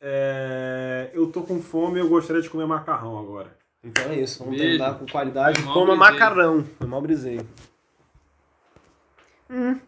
É, 0.00 1.10
eu 1.12 1.30
tô 1.30 1.42
com 1.42 1.60
fome 1.60 1.98
e 1.98 2.00
eu 2.00 2.08
gostaria 2.08 2.40
de 2.40 2.48
comer 2.48 2.66
macarrão 2.66 3.18
agora. 3.18 3.54
Então 3.84 4.04
é 4.10 4.16
isso, 4.16 4.38
vamos 4.38 4.58
Beijo. 4.58 4.78
terminar 4.78 4.98
com 4.98 5.06
qualidade. 5.06 5.62
Coma 5.62 5.94
macarrão. 5.94 6.64
Foi 6.78 6.86
mal 6.86 7.02
brisei. 7.02 7.40
Hum. 9.50 9.78